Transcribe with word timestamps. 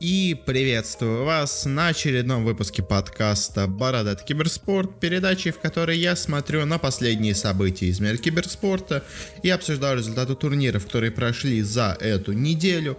И 0.00 0.34
приветствую 0.46 1.26
вас 1.26 1.66
на 1.66 1.88
очередном 1.88 2.46
выпуске 2.46 2.82
подкаста 2.82 3.66
«Бородат 3.66 4.22
Киберспорт», 4.22 4.98
передачи, 4.98 5.50
в 5.50 5.58
которой 5.58 5.98
я 5.98 6.16
смотрю 6.16 6.64
на 6.64 6.78
последние 6.78 7.34
события 7.34 7.84
из 7.84 8.00
мира 8.00 8.16
киберспорта 8.16 9.04
и 9.42 9.50
обсуждаю 9.50 9.98
результаты 9.98 10.34
турниров, 10.36 10.86
которые 10.86 11.10
прошли 11.10 11.60
за 11.60 11.98
эту 12.00 12.32
неделю. 12.32 12.96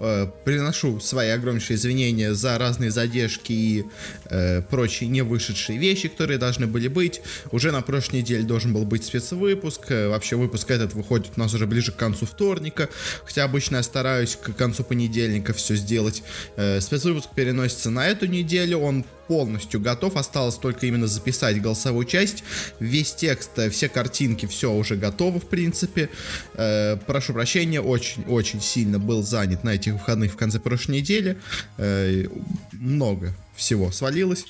Э, 0.00 0.26
приношу 0.46 1.00
свои 1.00 1.28
огромнейшие 1.28 1.76
извинения 1.76 2.32
за 2.32 2.56
разные 2.56 2.90
задержки 2.90 3.52
и 3.52 3.84
э, 4.30 4.62
прочие 4.62 5.10
не 5.10 5.20
вышедшие 5.20 5.78
вещи, 5.78 6.08
которые 6.08 6.38
должны 6.38 6.66
были 6.66 6.88
быть. 6.88 7.20
Уже 7.50 7.72
на 7.72 7.82
прошлой 7.82 8.20
неделе 8.20 8.44
должен 8.44 8.72
был 8.72 8.86
быть 8.86 9.04
спецвыпуск. 9.04 9.90
Э, 9.90 10.08
вообще 10.08 10.36
выпуск 10.36 10.70
этот 10.70 10.94
выходит 10.94 11.32
у 11.36 11.40
нас 11.40 11.52
уже 11.52 11.66
ближе 11.66 11.92
к 11.92 11.96
концу 11.96 12.24
вторника, 12.24 12.88
хотя 13.26 13.44
обычно 13.44 13.76
я 13.76 13.82
стараюсь 13.82 14.34
к 14.34 14.54
концу 14.54 14.82
понедельника 14.82 15.52
все 15.52 15.74
сделать 15.74 16.22
спецвыпуск 16.56 17.30
переносится 17.34 17.90
на 17.90 18.06
эту 18.06 18.26
неделю, 18.26 18.78
он 18.78 19.04
полностью 19.28 19.78
готов, 19.78 20.16
осталось 20.16 20.56
только 20.56 20.86
именно 20.86 21.06
записать 21.06 21.60
голосовую 21.60 22.06
часть. 22.06 22.42
Весь 22.80 23.14
текст, 23.14 23.50
э, 23.58 23.70
все 23.70 23.88
картинки, 23.88 24.46
все 24.46 24.72
уже 24.72 24.96
готово, 24.96 25.38
в 25.38 25.48
принципе. 25.48 26.08
Э, 26.54 26.96
прошу 26.96 27.34
прощения, 27.34 27.80
очень-очень 27.80 28.60
сильно 28.60 28.98
был 28.98 29.22
занят 29.22 29.62
на 29.62 29.70
этих 29.70 29.92
выходных 29.92 30.32
в 30.32 30.36
конце 30.36 30.58
прошлой 30.58 30.96
недели. 30.96 31.36
Э, 31.76 32.24
много 32.72 33.34
всего 33.58 33.90
свалилось. 33.90 34.46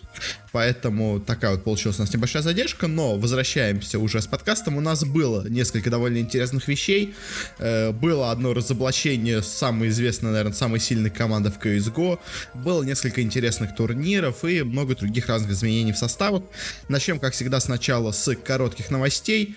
Поэтому 0.53 1.19
такая 1.19 1.53
вот 1.53 1.65
получилась 1.65 1.99
у 1.99 2.03
нас 2.03 2.13
небольшая 2.13 2.43
задержка, 2.43 2.87
но 2.87 3.17
возвращаемся 3.17 3.99
уже 3.99 4.21
с 4.23 4.27
подкастом. 4.27 4.77
У 4.77 4.81
нас 4.81 5.05
было 5.05 5.49
несколько 5.49 5.91
довольно 5.91 6.19
интересных 6.19 6.69
вещей. 6.69 7.15
Э, 7.59 7.91
было 7.91 8.31
одно 8.31 8.55
разоблачение 8.55 9.43
самой 9.43 9.89
известной, 9.89 10.31
наверное, 10.31 10.53
самой 10.53 10.81
сильной 10.81 11.11
команды 11.11 11.51
в 11.51 11.59
CSGO. 11.59 12.19
Было 12.55 12.83
несколько 12.83 13.23
интересных 13.23 13.75
турниров 13.75 14.45
и 14.45 14.63
много 14.63 14.95
других 14.95 15.27
разных 15.29 15.53
изменений 15.53 15.93
в 15.93 15.99
составах. 15.99 16.43
Начнем, 16.89 17.19
как 17.19 17.33
всегда, 17.33 17.61
сначала 17.61 18.13
с 18.13 18.35
коротких 18.37 18.91
новостей. 18.91 19.57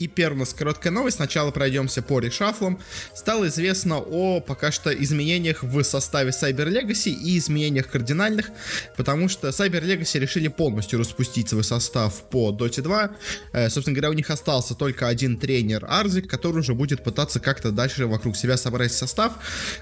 И 0.00 0.08
первая 0.08 0.36
у 0.36 0.38
нас 0.40 0.54
короткая 0.54 0.94
новость. 0.94 1.18
Сначала 1.18 1.50
пройдемся 1.50 2.00
по 2.00 2.20
решафлам. 2.20 2.80
Стало 3.14 3.48
известно 3.48 3.98
о 3.98 4.40
пока 4.40 4.72
что 4.72 4.90
изменениях 4.90 5.62
в 5.62 5.82
составе 5.84 6.30
Cyber 6.30 6.68
Legacy 6.68 7.10
и 7.10 7.36
изменениях 7.36 7.88
кардинальных, 7.88 8.50
потому 8.96 9.28
что 9.28 9.48
Cyber 9.48 9.84
Legacy 9.84 10.18
решили 10.18 10.48
полностью 10.48 10.98
распустить 10.98 11.50
свой 11.50 11.64
состав 11.64 12.14
по 12.30 12.50
Dota 12.50 12.80
2. 12.80 13.10
Э, 13.52 13.68
собственно 13.68 13.94
говоря, 13.94 14.08
у 14.08 14.14
них 14.14 14.30
остался 14.30 14.74
только 14.74 15.06
один 15.06 15.36
тренер 15.36 15.84
Арзик, 15.86 16.30
который 16.30 16.60
уже 16.60 16.72
будет 16.72 17.04
пытаться 17.04 17.38
как-то 17.38 17.70
дальше 17.70 18.06
вокруг 18.06 18.38
себя 18.38 18.56
собрать 18.56 18.92
состав. 18.92 19.34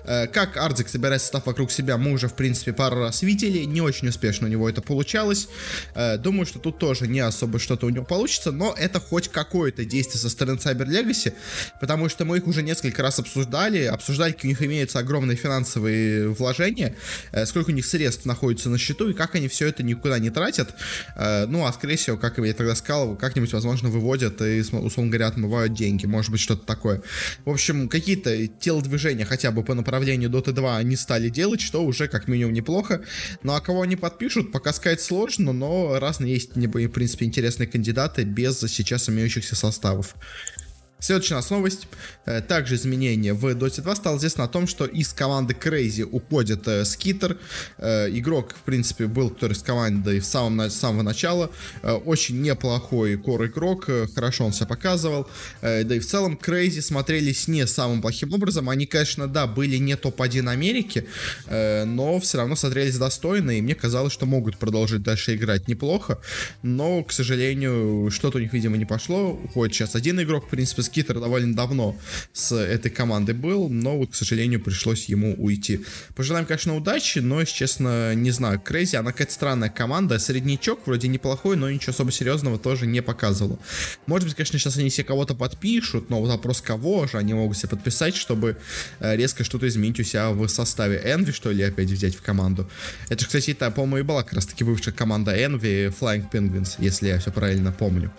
Э, 0.03 0.27
как 0.27 0.57
Арзик 0.57 0.89
собирает 0.89 1.23
состав 1.23 1.47
вокруг 1.47 1.71
себя, 1.71 1.97
мы 1.97 2.11
уже, 2.11 2.27
в 2.27 2.35
принципе, 2.35 2.73
пару 2.73 2.99
раз 2.99 3.23
видели. 3.23 3.59
Не 3.59 3.83
очень 3.83 4.09
успешно 4.09 4.49
у 4.49 4.51
него 4.51 4.69
это 4.69 4.83
получалось. 4.83 5.49
Э, 5.95 6.17
думаю, 6.17 6.45
что 6.45 6.59
тут 6.59 6.79
тоже 6.79 7.07
не 7.07 7.21
особо 7.21 7.61
что-то 7.61 7.87
у 7.87 7.91
него 7.91 8.05
получится, 8.05 8.51
но 8.51 8.75
это 8.77 8.99
хоть 8.99 9.29
какое-то 9.29 9.85
действие 9.85 10.08
действий 10.09 10.21
со 10.21 10.31
стороны 10.31 10.59
Cyber 10.59 10.87
Legacy, 10.87 11.33
потому 11.81 12.09
что 12.09 12.25
мы 12.25 12.39
их 12.39 12.47
уже 12.47 12.63
несколько 12.63 13.03
раз 13.03 13.19
обсуждали, 13.19 13.85
обсуждали, 13.85 14.33
какие 14.33 14.49
у 14.49 14.53
них 14.53 14.63
имеются 14.63 14.99
огромные 14.99 15.37
финансовые 15.37 16.29
вложения, 16.31 16.95
э, 17.33 17.47
сколько 17.47 17.71
у 17.71 17.73
них 17.73 17.87
средств 17.87 18.25
находится 18.25 18.71
на 18.71 18.79
счету 18.79 19.11
и 19.11 19.15
как 19.15 19.35
они 19.35 19.49
все 19.49 19.69
это 19.69 19.83
никуда 19.83 20.19
не 20.19 20.31
тратят. 20.31 20.75
Э, 21.17 21.47
ну, 21.47 21.67
а 21.67 21.73
скорее 21.73 21.97
всего, 21.97 22.17
как 22.17 22.39
я 22.39 22.55
тогда 22.55 22.75
сказал, 22.75 23.17
как-нибудь, 23.17 23.53
возможно, 23.53 23.89
выводят 23.89 24.41
и, 24.41 24.61
условно 24.61 25.11
говоря, 25.11 25.27
отмывают 25.27 25.75
деньги, 25.75 26.07
может 26.07 26.31
быть, 26.31 26.41
что-то 26.41 26.67
такое. 26.67 27.03
В 27.45 27.51
общем, 27.51 27.89
какие-то 27.89 28.47
телодвижения 28.47 29.25
хотя 29.25 29.51
бы 29.51 29.63
по 29.63 29.75
направлению 29.75 30.31
Dota 30.31 30.53
2 30.53 30.77
они 30.77 30.97
стали 30.97 31.29
делать, 31.29 31.61
что 31.61 31.85
уже 31.85 32.09
как 32.09 32.29
минимум 32.29 32.55
неплохо. 32.55 33.03
Ну, 33.43 33.53
а 33.53 33.61
кого 33.61 33.83
они 33.83 33.97
подпишут, 33.97 34.53
пока 34.53 34.73
сказать 34.73 35.01
сложно, 35.01 35.53
но 35.53 35.99
разные 35.99 36.35
есть, 36.35 36.57
в 36.57 36.89
принципе, 36.89 37.27
интересные 37.27 37.67
кандидаты 37.67 38.23
без 38.25 38.59
сейчас 38.59 39.09
имеющихся 39.09 39.57
составов 39.57 39.98
составов. 40.03 40.58
Следующая 41.01 41.35
у 41.35 41.37
нас 41.37 41.51
новость. 41.51 41.87
Э, 42.27 42.41
также 42.41 42.75
изменение 42.75 43.33
в 43.33 43.47
Dota 43.47 43.83
2 43.83 43.97
стало 43.97 44.17
известно 44.17 44.45
о 44.45 44.49
том, 44.49 44.67
что 44.67 44.85
из 44.85 45.13
команды 45.13 45.55
Crazy 45.55 46.03
уходит 46.03 46.67
э, 46.67 46.85
Скитер. 46.85 47.39
Э, 47.79 48.09
игрок, 48.11 48.55
в 48.55 48.63
принципе, 48.63 49.07
был, 49.07 49.31
который 49.31 49.53
с 49.53 49.63
командой 49.63 50.19
в 50.19 50.27
самом, 50.27 50.69
с 50.69 50.75
самого 50.75 51.03
начала. 51.03 51.51
Очень 51.83 52.43
неплохой 52.43 53.17
кор 53.17 53.47
игрок, 53.47 53.89
хорошо 54.15 54.47
он 54.47 54.53
себя 54.53 54.67
показывал. 54.67 55.29
Да 55.63 55.95
и 55.95 55.99
в 56.01 56.07
целом 56.07 56.39
Crazy 56.43 56.83
смотрелись 56.83 57.47
не 57.47 57.67
самым 57.67 58.03
плохим 58.03 58.35
образом. 58.35 58.69
Они, 58.69 58.87
конечно, 58.87 59.29
да, 59.29 59.47
были 59.47 59.77
не 59.77 59.97
топ-1 59.97 60.51
Америки, 60.51 61.07
но 61.49 62.19
все 62.21 62.39
равно 62.39 62.57
смотрелись 62.57 62.97
достойно, 62.99 63.53
и 63.53 63.61
мне 63.61 63.75
казалось, 63.75 64.13
что 64.13 64.27
могут 64.27 64.59
продолжить 64.59 65.03
дальше 65.03 65.35
играть 65.37 65.69
неплохо. 65.69 66.19
Но, 66.63 67.05
к 67.05 67.13
сожалению, 67.13 68.11
что-то 68.11 68.39
у 68.39 68.41
них, 68.41 68.53
видимо, 68.53 68.77
не 68.77 68.85
пошло. 68.85 69.39
Уходит 69.45 69.75
сейчас 69.75 69.95
один 69.95 70.21
игрок, 70.21 70.47
в 70.47 70.51
принципе, 70.51 70.83
Скитер 70.89 71.21
довольно 71.21 71.55
давно 71.55 71.97
с 72.33 72.55
этой 72.57 72.91
командой 72.91 73.35
был, 73.35 73.69
но 73.69 73.99
вот, 73.99 74.13
к 74.13 74.15
сожалению, 74.15 74.61
пришлось 74.61 75.05
ему 75.05 75.35
уйти. 75.35 75.85
Пожелаем, 76.17 76.47
конечно, 76.47 76.75
удачи, 76.75 77.19
но, 77.19 77.41
если 77.41 77.55
честно, 77.55 78.15
не 78.15 78.31
знаю, 78.31 78.59
Крейзи, 78.59 78.97
она 78.97 79.13
какая-то 79.13 79.33
странная 79.33 79.69
команда, 79.69 80.19
среднячок 80.19 80.87
вроде 80.87 81.09
неплохой, 81.09 81.57
но 81.57 81.71
ничего 81.71 81.93
особо 81.93 82.11
серьезного 82.11 82.59
тоже 82.59 82.87
не 82.87 83.03
показывала. 83.03 83.59
Может 84.07 84.29
быть, 84.29 84.37
конечно, 84.37 84.59
сейчас 84.59 84.79
они 84.79 84.89
все 84.89 85.05
кого-то 85.05 85.35
подпишут, 85.35 86.09
но 86.09 86.23
вопрос, 86.23 86.63
кого 86.63 87.07
же 87.07 87.19
они 87.19 87.35
могут 87.35 87.59
себе 87.59 87.69
подписать, 87.69 88.17
чтобы 88.17 88.57
э, 89.01 89.17
резко 89.17 89.45
что-то 89.45 89.69
изменить 89.69 90.01
у 90.01 90.05
себя 90.05 90.31
в 90.31 90.49
составе 90.49 91.03
Envy, 91.05 91.33
что 91.33 91.51
ли, 91.51 91.63
опять 91.63 91.91
взять 91.91 92.15
в 92.15 92.23
команду. 92.23 92.69
Это 93.09 93.21
же, 93.21 93.27
кстати, 93.27 93.53
та, 93.53 93.71
по-моему, 93.71 93.99
и 93.99 94.03
была 94.03 94.23
как 94.23 94.35
раз-таки 94.35 94.65
бывшая 94.65 94.93
команда 94.93 95.37
Envy 95.37 95.95
Flying 95.99 96.31
Penguins, 96.31 96.77
если 96.79 97.09
я 97.09 97.19
все 97.19 97.31
правильно 97.31 97.73
помню. 97.73 98.11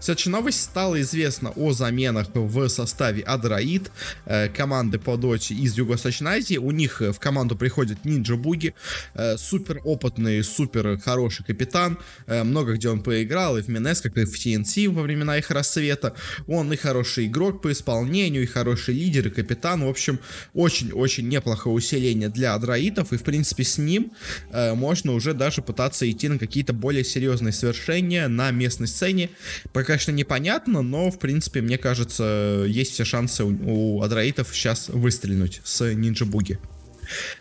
Следующая 0.00 0.30
новость. 0.30 0.62
Стало 0.62 1.00
известно 1.00 1.50
о 1.56 1.72
заменах 1.72 2.28
в 2.32 2.68
составе 2.68 3.22
Адраид, 3.22 3.90
э, 4.26 4.48
команды 4.48 4.98
по 5.00 5.16
доте 5.16 5.54
из 5.54 5.76
Юго-Восточной 5.76 6.38
Азии. 6.38 6.56
У 6.56 6.70
них 6.70 7.02
э, 7.02 7.12
в 7.12 7.18
команду 7.18 7.56
приходит 7.56 8.04
Нинджа 8.04 8.36
Буги, 8.36 8.74
э, 9.14 9.36
супер 9.36 9.80
опытный, 9.84 10.44
супер 10.44 11.00
хороший 11.00 11.44
капитан. 11.44 11.98
Много 12.26 12.74
где 12.74 12.90
он 12.90 13.02
поиграл, 13.02 13.58
и 13.58 13.62
в 13.62 13.68
Минес, 13.68 14.00
как 14.00 14.16
и 14.18 14.24
в 14.24 14.34
TNC 14.34 14.88
во 14.88 15.02
времена 15.02 15.36
их 15.38 15.50
рассвета. 15.50 16.14
Он 16.46 16.72
и 16.72 16.76
хороший 16.76 17.26
игрок 17.26 17.60
по 17.60 17.72
исполнению, 17.72 18.44
и 18.44 18.46
хороший 18.46 18.94
лидер, 18.94 19.26
и 19.28 19.30
капитан. 19.30 19.84
В 19.84 19.88
общем, 19.88 20.20
очень-очень 20.54 21.28
неплохое 21.28 21.74
усиление 21.74 22.28
для 22.28 22.54
Адраитов, 22.54 23.12
и 23.12 23.16
в 23.16 23.24
принципе 23.24 23.64
с 23.64 23.78
ним 23.78 24.12
можно 24.52 25.12
уже 25.12 25.34
даже 25.34 25.62
пытаться 25.62 26.08
идти 26.10 26.28
на 26.28 26.38
какие-то 26.38 26.72
более 26.72 27.04
серьезные 27.04 27.52
свершения 27.52 28.28
на 28.28 28.50
местной 28.50 28.86
сцене. 28.86 29.30
Пока 29.72 29.87
что 29.96 30.12
непонятно, 30.12 30.82
но, 30.82 31.10
в 31.10 31.18
принципе, 31.18 31.62
мне 31.62 31.78
кажется, 31.78 32.64
есть 32.66 32.92
все 32.92 33.04
шансы 33.04 33.44
у, 33.44 33.96
у 33.96 34.02
адраитов 34.02 34.48
сейчас 34.52 34.88
выстрелить 34.88 35.62
с 35.64 35.82
Нинджа 35.94 36.26
Буги. 36.26 36.58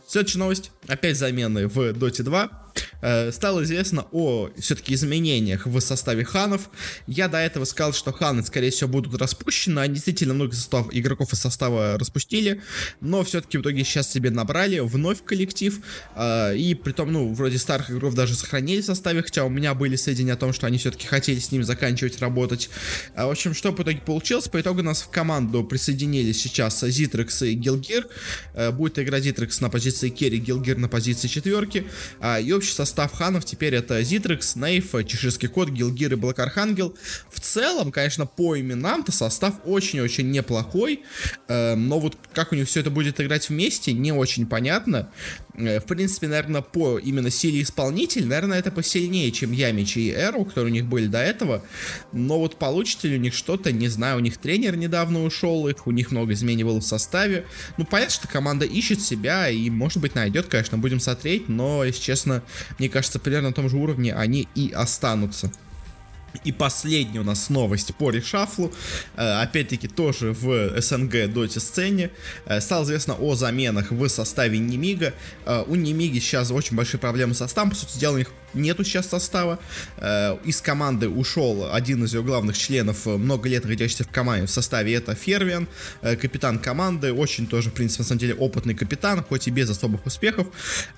Следующая 0.07 0.39
новость. 0.39 0.71
Опять 0.87 1.17
замены 1.17 1.67
в 1.67 1.79
Dota 1.89 2.23
2. 2.23 2.67
Э, 3.01 3.31
стало 3.31 3.63
известно 3.63 4.05
о 4.11 4.49
все-таки 4.57 4.93
изменениях 4.93 5.65
в 5.65 5.79
составе 5.79 6.23
ханов. 6.23 6.69
Я 7.07 7.27
до 7.27 7.37
этого 7.37 7.65
сказал, 7.65 7.93
что 7.93 8.11
ханы, 8.11 8.43
скорее 8.43 8.71
всего, 8.71 8.89
будут 8.89 9.19
распущены. 9.19 9.79
Они 9.79 9.95
действительно 9.95 10.33
много 10.33 10.53
состав, 10.55 10.87
игроков 10.91 11.33
из 11.33 11.39
состава 11.39 11.97
распустили, 11.97 12.61
но 13.01 13.23
все-таки 13.23 13.57
в 13.57 13.61
итоге 13.61 13.83
сейчас 13.83 14.11
себе 14.11 14.29
набрали 14.29 14.79
вновь 14.79 15.23
коллектив. 15.23 15.79
Э, 16.15 16.55
и 16.55 16.73
при 16.73 16.91
том, 16.91 17.11
ну, 17.11 17.33
вроде 17.33 17.57
старых 17.57 17.91
игроков 17.91 18.15
даже 18.15 18.35
сохранили 18.35 18.81
в 18.81 18.85
составе, 18.85 19.21
хотя 19.21 19.43
у 19.43 19.49
меня 19.49 19.73
были 19.73 19.95
сведения 19.95 20.33
о 20.33 20.37
том, 20.37 20.53
что 20.53 20.67
они 20.67 20.77
все-таки 20.77 21.07
хотели 21.07 21.39
с 21.39 21.51
ним 21.51 21.63
заканчивать 21.63 22.19
работать. 22.19 22.69
Э, 23.15 23.25
в 23.25 23.31
общем, 23.31 23.53
что 23.53 23.71
по 23.71 23.81
итоге 23.83 23.99
получилось? 23.99 24.47
По 24.47 24.59
итогу 24.61 24.83
нас 24.83 25.01
в 25.01 25.09
команду 25.09 25.63
присоединились 25.63 26.41
сейчас 26.41 26.81
Зитрекс 26.81 27.41
и 27.41 27.53
Гилгир. 27.53 28.07
Будет 28.73 28.99
играть 28.99 29.23
Зитрекс 29.23 29.61
на 29.61 29.69
позиции 29.69 29.96
керри, 30.09 30.39
Гилгир 30.39 30.77
на 30.77 30.87
позиции 30.87 31.27
четверки. 31.27 31.85
И 32.41 32.51
общий 32.51 32.73
состав 32.73 33.13
ханов 33.13 33.45
теперь 33.45 33.75
это 33.75 34.01
Зитрекс, 34.03 34.55
Нейф, 34.55 34.91
Чеширский 35.05 35.47
кот, 35.47 35.69
Гилгир 35.69 36.13
и 36.13 36.15
Блэк 36.15 36.39
Архангел. 36.39 36.95
В 37.29 37.39
целом, 37.39 37.91
конечно, 37.91 38.25
по 38.25 38.59
именам-то 38.59 39.11
состав 39.11 39.55
очень-очень 39.65 40.29
неплохой, 40.31 41.01
э, 41.47 41.75
но 41.75 41.99
вот 41.99 42.17
как 42.33 42.51
у 42.51 42.55
них 42.55 42.67
все 42.67 42.81
это 42.81 42.89
будет 42.89 43.19
играть 43.21 43.49
вместе, 43.49 43.93
не 43.93 44.11
очень 44.11 44.45
понятно. 44.45 45.09
Э, 45.55 45.79
в 45.79 45.85
принципе, 45.85 46.27
наверное, 46.27 46.61
по 46.61 46.99
именно 46.99 47.29
силе 47.29 47.61
исполнителей, 47.61 48.25
наверное, 48.25 48.59
это 48.59 48.71
посильнее, 48.71 49.31
чем 49.31 49.51
Ямич 49.51 49.97
и 49.97 50.11
Эру, 50.11 50.45
которые 50.45 50.71
у 50.71 50.73
них 50.73 50.85
были 50.85 51.07
до 51.07 51.19
этого. 51.19 51.63
Но 52.11 52.39
вот 52.39 52.57
получится 52.57 53.07
ли 53.07 53.17
у 53.17 53.19
них 53.19 53.33
что-то, 53.33 53.71
не 53.71 53.87
знаю, 53.87 54.17
у 54.17 54.19
них 54.19 54.37
тренер 54.37 54.75
недавно 54.75 55.23
ушел, 55.23 55.67
их, 55.67 55.87
у 55.87 55.91
них 55.91 56.11
много 56.11 56.33
изменений 56.33 56.63
было 56.63 56.79
в 56.79 56.85
составе. 56.85 57.45
Ну, 57.77 57.85
понятно, 57.85 58.13
что 58.13 58.27
команда 58.27 58.65
ищет 58.65 59.01
себя 59.01 59.49
и, 59.49 59.69
может 59.69 59.86
быть, 59.95 60.15
найдет, 60.15 60.47
конечно, 60.47 60.77
будем 60.77 60.99
смотреть, 60.99 61.49
но, 61.49 61.83
если 61.83 62.01
честно, 62.01 62.43
мне 62.79 62.89
кажется, 62.89 63.19
примерно 63.19 63.49
на 63.49 63.53
том 63.55 63.69
же 63.69 63.77
уровне 63.77 64.13
они 64.13 64.47
и 64.55 64.71
останутся. 64.71 65.51
И 66.43 66.51
последняя 66.51 67.19
у 67.21 67.23
нас 67.23 67.49
новость 67.49 67.95
по 67.95 68.11
решафлу. 68.11 68.71
Э, 69.15 69.41
опять-таки 69.41 69.87
тоже 69.87 70.33
в 70.33 70.79
СНГ 70.81 71.31
доте 71.33 71.59
сцене. 71.59 72.11
Э, 72.45 72.61
стало 72.61 72.83
известно 72.83 73.15
о 73.15 73.35
заменах 73.35 73.91
в 73.91 74.07
составе 74.09 74.59
Немига. 74.59 75.13
Э, 75.45 75.63
у 75.67 75.75
Немиги 75.75 76.19
сейчас 76.19 76.51
очень 76.51 76.75
большие 76.75 76.99
проблемы 76.99 77.33
со 77.33 77.45
составом. 77.45 77.71
По 77.71 77.75
сути 77.75 77.97
дела, 77.97 78.15
у 78.15 78.17
них 78.17 78.31
нету 78.53 78.83
сейчас 78.83 79.07
состава. 79.07 79.59
Из 80.45 80.61
команды 80.61 81.09
ушел 81.09 81.69
один 81.71 82.05
из 82.05 82.13
ее 82.13 82.23
главных 82.23 82.57
членов, 82.57 83.05
много 83.05 83.49
лет 83.49 83.63
находящийся 83.63 84.03
в 84.03 84.07
команде 84.07 84.47
в 84.47 84.49
составе. 84.49 84.95
Это 84.95 85.13
Фервиан, 85.13 85.67
капитан 86.01 86.57
команды. 86.57 87.13
Очень 87.13 87.45
тоже, 87.45 87.69
в 87.69 87.73
принципе, 87.73 88.03
на 88.03 88.07
самом 88.07 88.19
деле 88.19 88.33
опытный 88.33 88.73
капитан, 88.73 89.23
хоть 89.23 89.47
и 89.47 89.51
без 89.51 89.69
особых 89.69 90.05
успехов. 90.05 90.47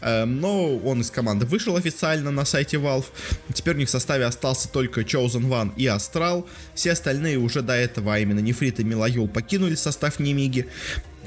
Но 0.02 0.78
он 0.78 1.02
из 1.02 1.10
команды 1.10 1.46
вышел 1.48 1.76
официально 1.76 2.32
на 2.32 2.46
сайте 2.46 2.78
Valve. 2.78 3.08
Теперь 3.54 3.76
у 3.76 3.80
них 3.80 3.90
в 3.90 3.92
составе 3.92 4.26
остался 4.26 4.70
только 4.70 5.02
Chosen 5.02 5.19
Chosen 5.20 5.50
One 5.50 5.72
и 5.76 5.88
Астрал. 5.88 6.48
Все 6.74 6.92
остальные 6.92 7.38
уже 7.38 7.62
до 7.62 7.74
этого, 7.74 8.16
а 8.16 8.20
именно 8.20 8.40
Нефрит 8.40 8.80
и 8.80 8.84
Милаюл, 8.84 9.28
покинули 9.28 9.76
состав 9.76 10.20
Немиги. 10.20 10.68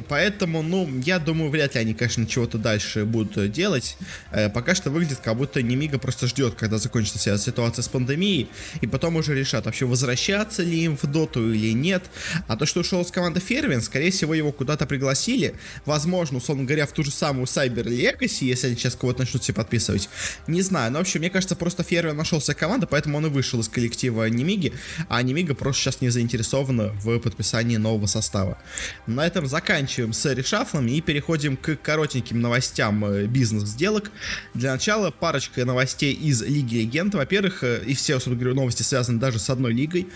Поэтому, 0.09 0.63
ну, 0.63 0.89
я 1.05 1.19
думаю, 1.19 1.51
вряд 1.51 1.75
ли 1.75 1.81
они, 1.81 1.95
конечно, 1.95 2.27
чего-то 2.27 2.59
дальше 2.59 3.05
будут 3.05 3.53
делать. 3.53 3.97
Э, 4.31 4.49
пока 4.49 4.75
что 4.75 4.91
выглядит, 4.91 5.19
как 5.19 5.37
будто 5.37 5.63
Немига 5.63 5.99
просто 5.99 6.27
ждет, 6.27 6.55
когда 6.55 6.79
закончится 6.79 7.19
вся 7.19 7.39
ситуация 7.39 7.83
с 7.83 7.89
пандемией, 7.89 8.49
и 8.81 8.87
потом 8.87 9.17
уже 9.17 9.35
решат, 9.35 9.67
вообще 9.67 9.87
возвращаться 9.87 10.63
ли 10.63 10.85
им 10.85 10.97
в 10.97 11.05
доту 11.07 11.53
или 11.53 11.73
нет. 11.73 12.05
А 12.49 12.57
то, 12.57 12.67
что 12.67 12.81
ушел 12.81 13.05
с 13.05 13.11
команды 13.11 13.41
Фервин, 13.41 13.83
скорее 13.83 14.11
всего, 14.11 14.35
его 14.35 14.53
куда-то 14.53 14.87
пригласили. 14.87 15.55
Возможно, 15.85 16.39
условно 16.39 16.65
говоря, 16.65 16.87
в 16.87 16.93
ту 16.93 17.05
же 17.05 17.11
самую 17.11 17.47
Cyber 17.47 17.85
Legacy, 17.85 18.45
если 18.45 18.69
они 18.69 18.77
сейчас 18.77 18.97
кого-то 18.97 19.21
начнут 19.21 19.45
себе 19.45 19.55
подписывать. 19.55 20.09
Не 20.47 20.63
знаю, 20.63 20.91
но, 20.93 20.99
в 20.99 21.03
общем, 21.03 21.21
мне 21.21 21.31
кажется, 21.31 21.55
просто 21.55 21.83
Фервин 21.83 22.17
нашелся 22.17 22.55
команда, 22.55 22.87
поэтому 22.87 23.19
он 23.19 23.27
и 23.27 23.29
вышел 23.29 23.61
из 23.61 23.69
коллектива 23.69 24.29
Немиги, 24.29 24.73
а 25.09 25.23
Немига 25.23 25.55
просто 25.55 25.83
сейчас 25.83 26.01
не 26.01 26.09
заинтересована 26.09 26.89
в 26.89 27.19
подписании 27.19 27.77
нового 27.77 28.07
состава. 28.07 28.59
На 29.07 29.27
этом 29.27 29.47
заканчиваем 29.47 29.92
заканчиваем 29.93 30.13
с 30.13 30.35
решафлами 30.35 30.93
и 30.93 31.01
переходим 31.01 31.57
к 31.57 31.77
коротеньким 31.77 32.41
новостям 32.41 33.05
э, 33.05 33.27
бизнес-сделок. 33.27 34.11
Для 34.55 34.73
начала 34.73 35.11
парочка 35.11 35.65
новостей 35.65 36.15
из 36.15 36.43
Лиги 36.43 36.77
Легенд. 36.77 37.15
Во-первых, 37.15 37.63
э, 37.63 37.83
и 37.87 37.95
все, 37.95 38.15
собственно 38.15 38.37
говоря, 38.37 38.55
новости 38.55 38.83
связаны 38.83 39.19
даже 39.19 39.39
с 39.39 39.51
одной 39.51 39.75
лигой. 39.75 40.09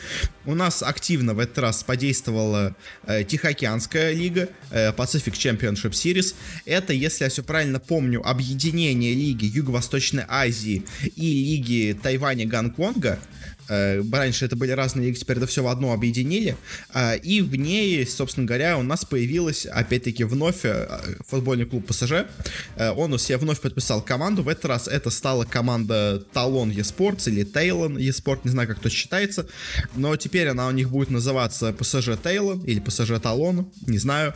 У 0.46 0.55
нас 0.55 0.82
активно 0.82 1.34
в 1.34 1.38
этот 1.38 1.58
раз 1.58 1.82
подействовала 1.84 2.75
э, 3.06 3.25
Тихоокеанская 3.25 4.12
лига, 4.12 4.49
э, 4.70 4.93
Pacific 4.93 5.32
Championship 5.32 5.90
Series. 5.90 6.34
Это, 6.64 6.93
если 6.93 7.25
я 7.25 7.31
все 7.31 7.43
правильно 7.43 7.78
помню, 7.78 8.26
объединение 8.26 9.14
лиги 9.14 9.44
Юго-Восточной 9.44 10.25
Азии 10.26 10.84
и 11.17 11.44
лиги 11.44 11.99
Тайваня 12.02 12.46
Гонконга. 12.46 13.19
Э, 13.19 13.46
раньше 13.69 14.45
это 14.45 14.57
были 14.57 14.71
разные 14.73 15.07
лиги, 15.07 15.19
теперь 15.19 15.39
это 15.39 15.47
все 15.47 15.63
в 15.63 15.69
одну 15.69 15.93
объединили. 15.93 16.57
Э, 16.95 17.17
и 17.19 17.43
в 17.43 17.57
ней, 17.57 18.07
собственно 18.07 18.47
говоря, 18.47 18.79
у 18.79 18.83
нас 18.83 19.05
появилась, 19.05 19.67
опять-таки, 19.67 20.25
вновь 20.25 20.65
э, 20.65 21.17
футбольный 21.27 21.67
клуб 21.67 21.87
ПСЖ. 21.87 22.27
Он 22.77 23.13
у 23.13 23.19
себя 23.19 23.39
вновь 23.39 23.61
подписал 23.61 24.03
команду. 24.03 24.43
В 24.43 24.49
этот 24.49 24.67
раз 24.67 24.89
это 24.89 25.11
стала 25.11 25.45
команда 25.45 26.23
Талон 26.33 26.71
Esports 26.71 27.29
или 27.29 27.45
Тейлон 27.45 27.99
Esports, 27.99 28.41
не 28.45 28.51
знаю, 28.51 28.69
как 28.69 28.79
это 28.79 28.91
считается. 28.91 29.49
Но 29.95 30.17
теперь 30.17 30.49
она 30.49 30.69
у 30.69 30.71
них 30.71 30.91
будет 30.91 31.11
называться 31.11 31.73
ПСЖ 31.73 32.11
Тейлон 32.23 32.62
или 32.65 32.81
ПСЖ 32.81 33.21
Талон, 33.23 33.71
не 33.87 33.99
знаю. 33.99 34.35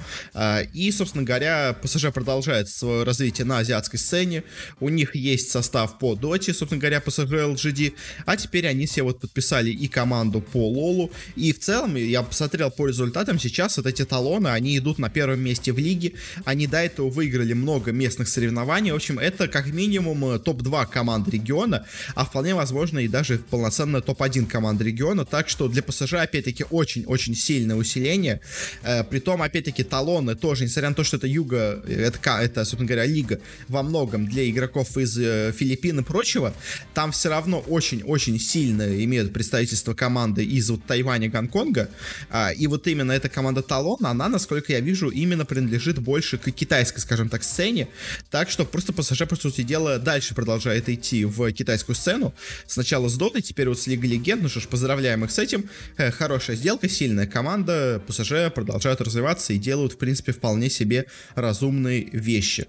И, 0.72 0.92
собственно 0.92 1.24
говоря, 1.24 1.76
ПСЖ 1.82 2.06
продолжает 2.12 2.68
свое 2.68 3.04
развитие 3.04 3.44
на 3.44 3.58
азиатской 3.58 3.98
сцене. 3.98 4.44
У 4.80 4.88
них 4.88 5.14
есть 5.14 5.50
состав 5.50 5.98
по 5.98 6.14
доте, 6.14 6.54
собственно 6.54 6.80
говоря, 6.80 7.00
ПСЖ 7.00 7.20
LGD. 7.20 7.94
А 8.26 8.36
теперь 8.36 8.66
они 8.66 8.86
все 8.86 9.02
вот 9.02 9.19
подписали 9.20 9.70
и 9.70 9.88
команду 9.88 10.40
по 10.40 10.68
Лолу. 10.68 11.10
И 11.36 11.52
в 11.52 11.58
целом, 11.58 11.96
я 11.96 12.22
посмотрел 12.22 12.70
по 12.70 12.86
результатам, 12.86 13.38
сейчас 13.38 13.76
вот 13.76 13.86
эти 13.86 14.04
талоны, 14.04 14.48
они 14.48 14.76
идут 14.78 14.98
на 14.98 15.10
первом 15.10 15.40
месте 15.40 15.72
в 15.72 15.78
лиге. 15.78 16.12
Они 16.44 16.66
до 16.66 16.78
этого 16.78 17.10
выиграли 17.10 17.52
много 17.52 17.92
местных 17.92 18.28
соревнований. 18.28 18.92
В 18.92 18.96
общем, 18.96 19.18
это 19.18 19.48
как 19.48 19.66
минимум 19.66 20.24
э, 20.26 20.38
топ-2 20.38 20.90
команды 20.90 21.32
региона, 21.32 21.86
а 22.14 22.24
вполне 22.24 22.54
возможно 22.54 22.98
и 22.98 23.08
даже 23.08 23.38
полноценная 23.38 24.00
топ-1 24.00 24.46
команда 24.46 24.84
региона. 24.84 25.24
Так 25.24 25.48
что 25.48 25.68
для 25.68 25.82
ПСЖ, 25.82 26.14
опять-таки, 26.14 26.64
очень-очень 26.70 27.34
сильное 27.34 27.76
усиление. 27.76 28.40
Э, 28.82 29.04
притом, 29.04 29.42
опять-таки, 29.42 29.84
талоны 29.84 30.34
тоже, 30.34 30.64
несмотря 30.64 30.90
на 30.90 30.94
то, 30.94 31.04
что 31.04 31.16
это 31.16 31.26
юга, 31.26 31.82
э, 31.86 32.06
это, 32.06 32.18
это, 32.40 32.64
собственно 32.64 32.86
говоря, 32.86 33.06
лига 33.06 33.40
во 33.68 33.82
многом 33.82 34.26
для 34.26 34.48
игроков 34.48 34.96
из 34.96 35.18
э, 35.18 35.52
Филиппин 35.56 36.00
и 36.00 36.02
прочего, 36.02 36.54
там 36.94 37.12
все 37.12 37.28
равно 37.28 37.60
очень-очень 37.60 38.38
сильно 38.38 38.82
имеют 39.10 39.32
представительство 39.32 39.92
команды 39.94 40.44
из 40.44 40.70
вот 40.70 40.84
Тайваня, 40.84 41.28
Гонконга, 41.28 41.90
а, 42.30 42.52
и 42.52 42.66
вот 42.66 42.86
именно 42.86 43.12
эта 43.12 43.28
команда 43.28 43.62
Талон, 43.62 44.06
она, 44.06 44.28
насколько 44.28 44.72
я 44.72 44.80
вижу, 44.80 45.08
именно 45.08 45.44
принадлежит 45.44 45.98
больше 45.98 46.38
к 46.38 46.50
китайской, 46.52 47.00
скажем 47.00 47.28
так, 47.28 47.42
сцене, 47.42 47.88
так 48.30 48.50
что 48.50 48.64
просто 48.64 48.92
ПСЖ, 48.92 49.26
по 49.28 49.36
сути 49.36 49.62
дела, 49.62 49.98
дальше 49.98 50.34
продолжает 50.34 50.88
идти 50.88 51.24
в 51.24 51.52
китайскую 51.52 51.96
сцену, 51.96 52.32
сначала 52.66 53.08
с 53.08 53.16
Дотой, 53.16 53.42
теперь 53.42 53.68
вот 53.68 53.78
с 53.78 53.86
Лигой 53.86 54.08
Легенд, 54.10 54.42
ну 54.42 54.48
что 54.48 54.60
ж, 54.60 54.68
поздравляем 54.68 55.24
их 55.24 55.30
с 55.30 55.38
этим, 55.38 55.68
э, 55.96 56.10
хорошая 56.10 56.56
сделка, 56.56 56.88
сильная 56.88 57.26
команда, 57.26 58.00
ПСЖ 58.06 58.52
продолжают 58.54 59.00
развиваться 59.00 59.52
и 59.52 59.58
делают, 59.58 59.94
в 59.94 59.98
принципе, 59.98 60.32
вполне 60.32 60.70
себе 60.70 61.06
разумные 61.34 62.08
вещи. 62.12 62.68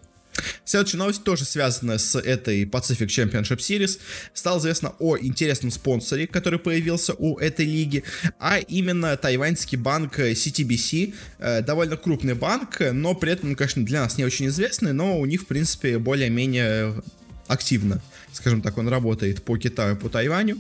Следующая 0.66 0.98
новость 0.98 1.24
тоже 1.24 1.46
связана 1.46 1.98
с 1.98 2.18
этой 2.18 2.64
Pacific 2.64 3.08
Championship 3.08 3.58
Series. 3.58 4.00
Стало 4.34 4.60
известно 4.60 4.94
о 5.00 5.18
интересном 5.18 5.72
спонсоре, 5.72 6.28
который 6.28 6.60
появился 6.60 7.14
у 7.14 7.38
этой 7.38 7.66
лиги, 7.66 8.04
а 8.40 8.58
именно 8.58 9.18
тайваньский 9.18 9.78
банк 9.78 10.20
CTBC. 10.20 11.14
Э, 11.40 11.62
довольно 11.62 11.98
крупный 11.98 12.34
банк, 12.34 12.82
но 12.92 13.14
при 13.16 13.32
этом, 13.32 13.56
конечно, 13.56 13.86
для 13.86 14.02
нас 14.02 14.18
не 14.18 14.26
очень 14.26 14.48
известный, 14.48 14.94
но 14.94 15.20
у 15.20 15.26
них, 15.26 15.42
в 15.42 15.46
принципе, 15.46 15.98
более-менее 15.98 17.02
активно 17.52 18.02
скажем 18.34 18.62
так, 18.62 18.78
он 18.78 18.88
работает 18.88 19.44
по 19.44 19.58
Китаю, 19.58 19.96
по 19.96 20.10
Тайваню. 20.10 20.58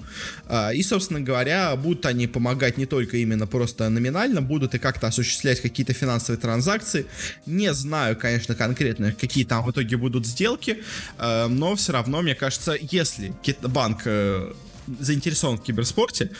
А, 0.47 0.73
и, 0.73 0.83
собственно 0.83 1.21
говоря, 1.21 1.75
будут 1.75 2.05
они 2.05 2.27
помогать 2.27 2.77
не 2.77 2.85
только 2.85 3.17
именно 3.17 3.47
просто 3.47 3.89
номинально, 3.89 4.41
будут 4.41 4.75
и 4.75 4.79
как-то 4.79 5.07
осуществлять 5.07 5.61
какие-то 5.61 5.93
финансовые 5.93 6.39
транзакции. 6.39 7.05
Не 7.45 7.73
знаю, 7.73 8.17
конечно, 8.17 8.55
конкретно, 8.55 9.11
какие 9.11 9.45
там 9.45 9.63
в 9.63 9.71
итоге 9.71 9.97
будут 9.97 10.25
сделки, 10.25 10.83
а, 11.17 11.47
но 11.47 11.75
все 11.75 11.93
равно, 11.93 12.21
мне 12.21 12.35
кажется, 12.35 12.77
если 12.79 13.33
банк 13.61 14.01
э, 14.05 14.53
заинтересован 14.99 15.57
в 15.57 15.63
киберспорте, 15.63 16.31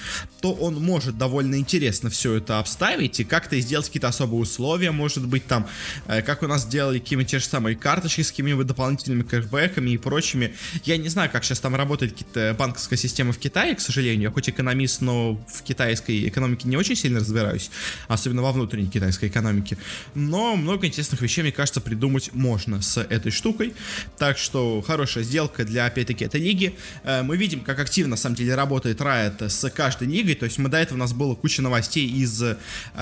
то 0.41 0.53
он 0.53 0.75
может 0.75 1.17
довольно 1.17 1.55
интересно 1.55 2.09
все 2.09 2.35
это 2.35 2.59
обставить 2.59 3.19
и 3.19 3.23
как-то 3.23 3.59
сделать 3.59 3.87
какие-то 3.87 4.07
особые 4.07 4.41
условия, 4.41 4.91
может 4.91 5.25
быть, 5.27 5.45
там, 5.45 5.67
э, 6.07 6.21
как 6.21 6.43
у 6.43 6.47
нас 6.47 6.65
делали 6.65 6.99
какие-нибудь 6.99 7.31
те 7.31 7.39
же 7.39 7.45
самые 7.45 7.75
карточки 7.75 8.21
с 8.21 8.31
какими-нибудь 8.31 8.67
дополнительными 8.67 9.23
кэшбэками 9.23 9.91
и 9.91 9.97
прочими. 9.97 10.55
Я 10.85 10.97
не 10.97 11.09
знаю, 11.09 11.29
как 11.31 11.43
сейчас 11.43 11.59
там 11.59 11.75
работает 11.75 12.13
какие-то 12.13 12.55
банковская 12.57 12.97
система 12.97 13.33
в 13.33 13.37
Китае, 13.37 13.75
к 13.75 13.81
сожалению. 13.81 14.23
Я 14.23 14.31
хоть 14.31 14.49
экономист, 14.49 15.01
но 15.01 15.35
в 15.47 15.63
китайской 15.63 16.27
экономике 16.27 16.67
не 16.67 16.77
очень 16.77 16.95
сильно 16.95 17.19
разбираюсь, 17.19 17.69
особенно 18.07 18.41
во 18.41 18.51
внутренней 18.51 18.89
китайской 18.89 19.29
экономике. 19.29 19.77
Но 20.15 20.55
много 20.55 20.87
интересных 20.87 21.21
вещей, 21.21 21.41
мне 21.41 21.51
кажется, 21.51 21.81
придумать 21.81 22.33
можно 22.33 22.81
с 22.81 22.97
этой 23.01 23.31
штукой. 23.31 23.73
Так 24.17 24.37
что 24.37 24.81
хорошая 24.81 25.23
сделка 25.23 25.63
для, 25.63 25.85
опять-таки, 25.85 26.25
этой 26.25 26.41
лиги. 26.41 26.75
Э, 27.03 27.23
мы 27.23 27.37
видим, 27.37 27.61
как 27.61 27.79
активно, 27.79 28.11
на 28.11 28.17
самом 28.17 28.35
деле, 28.35 28.40
работает 28.49 28.99
Riot 28.99 29.49
с 29.49 29.69
каждой 29.69 30.07
лигой. 30.07 30.35
То 30.35 30.45
есть 30.45 30.57
мы 30.57 30.69
до 30.69 30.77
этого 30.77 30.97
у 30.97 30.99
нас 30.99 31.13
было 31.13 31.35
куча 31.35 31.61
новостей 31.61 32.07
из 32.07 32.41
э, 32.41 32.57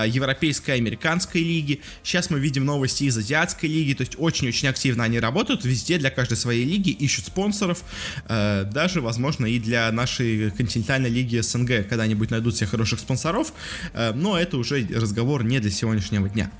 европейской 0.08 0.72
и 0.72 0.74
американской 0.80 1.42
лиги. 1.42 1.82
Сейчас 2.04 2.30
мы 2.30 2.40
видим 2.40 2.66
новости 2.66 3.04
из 3.04 3.18
азиатской 3.18 3.70
лиги. 3.70 3.94
То 3.94 4.02
есть 4.02 4.16
очень-очень 4.18 4.68
активно 4.68 5.04
они 5.04 5.20
работают. 5.20 5.66
Везде 5.66 5.98
для 5.98 6.10
каждой 6.10 6.38
своей 6.38 6.66
лиги 6.66 6.90
ищут 6.90 7.26
спонсоров. 7.26 7.84
Э, 8.28 8.66
даже, 8.66 9.02
возможно, 9.02 9.46
и 9.46 9.60
для 9.60 9.92
нашей 9.92 10.52
континентальной 10.52 11.10
лиги 11.10 11.40
СНГ 11.40 11.88
когда-нибудь 11.88 12.32
найдут 12.32 12.56
себе 12.56 12.68
хороших 12.68 13.00
спонсоров. 13.00 13.54
Э, 13.94 14.14
но 14.14 14.38
это 14.38 14.58
уже 14.58 14.88
разговор 14.94 15.44
не 15.44 15.60
для 15.60 15.72
сегодняшнего 15.72 16.30
дня. 16.30 16.52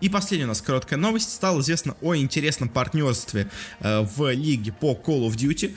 И 0.00 0.08
последняя 0.08 0.44
у 0.44 0.48
нас 0.48 0.60
короткая 0.60 0.98
новость. 0.98 1.32
Стало 1.32 1.60
известно 1.60 1.96
о 2.02 2.14
интересном 2.14 2.68
партнерстве 2.68 3.48
в 3.80 4.32
лиге 4.32 4.72
по 4.72 4.92
Call 4.92 5.26
of 5.26 5.36
Duty. 5.36 5.74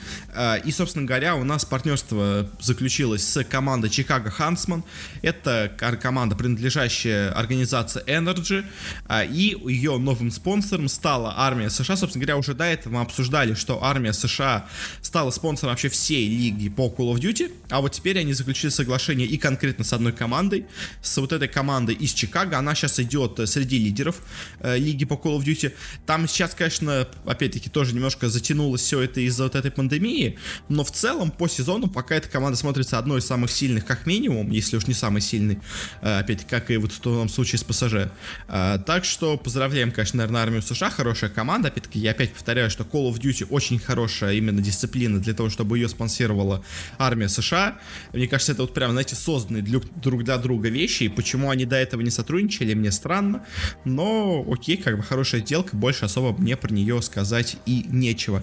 И, 0.64 0.72
собственно 0.72 1.06
говоря, 1.06 1.34
у 1.36 1.44
нас 1.44 1.64
партнерство 1.64 2.37
заключилось 2.60 3.26
с 3.26 3.44
командой 3.44 3.90
Chicago 3.90 4.32
Huntsman. 4.36 4.82
Это 5.22 5.72
команда, 6.00 6.36
принадлежащая 6.36 7.30
организации 7.32 8.02
Energy. 8.06 8.64
Э, 9.08 9.26
и 9.26 9.56
ее 9.66 9.98
новым 9.98 10.30
спонсором 10.30 10.88
стала 10.88 11.34
армия 11.36 11.70
США. 11.70 11.96
Собственно 11.96 12.24
говоря, 12.24 12.38
уже 12.38 12.54
до 12.54 12.64
этого 12.64 12.94
мы 12.94 13.00
обсуждали, 13.00 13.54
что 13.54 13.82
армия 13.82 14.12
США 14.12 14.66
стала 15.02 15.30
спонсором 15.30 15.72
вообще 15.72 15.88
всей 15.88 16.28
лиги 16.28 16.68
по 16.68 16.86
Call 16.86 17.14
of 17.14 17.20
Duty. 17.20 17.52
А 17.70 17.80
вот 17.80 17.92
теперь 17.92 18.18
они 18.18 18.32
заключили 18.32 18.70
соглашение 18.70 19.26
и 19.26 19.36
конкретно 19.36 19.84
с 19.84 19.92
одной 19.92 20.12
командой. 20.12 20.66
С 21.02 21.16
вот 21.18 21.32
этой 21.32 21.48
командой 21.48 21.94
из 21.94 22.12
Чикаго. 22.12 22.58
Она 22.58 22.74
сейчас 22.74 23.00
идет 23.00 23.40
среди 23.48 23.78
лидеров 23.78 24.22
э, 24.60 24.78
лиги 24.78 25.04
по 25.04 25.14
Call 25.14 25.38
of 25.38 25.44
Duty. 25.44 25.72
Там 26.06 26.28
сейчас, 26.28 26.54
конечно, 26.54 27.06
опять-таки 27.24 27.70
тоже 27.70 27.94
немножко 27.94 28.28
затянулось 28.28 28.82
все 28.82 29.00
это 29.00 29.20
из-за 29.20 29.44
вот 29.44 29.54
этой 29.54 29.70
пандемии, 29.70 30.38
но 30.68 30.84
в 30.84 30.90
целом 30.90 31.30
по 31.30 31.48
сезону 31.48 31.88
пока 31.88 32.16
эта 32.28 32.32
команда 32.32 32.58
смотрится 32.58 32.98
одной 32.98 33.20
из 33.20 33.26
самых 33.26 33.50
сильных, 33.50 33.86
как 33.86 34.06
минимум, 34.06 34.50
если 34.50 34.76
уж 34.76 34.86
не 34.86 34.94
самый 34.94 35.22
сильный, 35.22 35.58
э, 36.02 36.18
опять 36.18 36.46
как 36.46 36.70
и 36.70 36.76
вот 36.76 36.92
в 36.92 37.00
том 37.00 37.28
случае 37.28 37.58
с 37.58 37.64
ПСЖ. 37.64 38.10
Э, 38.48 38.78
так 38.86 39.04
что 39.04 39.38
поздравляем, 39.38 39.90
конечно, 39.90 40.18
наверное, 40.18 40.42
армию 40.42 40.62
США, 40.62 40.90
хорошая 40.90 41.30
команда. 41.30 41.68
Опять-таки, 41.68 41.98
я 41.98 42.10
опять 42.10 42.34
повторяю, 42.34 42.70
что 42.70 42.84
Call 42.84 43.10
of 43.10 43.18
Duty 43.18 43.46
очень 43.48 43.78
хорошая 43.78 44.34
именно 44.34 44.60
дисциплина 44.60 45.18
для 45.18 45.32
того, 45.32 45.48
чтобы 45.48 45.78
ее 45.78 45.88
спонсировала 45.88 46.62
армия 46.98 47.28
США. 47.28 47.78
Мне 48.12 48.28
кажется, 48.28 48.52
это 48.52 48.62
вот 48.62 48.74
прям, 48.74 48.92
знаете, 48.92 49.16
созданные 49.16 49.62
друг 49.62 50.24
для 50.24 50.36
друга 50.36 50.68
вещи, 50.68 51.04
и 51.04 51.08
почему 51.08 51.50
они 51.50 51.64
до 51.64 51.76
этого 51.76 52.02
не 52.02 52.10
сотрудничали, 52.10 52.74
мне 52.74 52.92
странно, 52.92 53.44
но 53.84 54.44
окей, 54.50 54.76
как 54.76 54.96
бы 54.96 55.02
хорошая 55.02 55.40
сделка, 55.40 55.76
больше 55.76 56.04
особо 56.04 56.38
мне 56.38 56.56
про 56.56 56.72
нее 56.72 57.00
сказать 57.00 57.56
и 57.64 57.86
нечего. 57.88 58.42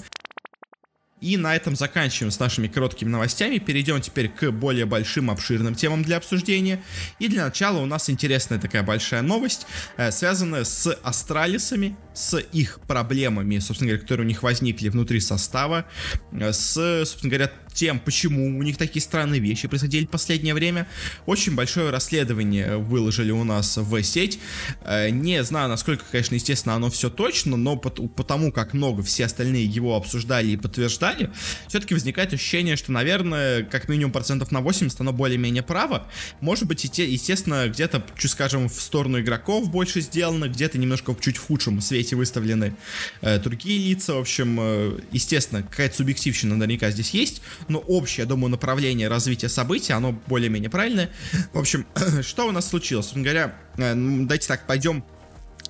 И 1.22 1.38
на 1.38 1.56
этом 1.56 1.76
заканчиваем 1.76 2.32
с 2.32 2.40
нашими 2.40 2.68
короткими 2.68 3.10
новостями. 3.10 3.58
Перейдем 3.58 4.02
теперь 4.02 4.30
к 4.30 4.52
более 4.52 4.86
большим, 4.86 5.32
обширным 5.32 5.74
темам 5.74 6.04
для 6.04 6.18
обсуждения. 6.18 6.84
И 7.20 7.28
для 7.28 7.46
начала 7.46 7.80
у 7.80 7.86
нас 7.86 8.10
интересная 8.10 8.60
такая 8.60 8.84
большая 8.84 9.22
новость, 9.22 9.66
э, 9.98 10.12
связанная 10.12 10.66
с 10.66 10.92
астралисами, 11.04 11.96
с 12.16 12.38
их 12.38 12.80
проблемами, 12.88 13.60
собственно 13.60 13.90
говоря, 13.90 14.02
которые 14.02 14.26
у 14.26 14.28
них 14.28 14.42
возникли 14.42 14.90
внутри 14.90 15.20
состава, 15.20 15.86
э, 16.32 16.52
с, 16.52 17.04
собственно 17.06 17.30
говоря, 17.30 17.52
тем, 17.74 18.00
почему 18.00 18.58
у 18.58 18.64
них 18.64 18.78
такие 18.78 19.02
странные 19.02 19.42
вещи 19.42 19.68
происходили 19.68 20.06
в 20.06 20.10
последнее 20.10 20.54
время. 20.54 20.88
Очень 21.26 21.56
большое 21.56 21.90
расследование 21.90 22.78
выложили 22.78 23.32
у 23.32 23.44
нас 23.44 23.78
в 23.78 24.02
сеть. 24.04 24.40
Э, 24.82 25.10
не 25.10 25.44
знаю, 25.44 25.68
насколько, 25.70 26.06
конечно, 26.10 26.36
естественно, 26.36 26.76
оно 26.76 26.90
все 26.90 27.10
точно, 27.10 27.58
но 27.58 27.76
потому 27.76 28.52
как 28.52 28.74
много 28.74 29.04
все 29.04 29.26
остальные 29.26 29.66
его 29.66 29.96
обсуждали 29.96 30.52
и 30.52 30.58
подтверждали, 30.58 31.32
все-таки 31.68 31.94
возникает 31.94 32.34
ощущение, 32.34 32.78
что, 32.78 32.92
наверное, 32.92 33.64
как 33.64 33.90
минимум 33.90 34.14
процентов 34.14 34.52
на 34.52 34.62
80 34.62 35.02
оно 35.02 35.12
более-менее 35.12 35.64
право. 35.64 36.08
Может 36.40 36.68
быть, 36.68 36.84
естественно, 36.84 37.68
где-то, 37.68 38.06
скажем, 38.18 38.70
в 38.70 38.82
сторону 38.82 39.20
игроков 39.20 39.70
больше 39.70 40.00
сделано, 40.00 40.48
где-то 40.48 40.78
немножко 40.78 41.16
чуть 41.20 41.38
в 41.38 41.46
худшем 41.46 41.82
свете 41.82 42.05
выставлены 42.14 42.76
э, 43.22 43.40
другие 43.40 43.80
лица. 43.80 44.14
В 44.14 44.20
общем, 44.20 44.58
э, 44.60 45.00
естественно, 45.12 45.64
какая-то 45.64 45.98
субъективщина 45.98 46.56
наверняка 46.56 46.92
здесь 46.92 47.12
есть, 47.12 47.42
но 47.68 47.80
общее, 47.80 48.24
я 48.24 48.28
думаю, 48.28 48.52
направление 48.52 49.08
развития 49.08 49.50
событий, 49.50 49.94
оно 49.94 50.12
более-менее 50.28 50.70
правильное. 50.70 51.10
В 51.54 51.60
общем, 51.60 51.86
что 52.22 52.48
у 52.48 52.52
нас 52.52 52.70
случилось? 52.70 53.06
Собственно 53.06 53.24
говоря, 53.24 53.56
э, 53.78 53.94
давайте 53.96 54.48
так, 54.48 54.68
пойдем 54.68 55.04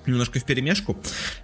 немножко 0.06 0.38
в 0.38 0.44
перемешку. 0.44 0.96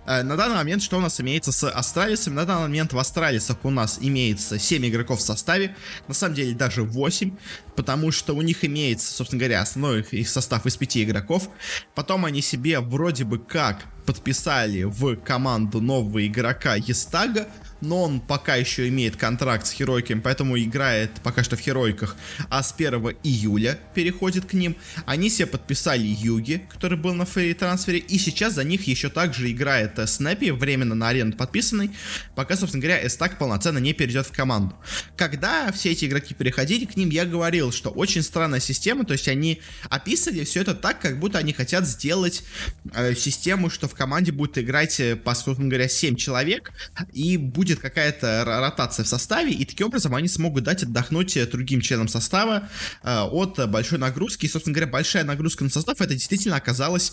На 0.06 0.36
данный 0.36 0.56
момент 0.56 0.82
что 0.82 0.98
у 0.98 1.00
нас 1.00 1.20
имеется 1.20 1.52
с 1.52 1.68
Астралисами? 1.68 2.34
На 2.34 2.44
данный 2.44 2.62
момент 2.62 2.92
в 2.92 2.98
Астралисах 2.98 3.58
у 3.64 3.70
нас 3.70 3.98
имеется 4.00 4.58
7 4.58 4.86
игроков 4.86 5.20
в 5.20 5.22
составе, 5.22 5.74
на 6.08 6.14
самом 6.14 6.34
деле 6.34 6.54
даже 6.54 6.82
8, 6.82 7.36
потому 7.76 8.12
что 8.12 8.34
у 8.34 8.42
них 8.42 8.64
имеется, 8.64 9.12
собственно 9.12 9.40
говоря, 9.40 9.62
основной 9.62 10.02
их 10.10 10.28
состав 10.28 10.66
из 10.66 10.76
5 10.76 10.98
игроков. 10.98 11.48
Потом 11.94 12.24
они 12.24 12.42
себе 12.42 12.80
вроде 12.80 13.24
бы 13.24 13.38
как 13.38 13.84
подписали 14.04 14.84
в 14.84 15.16
команду 15.16 15.80
нового 15.80 16.26
игрока 16.26 16.74
Естага, 16.74 17.48
но 17.82 18.04
он 18.04 18.20
пока 18.20 18.54
еще 18.54 18.88
имеет 18.88 19.16
контракт 19.16 19.66
с 19.66 19.72
Херойками, 19.72 20.20
поэтому 20.20 20.58
играет 20.58 21.10
пока 21.22 21.42
что 21.42 21.56
в 21.56 21.60
Херойках, 21.60 22.16
а 22.48 22.62
с 22.62 22.72
1 22.72 23.16
июля 23.24 23.78
переходит 23.94 24.46
к 24.46 24.52
ним. 24.54 24.76
Они 25.04 25.28
себе 25.28 25.46
подписали 25.46 26.06
Юги, 26.06 26.66
который 26.70 26.96
был 26.96 27.12
на 27.12 27.26
фейри 27.26 27.54
трансфере, 27.54 27.98
и 27.98 28.18
сейчас 28.18 28.54
за 28.54 28.64
них 28.64 28.86
еще 28.86 29.10
также 29.10 29.50
играет 29.50 29.98
Снэпи, 30.08 30.50
временно 30.50 30.94
на 30.94 31.08
арену 31.08 31.32
подписанный, 31.32 31.90
пока, 32.36 32.56
собственно 32.56 32.82
говоря, 32.82 33.04
Эстак 33.04 33.36
полноценно 33.36 33.78
не 33.78 33.92
перейдет 33.92 34.26
в 34.26 34.32
команду. 34.32 34.74
Когда 35.16 35.72
все 35.72 35.90
эти 35.90 36.04
игроки 36.04 36.34
переходили 36.34 36.84
к 36.84 36.96
ним, 36.96 37.10
я 37.10 37.24
говорил, 37.24 37.72
что 37.72 37.90
очень 37.90 38.22
странная 38.22 38.60
система, 38.60 39.04
то 39.04 39.12
есть 39.12 39.26
они 39.26 39.60
описывали 39.90 40.44
все 40.44 40.60
это 40.60 40.74
так, 40.74 41.00
как 41.00 41.18
будто 41.18 41.38
они 41.38 41.52
хотят 41.52 41.86
сделать 41.86 42.44
э, 42.94 43.14
систему, 43.14 43.70
что 43.70 43.88
в 43.92 43.94
команде 43.94 44.32
будет 44.32 44.58
играть, 44.58 44.98
э, 45.00 45.16
по, 45.16 45.34
собственно 45.34 45.68
говоря, 45.68 45.88
7 45.88 46.16
человек, 46.16 46.72
и 47.12 47.36
будет 47.36 47.78
какая-то 47.78 48.44
ротация 48.44 49.04
в 49.04 49.08
составе, 49.08 49.52
и 49.52 49.64
таким 49.64 49.88
образом 49.88 50.14
они 50.14 50.28
смогут 50.28 50.64
дать 50.64 50.82
отдохнуть 50.82 51.36
э, 51.36 51.46
другим 51.46 51.80
членам 51.80 52.08
состава 52.08 52.68
э, 53.02 53.20
от 53.20 53.70
большой 53.70 53.98
нагрузки. 53.98 54.46
И, 54.46 54.48
собственно 54.48 54.74
говоря, 54.74 54.90
большая 54.90 55.24
нагрузка 55.24 55.64
на 55.64 55.70
состав 55.70 56.00
это 56.00 56.14
действительно 56.14 56.56
оказалось 56.56 57.12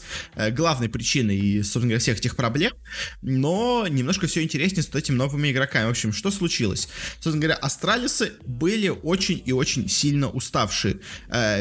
главной 0.52 0.90
причиной, 0.90 1.64
собственно 1.64 1.86
говоря, 1.86 2.00
всех 2.00 2.20
этих 2.20 2.36
проблем. 2.36 2.74
Но 3.22 3.86
немножко 3.88 4.28
все 4.28 4.42
интереснее 4.42 4.84
с 4.84 4.88
вот 4.88 4.96
этими 4.96 5.16
новыми 5.16 5.52
игроками. 5.52 5.86
В 5.86 5.90
общем, 5.90 6.14
что 6.14 6.32
случилось? 6.32 6.88
Собственно 7.16 7.40
говоря, 7.40 7.56
астралисы 7.56 8.34
были 8.46 8.90
очень 8.90 9.42
и 9.46 9.52
очень 9.52 9.90
сильно 9.90 10.30
уставшие. 10.30 11.00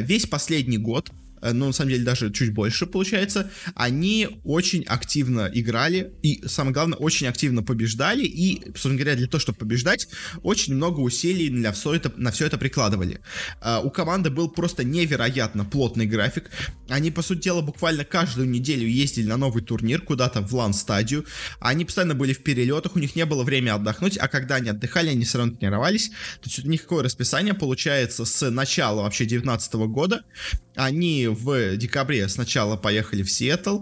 Весь 0.01 0.27
последний 0.27 0.79
год 0.79 1.11
Э, 1.41 1.53
ну, 1.53 1.67
на 1.67 1.73
самом 1.73 1.91
деле, 1.91 2.05
даже 2.05 2.33
чуть 2.33 2.53
больше 2.53 2.87
получается, 2.87 3.51
они 3.75 4.29
очень 4.45 4.85
активно 4.85 5.51
играли, 5.53 6.13
и, 6.23 6.47
самое 6.47 6.75
главное, 6.75 6.99
очень 6.99 7.27
активно 7.27 7.63
побеждали, 7.63 8.25
и, 8.25 8.63
собственно 8.67 8.97
говоря, 8.97 9.15
для 9.15 9.27
того, 9.27 9.41
чтобы 9.41 9.59
побеждать, 9.59 10.09
очень 10.43 10.75
много 10.75 11.01
усилий 11.01 11.49
для 11.49 11.73
все 11.73 11.95
это, 11.95 12.13
на 12.17 12.31
все 12.31 12.47
это 12.47 12.59
прикладывали. 12.59 13.21
Uh, 13.61 13.83
у 13.85 13.91
команды 13.91 14.31
был 14.31 14.49
просто 14.49 14.85
невероятно 14.85 15.65
плотный 15.65 16.07
график, 16.07 16.51
они, 16.89 17.11
по 17.11 17.23
сути 17.23 17.45
дела, 17.45 17.61
буквально 17.61 18.05
каждую 18.05 18.49
неделю 18.49 18.87
ездили 18.87 19.27
на 19.27 19.37
новый 19.37 19.63
турнир, 19.63 20.01
куда-то 20.01 20.41
в 20.41 20.53
лан-стадию, 20.55 21.25
они 21.61 21.85
постоянно 21.85 22.15
были 22.15 22.33
в 22.33 22.43
перелетах, 22.43 22.97
у 22.97 22.99
них 22.99 23.17
не 23.17 23.25
было 23.25 23.45
времени 23.45 23.71
отдохнуть, 23.71 24.17
а 24.19 24.29
когда 24.29 24.57
они 24.57 24.71
отдыхали, 24.71 25.11
они 25.11 25.25
все 25.25 25.39
равно 25.39 25.57
тренировались, 25.57 26.09
то 26.09 26.47
есть 26.47 26.65
у 26.65 26.69
них 26.69 26.83
какое 26.83 27.05
расписание 27.05 27.55
получается 27.55 28.25
с 28.25 28.51
начала 28.51 29.03
вообще 29.03 29.27
19 29.27 29.75
года, 29.75 30.25
они 30.75 31.28
в 31.35 31.77
декабре 31.77 32.29
сначала 32.29 32.77
поехали 32.77 33.23
в 33.23 33.31
Сиэтл, 33.31 33.81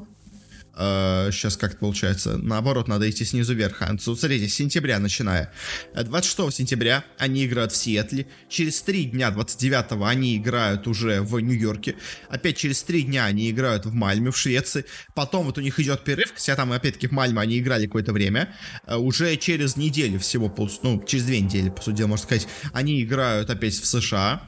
сейчас 0.76 1.56
э, 1.56 1.58
как 1.58 1.78
получается, 1.78 2.36
наоборот, 2.36 2.86
надо 2.86 3.08
идти 3.08 3.24
снизу 3.24 3.54
вверх. 3.54 3.80
А, 3.80 3.96
смотрите, 3.98 4.46
с 4.46 4.54
сентября 4.54 4.98
начиная. 4.98 5.50
26 5.94 6.38
э, 6.38 6.52
сентября 6.52 7.04
они 7.18 7.46
играют 7.46 7.72
в 7.72 7.76
Сиэтле. 7.76 8.26
Через 8.50 8.82
3 8.82 9.04
дня, 9.04 9.30
29 9.30 10.02
они 10.06 10.36
играют 10.36 10.86
уже 10.86 11.22
в 11.22 11.40
Нью-Йорке. 11.40 11.96
Опять 12.28 12.58
через 12.58 12.82
3 12.82 13.04
дня 13.04 13.24
они 13.24 13.50
играют 13.50 13.86
в 13.86 13.94
Мальме, 13.94 14.30
в 14.30 14.36
Швеции. 14.36 14.84
Потом 15.14 15.46
вот 15.46 15.56
у 15.56 15.62
них 15.62 15.80
идет 15.80 16.04
перерыв, 16.04 16.32
хотя 16.34 16.54
там 16.56 16.72
опять-таки 16.72 17.06
в 17.08 17.12
Мальме 17.12 17.40
они 17.40 17.58
играли 17.58 17.86
какое-то 17.86 18.12
время. 18.12 18.54
Э, 18.86 18.96
уже 18.96 19.34
через 19.38 19.76
неделю 19.76 20.20
всего, 20.20 20.54
ну, 20.82 21.02
через 21.06 21.24
2 21.24 21.36
недели, 21.36 21.70
по 21.70 21.80
сути 21.80 21.96
дела, 21.96 22.08
можно 22.08 22.24
сказать, 22.24 22.48
они 22.74 23.02
играют 23.02 23.48
опять 23.48 23.74
в 23.74 23.86
США. 23.86 24.42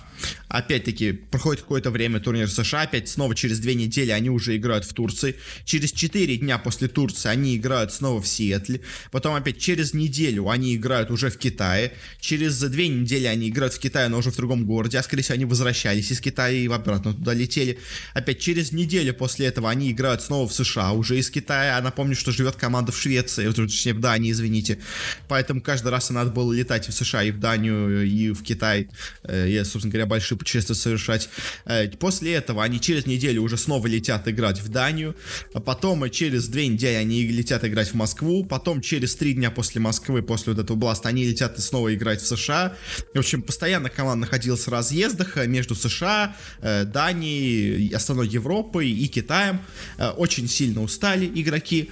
Опять-таки, 0.49 1.13
проходит 1.13 1.63
какое-то 1.63 1.91
время 1.91 2.21
турнир 2.21 2.51
США, 2.51 2.83
опять 2.83 3.09
снова 3.09 3.35
через 3.35 3.59
две 3.59 3.75
недели 3.75 4.11
они 4.11 4.31
уже 4.31 4.57
играют 4.57 4.85
в 4.85 4.93
Турции. 4.93 5.37
Через 5.65 5.93
четыре 5.93 6.37
дня 6.37 6.59
после 6.59 6.89
Турции 6.89 7.29
они 7.29 7.57
играют 7.57 7.93
снова 7.93 8.21
в 8.21 8.27
Сиэтле. 8.27 8.81
Потом 9.11 9.35
опять 9.35 9.59
через 9.59 9.95
неделю 9.95 10.49
они 10.49 10.75
играют 10.75 11.11
уже 11.11 11.31
в 11.31 11.39
Китае. 11.39 11.93
Через 12.21 12.59
две 12.61 12.89
недели 12.89 13.27
они 13.27 13.49
играют 13.49 13.75
в 13.75 13.79
Китае, 13.79 14.09
но 14.09 14.19
уже 14.19 14.31
в 14.31 14.37
другом 14.37 14.65
городе. 14.65 14.99
А 14.99 15.03
скорее 15.03 15.23
всего 15.23 15.35
они 15.35 15.45
возвращались 15.45 16.11
из 16.11 16.21
Китая 16.21 16.57
и 16.57 16.67
обратно 16.69 17.13
туда 17.13 17.35
летели. 17.35 17.79
Опять 18.15 18.41
через 18.41 18.73
неделю 18.73 19.15
после 19.15 19.47
этого 19.47 19.71
они 19.71 19.91
играют 19.93 20.23
снова 20.23 20.49
в 20.49 20.53
США, 20.53 20.93
уже 20.93 21.19
из 21.19 21.31
Китая. 21.31 21.77
А 21.77 21.83
напомню, 21.83 22.17
что 22.17 22.33
живет 22.33 22.57
команда 22.57 22.93
в 22.93 22.99
Швеции, 22.99 23.51
точнее 23.51 23.95
в 23.95 24.01
Дании, 24.01 24.33
извините. 24.33 24.79
Поэтому 25.29 25.61
каждый 25.61 25.89
раз 25.89 26.11
надо 26.11 26.31
было 26.31 26.53
летать 26.53 26.89
в 26.89 26.93
США, 26.93 27.23
и 27.23 27.31
в 27.31 27.39
Данию, 27.39 28.07
и 28.07 28.31
в 28.31 28.43
Китай. 28.43 28.89
Э, 29.25 29.47
я, 29.49 29.65
собственно 29.65 29.93
говоря, 29.93 30.07
большие 30.09 30.39
путешествия 30.39 30.75
совершать. 30.75 31.29
Э, 31.65 31.89
после 31.89 32.35
этого 32.35 32.65
они 32.65 32.81
через 32.81 33.07
неделю 33.07 33.43
уже 33.43 33.57
снова 33.57 33.87
летят 33.87 34.27
играть 34.29 34.61
в 34.61 34.69
Данию. 34.69 35.15
А 35.55 35.61
потом 35.61 36.09
через 36.11 36.49
две 36.49 36.67
недели 36.67 36.95
они 36.95 37.27
летят 37.27 37.65
играть 37.65 37.89
в 37.89 37.95
Москву. 37.95 38.45
Потом 38.45 38.81
через 38.81 39.15
три 39.15 39.35
дня 39.35 39.51
после 39.51 39.81
Москвы, 39.81 40.23
после 40.23 40.53
вот 40.53 40.63
этого 40.63 40.77
бласта, 40.77 41.09
они 41.09 41.25
летят 41.25 41.61
снова 41.61 41.95
играть 41.95 42.21
в 42.21 42.27
США. 42.27 42.75
В 43.15 43.19
общем, 43.19 43.43
постоянно 43.43 43.91
команда 43.91 44.23
находилась 44.23 44.67
в 44.67 44.71
разъездах 44.71 45.37
э, 45.37 45.47
между 45.47 45.75
США, 45.75 46.37
э, 46.61 46.85
Данией, 46.85 47.95
остальной 47.95 48.29
Европой 48.29 48.91
и 48.91 49.07
Китаем. 49.09 49.61
Очень 50.17 50.49
сильно 50.49 50.83
устали 50.83 51.27
игроки. 51.27 51.91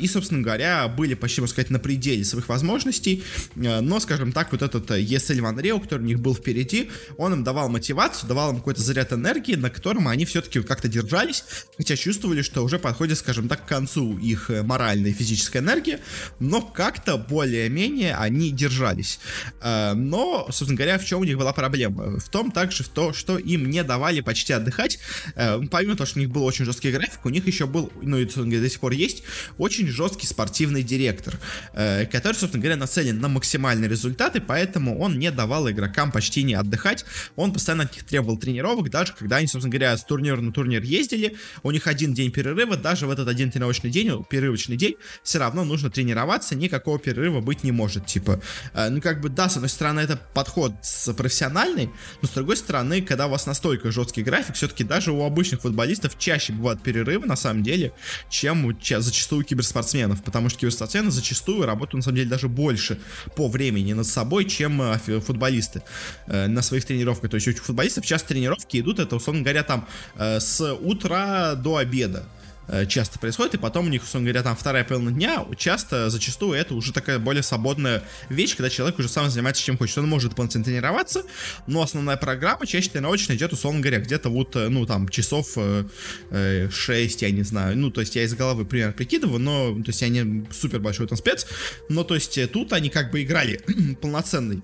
И, 0.00 0.06
собственно 0.06 0.42
говоря, 0.42 0.88
были 0.88 1.14
почти, 1.14 1.40
можно 1.40 1.52
сказать, 1.52 1.70
на 1.70 1.78
пределе 1.78 2.24
своих 2.24 2.48
возможностей. 2.48 3.22
Но, 3.54 4.00
скажем 4.00 4.32
так, 4.32 4.52
вот 4.52 4.62
этот 4.62 4.90
ESL 4.90 5.40
Ван 5.40 5.58
Рео, 5.58 5.80
который 5.80 6.02
у 6.02 6.06
них 6.06 6.20
был 6.20 6.34
впереди, 6.34 6.90
он 7.16 7.32
им 7.32 7.44
давал 7.44 7.55
давал 7.56 7.70
мотивацию, 7.70 8.28
давал 8.28 8.50
им 8.50 8.56
какой-то 8.58 8.82
заряд 8.82 9.14
энергии, 9.14 9.54
на 9.54 9.70
котором 9.70 10.08
они 10.08 10.26
все-таки 10.26 10.60
как-то 10.60 10.88
держались, 10.88 11.42
хотя 11.78 11.96
чувствовали, 11.96 12.42
что 12.42 12.62
уже 12.62 12.78
подходит, 12.78 13.16
скажем 13.16 13.48
так, 13.48 13.64
к 13.64 13.68
концу 13.68 14.18
их 14.18 14.50
э, 14.50 14.62
моральной 14.62 15.12
и 15.12 15.14
физической 15.14 15.58
энергии, 15.58 16.00
но 16.38 16.60
как-то 16.60 17.16
более-менее 17.16 18.14
они 18.14 18.50
держались. 18.50 19.20
Э, 19.62 19.94
но, 19.94 20.44
собственно 20.50 20.74
говоря, 20.74 20.98
в 20.98 21.06
чем 21.06 21.20
у 21.20 21.24
них 21.24 21.38
была 21.38 21.54
проблема? 21.54 22.20
В 22.20 22.28
том 22.28 22.50
также, 22.50 22.84
в 22.84 22.88
то, 22.88 23.14
что 23.14 23.38
им 23.38 23.70
не 23.70 23.82
давали 23.82 24.20
почти 24.20 24.52
отдыхать, 24.52 24.98
э, 25.34 25.58
помимо 25.70 25.96
того, 25.96 26.06
что 26.06 26.18
у 26.18 26.20
них 26.20 26.30
был 26.30 26.44
очень 26.44 26.66
жесткий 26.66 26.92
график, 26.92 27.24
у 27.24 27.30
них 27.30 27.46
еще 27.46 27.66
был, 27.66 27.90
ну 28.02 28.18
и 28.18 28.26
до 28.26 28.68
сих 28.68 28.80
пор 28.80 28.92
есть, 28.92 29.22
очень 29.56 29.88
жесткий 29.88 30.26
спортивный 30.26 30.82
директор, 30.82 31.38
который, 31.72 32.34
собственно 32.34 32.62
говоря, 32.62 32.76
нацелен 32.76 33.18
на 33.18 33.28
максимальные 33.28 33.88
результаты, 33.88 34.42
поэтому 34.42 34.98
он 34.98 35.18
не 35.18 35.30
давал 35.30 35.70
игрокам 35.70 36.12
почти 36.12 36.42
не 36.42 36.52
отдыхать, 36.52 37.06
он 37.34 37.45
постоянно 37.52 37.84
от 37.84 37.94
них 37.94 38.04
требовал 38.04 38.38
тренировок, 38.38 38.90
даже 38.90 39.12
когда 39.12 39.36
они, 39.36 39.46
собственно 39.46 39.72
говоря, 39.72 39.96
с 39.96 40.04
турнира 40.04 40.40
на 40.40 40.52
турнир 40.52 40.82
ездили, 40.82 41.36
у 41.62 41.70
них 41.70 41.86
один 41.86 42.14
день 42.14 42.30
перерыва, 42.30 42.76
даже 42.76 43.06
в 43.06 43.10
этот 43.10 43.28
один 43.28 43.50
тренировочный 43.50 43.90
день, 43.90 44.24
перерывочный 44.28 44.76
день, 44.76 44.96
все 45.22 45.38
равно 45.38 45.64
нужно 45.64 45.90
тренироваться, 45.90 46.54
никакого 46.54 46.98
перерыва 46.98 47.40
быть 47.40 47.64
не 47.64 47.72
может, 47.72 48.06
типа, 48.06 48.40
э, 48.74 48.88
ну 48.88 49.00
как 49.00 49.20
бы, 49.20 49.28
да, 49.28 49.48
с 49.48 49.56
одной 49.56 49.68
стороны, 49.68 50.00
это 50.00 50.20
подход 50.34 50.72
профессиональный, 51.16 51.90
но 52.22 52.28
с 52.28 52.32
другой 52.32 52.56
стороны, 52.56 53.02
когда 53.02 53.26
у 53.26 53.30
вас 53.30 53.46
настолько 53.46 53.90
жесткий 53.90 54.22
график, 54.22 54.54
все-таки 54.54 54.84
даже 54.84 55.12
у 55.12 55.22
обычных 55.24 55.62
футболистов 55.62 56.18
чаще 56.18 56.52
бывают 56.52 56.82
перерывы, 56.82 57.26
на 57.26 57.36
самом 57.36 57.62
деле, 57.62 57.92
чем 58.30 58.66
у 58.66 58.72
зачастую 58.80 59.44
киберспортсменов, 59.44 60.22
потому 60.22 60.48
что 60.48 60.60
киберспортсмены 60.60 61.10
зачастую 61.10 61.66
работают, 61.66 61.94
на 61.94 62.02
самом 62.02 62.16
деле, 62.16 62.28
даже 62.28 62.48
больше 62.48 62.98
по 63.36 63.48
времени 63.48 63.92
над 63.92 64.06
собой, 64.06 64.44
чем 64.44 64.80
э, 64.82 64.98
футболисты 65.20 65.82
э, 66.26 66.46
на 66.46 66.62
своих 66.62 66.84
тренировках. 66.84 67.25
То 67.28 67.36
есть 67.36 67.48
у 67.48 67.52
футболистов 67.52 68.04
сейчас 68.04 68.22
тренировки 68.22 68.78
идут, 68.78 68.98
это, 68.98 69.16
условно 69.16 69.42
говоря, 69.42 69.62
там 69.62 69.86
э, 70.16 70.40
с 70.40 70.74
утра 70.74 71.54
до 71.54 71.76
обеда 71.76 72.28
э, 72.68 72.86
часто 72.86 73.18
происходит, 73.18 73.54
и 73.54 73.58
потом 73.58 73.86
у 73.86 73.88
них, 73.88 74.02
условно 74.02 74.28
говоря, 74.28 74.42
там 74.42 74.56
вторая 74.56 74.84
половина 74.84 75.12
дня, 75.12 75.44
часто, 75.56 76.10
зачастую 76.10 76.54
это 76.54 76.74
уже 76.74 76.92
такая 76.92 77.18
более 77.18 77.42
свободная 77.42 78.02
вещь, 78.28 78.56
когда 78.56 78.70
человек 78.70 78.98
уже 78.98 79.08
сам 79.08 79.30
занимается 79.30 79.62
чем 79.62 79.78
хочет. 79.78 79.98
Он 79.98 80.08
может 80.08 80.34
полноценно 80.34 80.64
тренироваться, 80.64 81.24
но 81.66 81.82
основная 81.82 82.16
программа 82.16 82.66
чаще 82.66 82.90
тренировочная 82.90 83.36
идет, 83.36 83.52
условно 83.52 83.80
говоря, 83.80 83.98
где-то 83.98 84.28
вот, 84.28 84.56
э, 84.56 84.68
ну, 84.68 84.86
там, 84.86 85.08
часов 85.08 85.56
э, 85.56 86.68
6, 86.70 87.22
я 87.22 87.30
не 87.30 87.42
знаю, 87.42 87.76
ну, 87.76 87.90
то 87.90 88.00
есть 88.00 88.16
я 88.16 88.24
из 88.24 88.34
головы 88.34 88.64
примерно 88.64 88.92
прикидываю, 88.92 89.38
но, 89.38 89.74
то 89.74 89.88
есть 89.88 90.02
я 90.02 90.08
не 90.08 90.46
супер 90.52 90.80
большой 90.80 91.06
там 91.06 91.18
спец, 91.18 91.46
но, 91.88 92.04
то 92.04 92.14
есть 92.14 92.38
тут 92.52 92.72
они 92.72 92.90
как 92.90 93.10
бы 93.10 93.22
играли 93.22 93.60
полноценный 94.00 94.62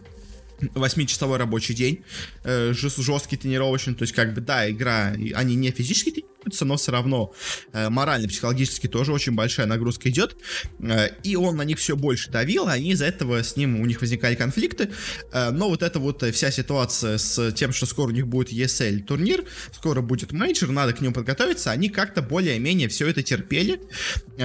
8-часовой 0.75 1.38
рабочий 1.38 1.75
день, 1.75 2.04
э, 2.45 2.73
жесткий 2.73 3.37
тренировочный, 3.37 3.95
то 3.95 4.02
есть 4.02 4.14
как 4.14 4.35
бы, 4.35 4.40
да, 4.40 4.71
игра, 4.71 5.14
они 5.35 5.57
не 5.57 5.71
физически 5.71 6.11
тренируются, 6.11 6.64
но 6.64 6.76
все 6.76 6.92
равно 6.92 7.33
э, 7.73 7.88
морально, 7.88 8.28
психологически 8.28 8.87
тоже 8.87 9.12
очень 9.12 9.33
большая 9.33 9.66
нагрузка 9.66 10.09
идет, 10.09 10.37
э, 10.81 11.09
и 11.23 11.37
он 11.37 11.57
на 11.57 11.62
них 11.62 11.78
все 11.78 11.97
больше 11.97 12.31
давил, 12.31 12.69
они 12.69 12.92
из-за 12.92 13.07
этого 13.07 13.42
с 13.42 13.57
ним, 13.57 13.81
у 13.81 13.87
них 13.87 14.00
возникали 14.00 14.35
конфликты, 14.35 14.90
но 15.33 15.69
вот 15.69 15.83
эта 15.83 15.99
вот 15.99 16.23
вся 16.35 16.50
ситуация 16.50 17.19
с 17.19 17.52
тем, 17.52 17.73
что 17.73 17.87
скоро 17.87 18.09
у 18.09 18.12
них 18.12 18.26
будет 18.26 18.52
ESL 18.52 19.02
турнир, 19.02 19.45
скоро 19.73 20.00
будет 20.00 20.33
мейджор, 20.33 20.71
надо 20.71 20.92
к 20.92 21.00
нему 21.00 21.14
подготовиться, 21.14 21.71
они 21.71 21.88
как-то 21.88 22.23
более-менее 22.23 22.88
все 22.88 23.09
это 23.09 23.23
терпели, 23.23 23.81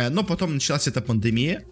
но 0.09 0.23
потом 0.23 0.55
началась 0.55 0.87
эта 0.87 1.01
пандемия, 1.01 1.63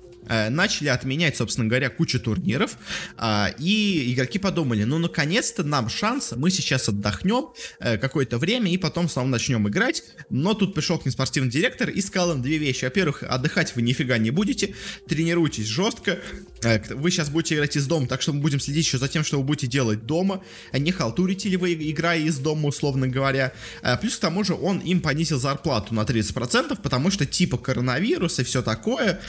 начали 0.49 0.87
отменять, 0.87 1.37
собственно 1.37 1.67
говоря, 1.67 1.89
кучу 1.89 2.19
турниров, 2.19 2.77
а, 3.17 3.53
и 3.59 4.13
игроки 4.13 4.39
подумали, 4.39 4.83
ну, 4.83 4.97
наконец-то 4.97 5.63
нам 5.63 5.89
шанс, 5.89 6.33
мы 6.35 6.49
сейчас 6.51 6.89
отдохнем 6.89 7.49
э, 7.79 7.97
какое-то 7.97 8.37
время 8.37 8.71
и 8.71 8.77
потом 8.77 9.09
снова 9.09 9.27
начнем 9.27 9.67
играть, 9.67 10.03
но 10.29 10.53
тут 10.53 10.73
пришел 10.73 10.97
к 10.97 11.05
ним 11.05 11.11
спортивный 11.11 11.51
директор 11.51 11.89
и 11.89 12.01
сказал 12.01 12.33
им 12.33 12.41
две 12.41 12.57
вещи. 12.57 12.85
Во-первых, 12.85 13.23
отдыхать 13.23 13.75
вы 13.75 13.81
нифига 13.81 14.17
не 14.17 14.31
будете, 14.31 14.75
тренируйтесь 15.07 15.67
жестко, 15.67 16.19
э, 16.63 16.95
вы 16.95 17.11
сейчас 17.11 17.29
будете 17.29 17.55
играть 17.55 17.75
из 17.75 17.87
дома, 17.87 18.07
так 18.07 18.21
что 18.21 18.33
мы 18.33 18.41
будем 18.41 18.59
следить 18.59 18.85
еще 18.85 18.97
за 18.97 19.07
тем, 19.07 19.23
что 19.23 19.37
вы 19.37 19.43
будете 19.43 19.67
делать 19.67 20.05
дома, 20.05 20.43
а 20.71 20.79
не 20.79 20.91
халтурите 20.91 21.49
ли 21.49 21.57
вы, 21.57 21.73
играя 21.73 22.19
из 22.19 22.37
дома, 22.37 22.67
условно 22.67 23.07
говоря. 23.07 23.53
Плюс 24.01 24.15
к 24.15 24.19
тому 24.19 24.43
же 24.43 24.53
он 24.53 24.79
им 24.79 25.01
понизил 25.01 25.39
зарплату 25.39 25.93
на 25.93 26.01
30%, 26.01 26.81
потому 26.81 27.11
что 27.11 27.25
типа 27.25 27.57
коронавирус 27.57 28.39
и 28.39 28.43
все 28.43 28.61
такое, 28.61 29.19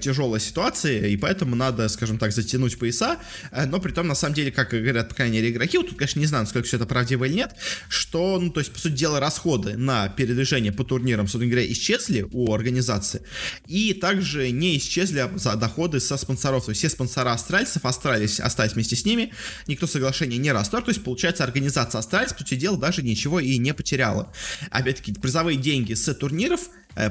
тяжелая 0.00 0.40
ситуации, 0.46 1.12
и 1.12 1.16
поэтому 1.16 1.56
надо, 1.56 1.88
скажем 1.88 2.18
так, 2.18 2.32
затянуть 2.32 2.78
пояса, 2.78 3.18
э, 3.50 3.66
но 3.66 3.80
при 3.80 3.92
том, 3.92 4.06
на 4.06 4.14
самом 4.14 4.34
деле, 4.34 4.50
как 4.50 4.70
говорят, 4.70 5.08
по 5.08 5.14
крайней 5.14 5.38
мере, 5.38 5.50
игроки, 5.50 5.78
вот 5.78 5.88
тут, 5.88 5.98
конечно, 5.98 6.20
не 6.20 6.26
знаю, 6.26 6.44
насколько 6.44 6.66
все 6.66 6.76
это 6.76 6.86
правдиво 6.86 7.24
или 7.24 7.34
нет, 7.34 7.54
что, 7.88 8.38
ну, 8.40 8.50
то 8.50 8.60
есть, 8.60 8.72
по 8.72 8.78
сути 8.78 8.94
дела, 8.94 9.20
расходы 9.20 9.76
на 9.76 10.08
передвижение 10.08 10.72
по 10.72 10.84
турнирам, 10.84 11.26
собственно 11.26 11.50
говоря, 11.50 11.70
исчезли 11.70 12.26
у 12.32 12.52
организации, 12.52 13.22
и 13.66 13.92
также 13.92 14.50
не 14.50 14.76
исчезли 14.78 15.28
доходы 15.56 16.00
со 16.00 16.16
спонсоров, 16.16 16.64
то 16.64 16.70
есть 16.70 16.80
все 16.80 16.88
спонсора 16.88 17.32
астральцев 17.32 17.84
остались, 17.84 18.40
остались 18.40 18.72
вместе 18.72 18.96
с 18.96 19.04
ними, 19.04 19.32
никто 19.66 19.86
соглашение 19.86 20.38
не 20.38 20.52
расторг, 20.52 20.86
то 20.86 20.90
есть, 20.90 21.02
получается, 21.02 21.44
организация 21.44 21.98
астральцев, 21.98 22.36
по 22.36 22.42
сути 22.42 22.54
дела, 22.54 22.76
даже 22.76 23.02
ничего 23.02 23.40
и 23.40 23.58
не 23.58 23.74
потеряла. 23.74 24.32
Опять-таки, 24.70 25.12
призовые 25.14 25.58
деньги 25.58 25.94
с 25.94 26.12
турниров 26.14 26.60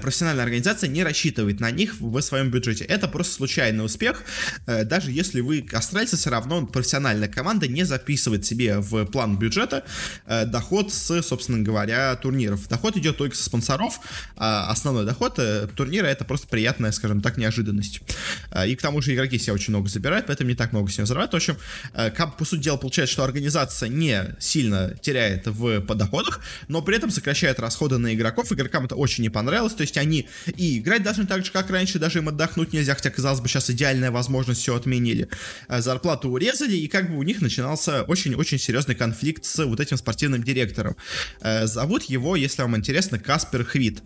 профессиональная 0.01 0.43
организация 0.43 0.89
не 0.89 1.03
рассчитывает 1.03 1.59
на 1.59 1.71
них 1.71 1.95
в 1.99 2.21
своем 2.21 2.49
бюджете. 2.49 2.83
Это 2.85 3.07
просто 3.07 3.33
случайный 3.33 3.85
успех. 3.85 4.23
Э, 4.65 4.83
даже 4.83 5.11
если 5.11 5.41
вы 5.41 5.65
астральцы, 5.71 6.17
все 6.17 6.29
равно 6.29 6.65
профессиональная 6.65 7.27
команда 7.27 7.67
не 7.67 7.83
записывает 7.83 8.45
себе 8.45 8.79
в 8.79 9.05
план 9.05 9.37
бюджета 9.37 9.83
э, 10.25 10.45
доход 10.45 10.91
с, 10.91 11.21
собственно 11.21 11.59
говоря, 11.59 12.15
турниров. 12.15 12.67
Доход 12.67 12.97
идет 12.97 13.17
только 13.17 13.35
со 13.35 13.43
спонсоров, 13.43 13.99
а 14.35 14.69
основной 14.69 15.05
доход 15.05 15.39
турнира 15.75 16.07
это 16.07 16.25
просто 16.25 16.47
приятная, 16.47 16.91
скажем 16.91 17.21
так, 17.21 17.37
неожиданность. 17.37 18.01
И 18.65 18.75
к 18.75 18.81
тому 18.81 19.01
же 19.01 19.13
игроки 19.13 19.37
себя 19.37 19.53
очень 19.53 19.71
много 19.71 19.89
забирают, 19.89 20.27
поэтому 20.27 20.49
не 20.49 20.55
так 20.55 20.71
много 20.71 20.91
с 20.91 20.97
ним 20.97 21.05
взрывают. 21.05 21.31
В 21.31 21.35
общем, 21.35 21.57
по 22.37 22.45
сути 22.45 22.61
дела, 22.61 22.77
получается, 22.77 23.13
что 23.13 23.23
организация 23.23 23.89
не 23.89 24.35
сильно 24.39 24.95
теряет 25.01 25.47
в 25.47 25.81
подоходах, 25.81 26.41
но 26.67 26.81
при 26.81 26.97
этом 26.97 27.11
сокращает 27.11 27.59
расходы 27.59 27.97
на 27.97 28.13
игроков. 28.13 28.51
Игрокам 28.51 28.85
это 28.85 28.95
очень 28.95 29.23
не 29.23 29.29
понравилось 29.29 29.74
то 29.75 29.81
есть 29.81 29.97
они 29.97 30.27
и 30.57 30.79
играть 30.79 31.03
должны 31.03 31.25
так 31.25 31.45
же, 31.45 31.51
как 31.51 31.69
раньше, 31.69 31.99
даже 31.99 32.19
им 32.19 32.29
отдохнуть 32.29 32.73
нельзя, 32.73 32.95
хотя, 32.95 33.09
казалось 33.09 33.39
бы, 33.39 33.47
сейчас 33.47 33.69
идеальная 33.69 34.11
возможность, 34.11 34.61
все 34.61 34.75
отменили. 34.75 35.27
Э, 35.67 35.81
зарплату 35.81 36.29
урезали, 36.29 36.75
и 36.75 36.87
как 36.87 37.09
бы 37.09 37.17
у 37.17 37.23
них 37.23 37.41
начинался 37.41 38.03
очень-очень 38.03 38.59
серьезный 38.59 38.95
конфликт 38.95 39.45
с 39.45 39.63
вот 39.63 39.79
этим 39.79 39.97
спортивным 39.97 40.43
директором. 40.43 40.95
Э, 41.41 41.67
зовут 41.67 42.03
его, 42.03 42.35
если 42.35 42.61
вам 42.61 42.75
интересно, 42.75 43.19
Каспер 43.19 43.63
Хвит. 43.63 44.01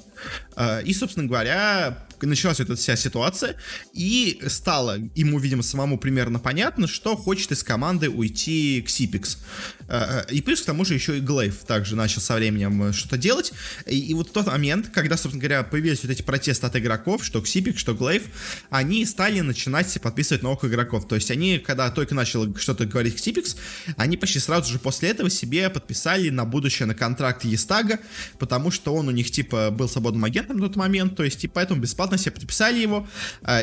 Э, 0.55 0.83
и, 0.83 0.93
собственно 0.93 1.27
говоря, 1.27 2.08
началась 2.25 2.59
эта 2.59 2.75
вся 2.75 2.95
ситуация, 2.95 3.55
и 3.93 4.41
стало 4.47 4.97
ему, 5.15 5.39
видимо, 5.39 5.63
самому 5.63 5.97
примерно 5.97 6.39
понятно, 6.39 6.87
что 6.87 7.15
хочет 7.15 7.51
из 7.51 7.63
команды 7.63 8.09
уйти 8.09 8.81
к 8.81 8.89
Сипикс. 8.89 9.39
Э, 9.87 10.23
э, 10.27 10.33
и 10.33 10.41
плюс 10.41 10.61
к 10.61 10.65
тому 10.65 10.85
же 10.85 10.93
еще 10.93 11.17
и 11.17 11.21
Глейв 11.21 11.55
также 11.65 11.95
начал 11.95 12.21
со 12.21 12.35
временем 12.35 12.83
э, 12.83 12.93
что-то 12.93 13.17
делать. 13.17 13.53
И, 13.85 13.97
и 13.99 14.13
вот 14.13 14.31
тот 14.31 14.47
момент, 14.47 14.89
когда, 14.89 15.17
собственно 15.17 15.41
говоря, 15.41 15.63
появились 15.63 16.03
вот 16.03 16.11
эти 16.11 16.21
протесты 16.21 16.67
от 16.67 16.75
игроков, 16.75 17.23
что 17.23 17.41
Ксипик, 17.41 17.77
что 17.77 17.93
Глейв, 17.93 18.23
они 18.69 19.05
стали 19.05 19.39
начинать 19.41 19.99
подписывать 20.01 20.43
новых 20.43 20.63
игроков. 20.65 21.07
То 21.07 21.15
есть 21.15 21.31
они, 21.31 21.59
когда 21.59 21.89
только 21.89 22.15
начал 22.15 22.55
что-то 22.55 22.85
говорить 22.85 23.15
Ксипикс, 23.15 23.55
они 23.97 24.17
почти 24.17 24.39
сразу 24.39 24.71
же 24.71 24.79
после 24.79 25.09
этого 25.09 25.29
себе 25.29 25.69
подписали 25.69 26.29
на 26.29 26.45
будущее 26.45 26.85
на 26.85 26.95
контракт 26.95 27.43
Естага, 27.43 27.99
потому 28.37 28.71
что 28.71 28.93
он 28.93 29.07
у 29.07 29.11
них 29.11 29.31
типа 29.31 29.71
был 29.71 29.89
свободным 29.89 30.25
агентом 30.25 30.57
в 30.57 30.61
тот 30.61 30.75
момент, 30.75 31.15
то 31.15 31.23
есть 31.23 31.43
и 31.43 31.47
поэтому 31.47 31.81
бесплатно 31.81 32.08
себе 32.17 32.31
подписали 32.31 32.79
его. 32.79 33.07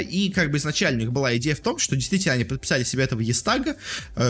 И 0.09 0.33
как 0.35 0.51
бы 0.51 0.59
изначально 0.59 0.99
у 0.99 1.01
них 1.01 1.13
была 1.13 1.37
идея 1.37 1.55
в 1.55 1.61
том, 1.61 1.79
что 1.79 1.97
действительно 1.97 2.35
они 2.35 2.45
подписали 2.45 2.85
себе 2.85 3.05
этого 3.05 3.21
Естага, 3.21 3.77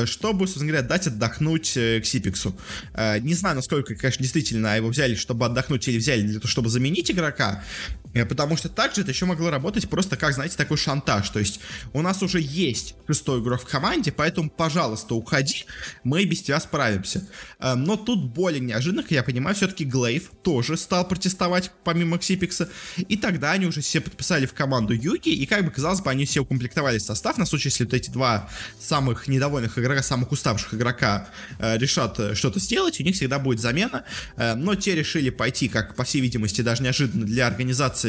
чтобы, 0.04 0.46
собственно 0.46 0.68
говоря, 0.68 0.86
дать 0.86 1.06
отдохнуть 1.06 1.72
к 1.72 2.02
Сипиксу. 2.04 2.58
Э, 2.94 3.18
не 3.20 3.34
знаю, 3.34 3.56
насколько, 3.56 3.94
конечно, 3.94 4.22
действительно 4.22 4.76
его 4.76 4.88
взяли, 4.88 5.14
чтобы 5.14 5.46
отдохнуть, 5.46 5.86
или 5.88 5.98
взяли 5.98 6.22
для 6.22 6.40
того, 6.40 6.48
чтобы 6.48 6.68
заменить 6.68 7.10
игрока, 7.10 7.62
э, 8.04 8.05
потому 8.12 8.56
что 8.56 8.68
также 8.68 9.02
это 9.02 9.10
еще 9.10 9.26
могло 9.26 9.50
работать 9.50 9.88
просто 9.88 10.16
как, 10.16 10.32
знаете, 10.34 10.56
такой 10.56 10.76
шантаж. 10.76 11.30
То 11.30 11.38
есть 11.38 11.60
у 11.92 12.02
нас 12.02 12.22
уже 12.22 12.40
есть 12.40 12.94
шестой 13.06 13.40
игрок 13.40 13.62
в 13.62 13.66
команде, 13.66 14.12
поэтому, 14.12 14.50
пожалуйста, 14.50 15.14
уходи, 15.14 15.64
мы 16.04 16.24
без 16.24 16.42
тебя 16.42 16.60
справимся. 16.60 17.26
Э, 17.58 17.74
но 17.74 17.96
тут 17.96 18.24
более 18.24 18.60
неожиданно, 18.60 19.04
я 19.10 19.22
понимаю, 19.22 19.56
все-таки 19.56 19.84
Глейв 19.84 20.30
тоже 20.42 20.76
стал 20.76 21.06
протестовать 21.06 21.70
помимо 21.84 22.18
Ксипикса, 22.18 22.68
и 22.96 23.16
тогда 23.16 23.52
они 23.52 23.66
уже 23.66 23.80
все 23.80 24.00
подписали 24.00 24.46
в 24.46 24.54
команду 24.54 24.92
Юки, 24.92 25.28
и 25.28 25.46
как 25.46 25.64
бы 25.64 25.70
казалось 25.70 26.00
бы, 26.00 26.10
они 26.10 26.24
все 26.24 26.40
укомплектовали 26.40 26.98
состав 26.98 27.38
на 27.38 27.46
случай, 27.46 27.68
если 27.68 27.84
вот 27.84 27.94
эти 27.94 28.10
два 28.10 28.48
самых 28.78 29.28
недовольных 29.28 29.78
игрока, 29.78 30.02
самых 30.02 30.32
уставших 30.32 30.74
игрока 30.74 31.28
решат 31.58 32.18
э, 32.18 32.34
что-то 32.34 32.60
сделать, 32.60 33.00
у 33.00 33.02
них 33.02 33.14
всегда 33.16 33.38
будет 33.38 33.60
замена, 33.60 34.04
э, 34.36 34.54
но 34.54 34.74
те 34.74 34.94
решили 34.94 35.30
пойти, 35.30 35.68
как 35.68 35.94
по 35.94 36.04
всей 36.04 36.20
видимости, 36.20 36.60
даже 36.60 36.82
неожиданно 36.82 37.24
для 37.24 37.46
организации, 37.46 38.05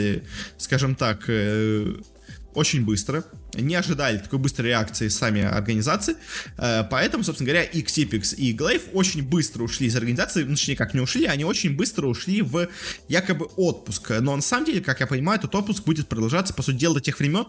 скажем 0.58 0.96
так, 0.96 1.26
э, 1.28 1.94
очень 2.54 2.86
быстро, 2.86 3.24
не 3.62 3.76
ожидали 3.76 4.18
такой 4.18 4.40
быстрой 4.40 4.70
реакции 4.70 5.08
сами 5.08 5.42
организации, 5.42 6.16
э, 6.58 6.84
поэтому, 6.90 7.24
собственно 7.24 7.50
говоря, 7.50 7.64
и 7.64 7.84
Xipix, 7.84 8.36
и 8.36 8.56
Glaive 8.56 8.92
очень 8.94 9.24
быстро 9.24 9.64
ушли 9.64 9.88
из 9.88 9.96
организации, 9.96 10.44
ну, 10.44 10.56
точнее, 10.56 10.76
как 10.76 10.94
не 10.94 11.02
ушли, 11.02 11.26
они 11.26 11.46
очень 11.46 11.76
быстро 11.76 12.08
ушли 12.08 12.42
в 12.42 12.68
якобы 13.08 13.46
отпуск, 13.56 14.12
но 14.22 14.36
на 14.36 14.42
самом 14.42 14.66
деле, 14.66 14.82
как 14.82 15.00
я 15.00 15.08
понимаю, 15.08 15.40
этот 15.40 15.54
отпуск 15.56 15.84
будет 15.84 16.08
продолжаться, 16.08 16.54
по 16.54 16.64
сути 16.64 16.78
дела, 16.78 16.96
до 16.96 17.02
тех 17.02 17.20
времен, 17.20 17.46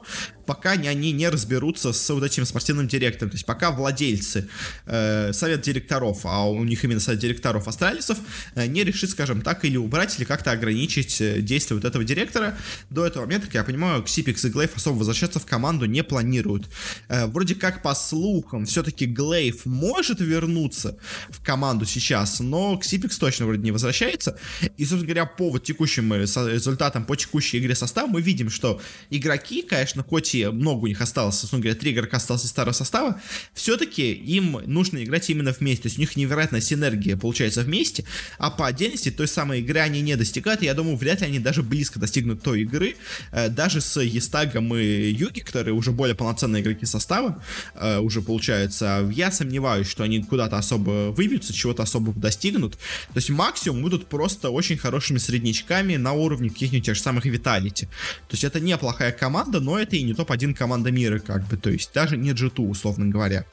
пока 0.47 0.73
они 0.73 1.13
не 1.13 1.29
разберутся 1.29 1.93
с 1.93 2.11
вот 2.11 2.23
этим 2.23 2.45
спортивным 2.45 2.89
директором, 2.89 3.31
то 3.31 3.37
есть 3.37 3.47
пока 3.47 3.71
владельцы, 3.71 4.49
э, 4.87 5.33
совет 5.33 5.63
директоров, 5.63 6.21
а 6.25 6.49
у 6.49 6.65
них 6.65 6.85
именно 6.85 7.01
совет 7.01 7.21
директоров 7.21 7.69
Астралисов, 7.69 8.19
э, 8.55 8.67
не 8.67 8.85
решит, 8.85 9.11
скажем 9.11 9.43
так, 9.43 9.65
или 9.65 9.77
убрать, 9.77 10.19
или 10.19 10.25
как-то 10.25 10.53
ограничить 10.53 11.45
действие 11.45 11.77
вот 11.77 11.85
этого 11.85 12.05
директора, 12.05 12.57
до 12.91 13.07
этого 13.07 13.25
момента, 13.25 13.47
как 13.47 13.55
я 13.55 13.65
понимаю, 13.65 14.03
Xipix 14.03 14.47
и 14.47 14.51
Glaive 14.51 14.73
особо 14.75 14.99
возвращаться 14.99 15.39
в 15.39 15.47
команду 15.47 15.87
не 15.87 15.98
планируют. 16.05 16.69
Э, 17.09 17.27
вроде 17.27 17.55
как 17.55 17.83
по 17.83 17.95
слухам, 17.95 18.67
все-таки 18.67 19.07
Глейв 19.07 19.67
может 19.67 20.21
вернуться 20.21 20.97
в 21.29 21.43
команду 21.43 21.85
сейчас, 21.85 22.41
но 22.41 22.77
Ксипикс 22.77 23.19
точно 23.19 23.47
вроде 23.47 23.63
не 23.63 23.73
возвращается. 23.73 24.39
И, 24.77 24.85
собственно 24.85 25.05
говоря, 25.05 25.27
по 25.27 25.51
вот 25.51 25.65
текущим 25.65 26.13
э, 26.13 26.21
результатам, 26.21 27.05
по 27.05 27.17
текущей 27.17 27.59
игре 27.59 27.75
состава, 27.75 28.07
мы 28.07 28.23
видим, 28.23 28.51
что 28.51 28.81
игроки, 29.11 29.63
конечно, 29.63 30.03
хоть 30.03 30.35
и 30.35 30.47
много 30.47 30.85
у 30.85 30.87
них 30.87 31.01
осталось, 31.01 31.37
собственно 31.39 31.63
говоря, 31.63 31.79
три 31.79 31.93
игрока 31.93 32.17
осталось 32.17 32.45
из 32.45 32.51
старого 32.51 32.73
состава, 32.73 33.21
все-таки 33.55 34.13
им 34.13 34.61
нужно 34.67 35.03
играть 35.03 35.29
именно 35.31 35.53
вместе. 35.53 35.85
То 35.85 35.87
есть 35.87 35.99
у 35.99 36.01
них 36.01 36.17
невероятная 36.17 36.61
синергия 36.61 37.17
получается 37.17 37.63
вместе, 37.63 38.05
а 38.39 38.51
по 38.51 38.67
отдельности 38.67 39.11
той 39.11 39.29
самой 39.29 39.61
игры 39.61 39.81
они 39.81 40.01
не 40.01 40.17
достигают. 40.17 40.63
И 40.63 40.67
я 40.67 40.75
думаю, 40.75 40.97
вряд 40.97 41.21
ли 41.21 41.27
они 41.27 41.39
даже 41.39 41.63
близко 41.63 41.99
достигнут 41.99 42.43
той 42.43 42.63
игры, 42.63 42.97
э, 43.33 43.49
даже 43.49 43.81
с 43.81 44.01
Естагом 44.01 44.75
и 44.77 45.11
Юги, 45.11 45.41
которые 45.41 45.75
уже 45.79 45.93
более 45.93 46.15
полноценные 46.15 46.63
игроки 46.63 46.87
состава, 46.87 47.43
э, 47.75 47.99
уже 47.99 48.21
получается. 48.21 49.09
Я 49.13 49.31
сомневаюсь, 49.31 49.87
что 49.87 50.03
они 50.03 50.23
куда-то 50.23 50.59
особо 50.59 51.11
выбьются, 51.11 51.53
чего-то 51.53 51.83
особо 51.83 52.13
достигнут. 52.13 52.75
То 52.75 53.17
есть 53.17 53.31
максимум 53.31 53.83
будут 53.83 54.07
просто 54.07 54.51
очень 54.51 54.77
хорошими 54.77 55.19
среднячками 55.19 55.97
на 55.97 56.13
уровне 56.13 56.51
каких-нибудь 56.51 56.87
тех 56.87 56.97
же 56.97 57.03
самых 57.03 57.25
Виталити. 57.25 57.87
То 57.87 58.33
есть 58.33 58.45
это 58.45 58.61
неплохая 58.61 59.13
команда, 59.13 59.61
но 59.61 59.79
это 59.79 59.97
и 59.97 60.03
не 60.03 60.15
топ-1 60.15 60.55
команда 60.55 60.91
мира, 60.91 61.19
как 61.19 61.47
бы. 61.49 61.57
То 61.57 61.71
есть 61.71 61.93
даже 61.95 62.17
не 62.17 62.31
G2, 62.31 62.69
условно 62.69 63.07
говоря. 63.07 63.45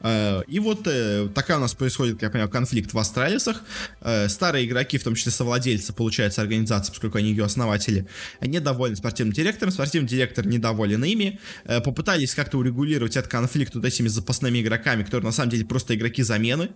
Э, 0.00 0.42
и 0.46 0.58
вот 0.58 0.86
э, 0.86 1.28
такая 1.34 1.58
у 1.58 1.60
нас 1.60 1.74
происходит, 1.74 2.14
как 2.14 2.22
я 2.22 2.30
понимаю, 2.30 2.50
конфликт 2.50 2.92
в 2.92 2.98
Астралисах. 2.98 3.62
Э, 4.00 4.28
старые 4.28 4.66
игроки, 4.66 4.98
в 4.98 5.04
том 5.04 5.14
числе 5.14 5.32
совладельцы, 5.32 5.92
получается, 5.92 6.42
организации, 6.42 6.92
поскольку 6.92 7.18
они 7.18 7.30
ее 7.30 7.44
основатели, 7.44 8.06
недовольны 8.40 8.96
спортивным 8.96 9.32
директором, 9.32 9.72
спортивный 9.72 10.08
директор 10.08 10.46
недоволен 10.46 11.04
ими. 11.04 11.40
Попытались 11.84 12.34
как-то 12.34 12.58
урегулировать 12.58 13.16
этот 13.16 13.30
конфликт 13.30 13.74
вот 13.74 13.84
этими 13.84 14.08
запасными 14.08 14.60
игроками, 14.60 15.02
которые 15.02 15.26
на 15.26 15.32
самом 15.32 15.50
деле 15.50 15.64
просто 15.64 15.94
игроки 15.94 16.22
замены. 16.22 16.70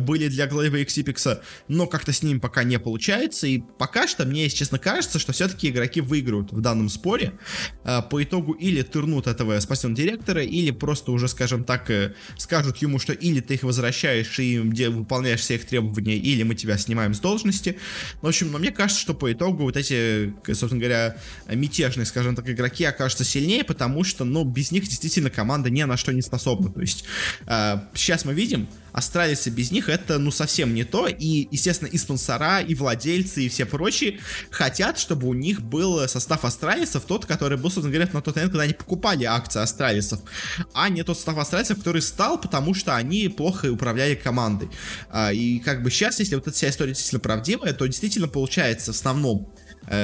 Были 0.00 0.28
для 0.28 0.44
и 0.44 0.48
Xipix, 0.48 1.40
но 1.68 1.86
как-то 1.86 2.12
с 2.12 2.22
ними 2.22 2.38
пока 2.38 2.64
не 2.64 2.78
получается, 2.78 3.46
и 3.46 3.62
пока 3.78 4.06
что 4.06 4.26
мне, 4.26 4.44
если 4.44 4.58
честно, 4.58 4.78
кажется, 4.78 5.18
что 5.18 5.32
все-таки 5.32 5.70
игроки 5.70 6.02
выиграют 6.02 6.52
в 6.52 6.60
данном 6.60 6.90
споре, 6.90 7.32
по 7.84 8.22
итогу 8.22 8.52
или 8.52 8.82
турнут 8.82 9.26
этого 9.26 9.58
спасен 9.60 9.94
директора, 9.94 10.42
или 10.42 10.70
просто 10.70 11.12
уже, 11.12 11.28
скажем 11.28 11.64
так, 11.64 11.90
скажут 12.36 12.78
ему, 12.78 12.98
что 12.98 13.12
или 13.12 13.40
ты 13.40 13.54
их 13.54 13.62
возвращаешь 13.62 14.38
и 14.38 14.58
выполняешь 14.58 15.40
все 15.40 15.56
их 15.56 15.66
требования, 15.66 16.16
или 16.16 16.42
мы 16.42 16.54
тебя 16.54 16.78
снимаем 16.78 17.14
с 17.14 17.20
должности. 17.20 17.78
В 18.22 18.26
общем, 18.26 18.50
но 18.50 18.58
мне 18.58 18.70
кажется, 18.70 19.00
что 19.00 19.14
по 19.14 19.32
итогу 19.32 19.64
вот 19.64 19.76
эти, 19.76 20.32
собственно 20.46 20.78
говоря, 20.78 21.16
мятежные, 21.48 22.06
скажем 22.06 22.36
так, 22.36 22.48
игроки 22.48 22.84
окажутся 22.84 23.24
сильнее, 23.24 23.64
потому 23.64 24.04
что, 24.04 24.24
ну, 24.24 24.44
без 24.44 24.70
них 24.70 24.84
действительно 24.84 25.30
команда 25.30 25.70
ни 25.70 25.82
на 25.82 25.96
что 25.96 26.12
не 26.12 26.22
способна. 26.22 26.70
То 26.70 26.80
есть, 26.80 27.04
сейчас 27.94 28.24
мы 28.24 28.34
видим, 28.34 28.68
Астралисы 28.92 29.50
без 29.50 29.70
них 29.70 29.88
это, 29.88 30.18
ну, 30.18 30.30
совсем 30.30 30.74
не 30.74 30.84
то. 30.84 31.08
И, 31.08 31.48
естественно, 31.50 31.88
и 31.88 31.98
спонсора, 31.98 32.60
и 32.60 32.74
владельцы, 32.74 33.44
и 33.44 33.48
все 33.48 33.66
прочие 33.66 34.20
хотят, 34.50 34.98
чтобы 34.98 35.28
у 35.28 35.34
них 35.34 35.62
был 35.62 36.08
состав 36.08 36.44
Астралисов, 36.44 37.04
тот, 37.04 37.26
который 37.26 37.58
был, 37.58 37.70
собственно 37.70 37.92
говоря, 37.92 38.10
на 38.12 38.22
тот 38.22 38.36
момент, 38.36 38.52
когда 38.52 38.64
они 38.64 38.72
покупали 38.72 39.24
акции 39.24 39.60
Астралисов, 39.60 40.20
а 40.74 40.88
не 40.88 41.02
тот 41.02 41.16
состав 41.16 41.38
Астралисов, 41.38 41.78
который 41.78 42.02
стал, 42.02 42.40
потому 42.40 42.74
что 42.74 42.96
они 42.96 43.28
плохо 43.28 43.70
управляли 43.70 44.14
командой. 44.14 44.68
А, 45.10 45.32
и 45.32 45.58
как 45.60 45.82
бы 45.82 45.90
сейчас, 45.90 46.18
если 46.18 46.34
вот 46.34 46.46
эта 46.46 46.56
вся 46.56 46.68
история 46.68 46.92
действительно 46.92 47.20
правдивая, 47.20 47.72
то 47.72 47.86
действительно 47.86 48.28
получается 48.28 48.92
в 48.92 48.96
основном 48.96 49.52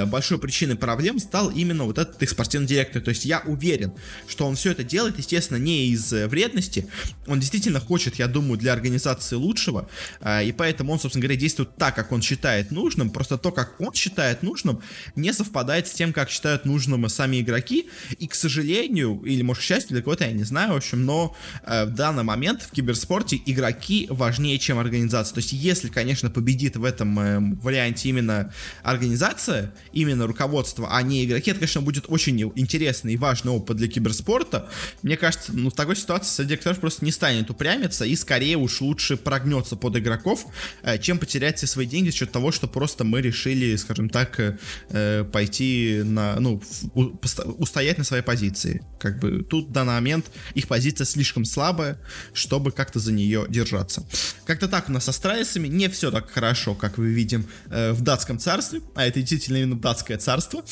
большой 0.07 0.39
причиной 0.39 0.77
проблем 0.77 1.19
стал 1.19 1.51
именно 1.51 1.85
вот 1.85 1.99
этот 1.99 2.23
их 2.23 2.31
спортивный 2.31 2.67
директор. 2.67 3.01
То 3.03 3.11
есть 3.11 3.25
я 3.25 3.41
уверен, 3.41 3.93
что 4.27 4.47
он 4.47 4.57
все 4.57 4.73
это 4.73 4.83
делает, 4.85 5.19
естественно, 5.19 5.59
не 5.59 5.89
из 5.89 6.12
э, 6.12 6.27
вредности. 6.27 6.89
Он 7.27 7.39
действительно 7.41 7.81
хочет, 7.81 8.17
я 8.17 8.27
думаю, 8.27 8.59
для 8.59 8.73
организации 8.73 9.37
лучшего. 9.37 9.89
Э, 10.21 10.45
и 10.45 10.53
поэтому 10.53 10.93
он, 10.93 10.99
собственно 10.99 11.23
говоря, 11.23 11.39
действует 11.39 11.77
так, 11.77 11.95
как 11.95 12.12
он 12.12 12.23
считает 12.23 12.71
нужным. 12.71 13.11
Просто 13.11 13.39
то, 13.39 13.53
как 13.53 13.81
он 13.81 13.93
считает 13.95 14.43
нужным, 14.43 14.81
не 15.15 15.33
совпадает 15.33 15.87
с 15.89 15.93
тем, 15.93 16.12
как 16.12 16.31
считают 16.31 16.65
нужным 16.65 17.09
сами 17.09 17.41
игроки. 17.41 17.89
И, 18.19 18.27
к 18.27 18.35
сожалению, 18.35 19.23
или, 19.25 19.43
может, 19.43 19.62
к 19.62 19.67
счастью, 19.67 19.91
для 19.95 20.03
кого-то, 20.03 20.25
я 20.25 20.33
не 20.33 20.45
знаю, 20.45 20.73
в 20.73 20.77
общем, 20.77 21.05
но 21.05 21.37
в 21.65 21.91
данный 21.91 22.23
момент 22.23 22.62
в 22.62 22.71
киберспорте 22.71 23.41
игроки 23.47 24.07
важнее, 24.11 24.59
чем 24.59 24.79
организация. 24.79 25.35
То 25.35 25.39
есть, 25.41 25.53
если, 25.53 25.89
конечно, 25.89 26.31
победит 26.31 26.77
в 26.77 26.85
этом 26.85 27.57
варианте 27.61 28.09
именно 28.09 28.53
организация, 28.83 29.66
именно 29.93 30.27
руководство, 30.27 30.89
а 30.91 31.03
не 31.03 31.25
игроки, 31.25 31.51
это, 31.51 31.61
конечно, 31.61 31.81
будет 31.81 32.05
очень 32.09 32.41
интересный 32.55 33.15
и 33.15 33.17
важный 33.17 33.53
опыт 33.53 33.77
для 33.77 33.89
киберспорта. 33.89 34.69
Мне 35.03 35.17
кажется, 35.17 35.53
ну, 35.53 35.71
в 35.71 35.75
такой 35.75 35.97
ситуации 35.97 36.45
директор 36.45 36.75
просто 36.77 37.05
не 37.05 37.13
станет 37.13 37.51
упрямиться 37.51 38.05
и 38.05 38.17
скорее 38.17 38.57
уж 38.57 38.81
лучше 38.81 39.17
прогнется 39.17 39.77
под 39.77 39.97
игроков, 39.97 40.47
э, 40.83 40.99
чем 40.99 41.19
потерять 41.19 41.59
все 41.59 41.67
свои 41.67 41.87
деньги 41.87 42.11
за 42.11 42.17
счет 42.17 42.33
того, 42.33 42.53
что 42.53 42.67
просто 42.67 43.05
мы 43.05 43.21
решили, 43.21 43.77
скажем 43.77 44.09
так, 44.09 44.39
э, 44.91 45.25
пойти 45.25 46.03
на, 46.05 46.39
ну, 46.41 46.63
устоять 47.59 47.99
на 47.99 48.05
своей 48.05 48.23
позиции. 48.23 48.83
Как 48.99 49.19
бы 49.19 49.43
тут 49.43 49.69
в 49.69 49.73
данный 49.73 49.95
момент 49.95 50.27
их 50.55 50.69
позиция 50.69 51.05
слишком 51.05 51.45
слабая, 51.45 51.99
чтобы 52.33 52.73
как-то 52.73 52.99
за 52.99 53.13
нее 53.13 53.47
держаться. 53.49 54.07
Как-то 54.45 54.69
так 54.69 54.89
у 54.89 54.93
нас 54.93 55.05
со 55.05 55.13
Страйсами 55.13 55.69
не 55.69 55.89
все 55.89 56.11
так 56.11 56.31
хорошо, 56.31 56.75
как 56.75 56.99
вы 56.99 57.09
видим 57.09 57.47
э, 57.71 57.93
в 57.93 58.03
датском 58.03 58.39
царстве, 58.39 58.81
а 58.95 59.05
это 59.05 59.21
действительно 59.21 59.56
именно 59.57 59.77
датское 59.77 60.19
царство. 60.19 60.64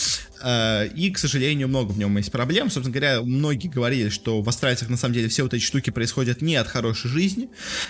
Э, 0.44 0.86
и, 0.94 1.10
к 1.10 1.18
сожалению, 1.18 1.68
много 1.68 1.92
в 1.92 1.98
нем 1.98 2.16
есть 2.18 2.30
проблем. 2.30 2.70
Собственно 2.70 2.92
говоря, 2.92 3.22
многие 3.22 3.68
говорили, 3.68 4.10
что 4.10 4.42
в 4.42 4.48
Астральцах 4.48 4.90
на 4.90 4.98
самом 4.98 5.14
деле 5.14 5.28
все 5.28 5.42
вот 5.42 5.54
эти 5.54 5.62
штуки 5.62 5.88
происходят 5.88 6.42
не 6.42 6.56
от 6.56 6.68
хорошей 6.68 7.10
жизни. 7.10 7.48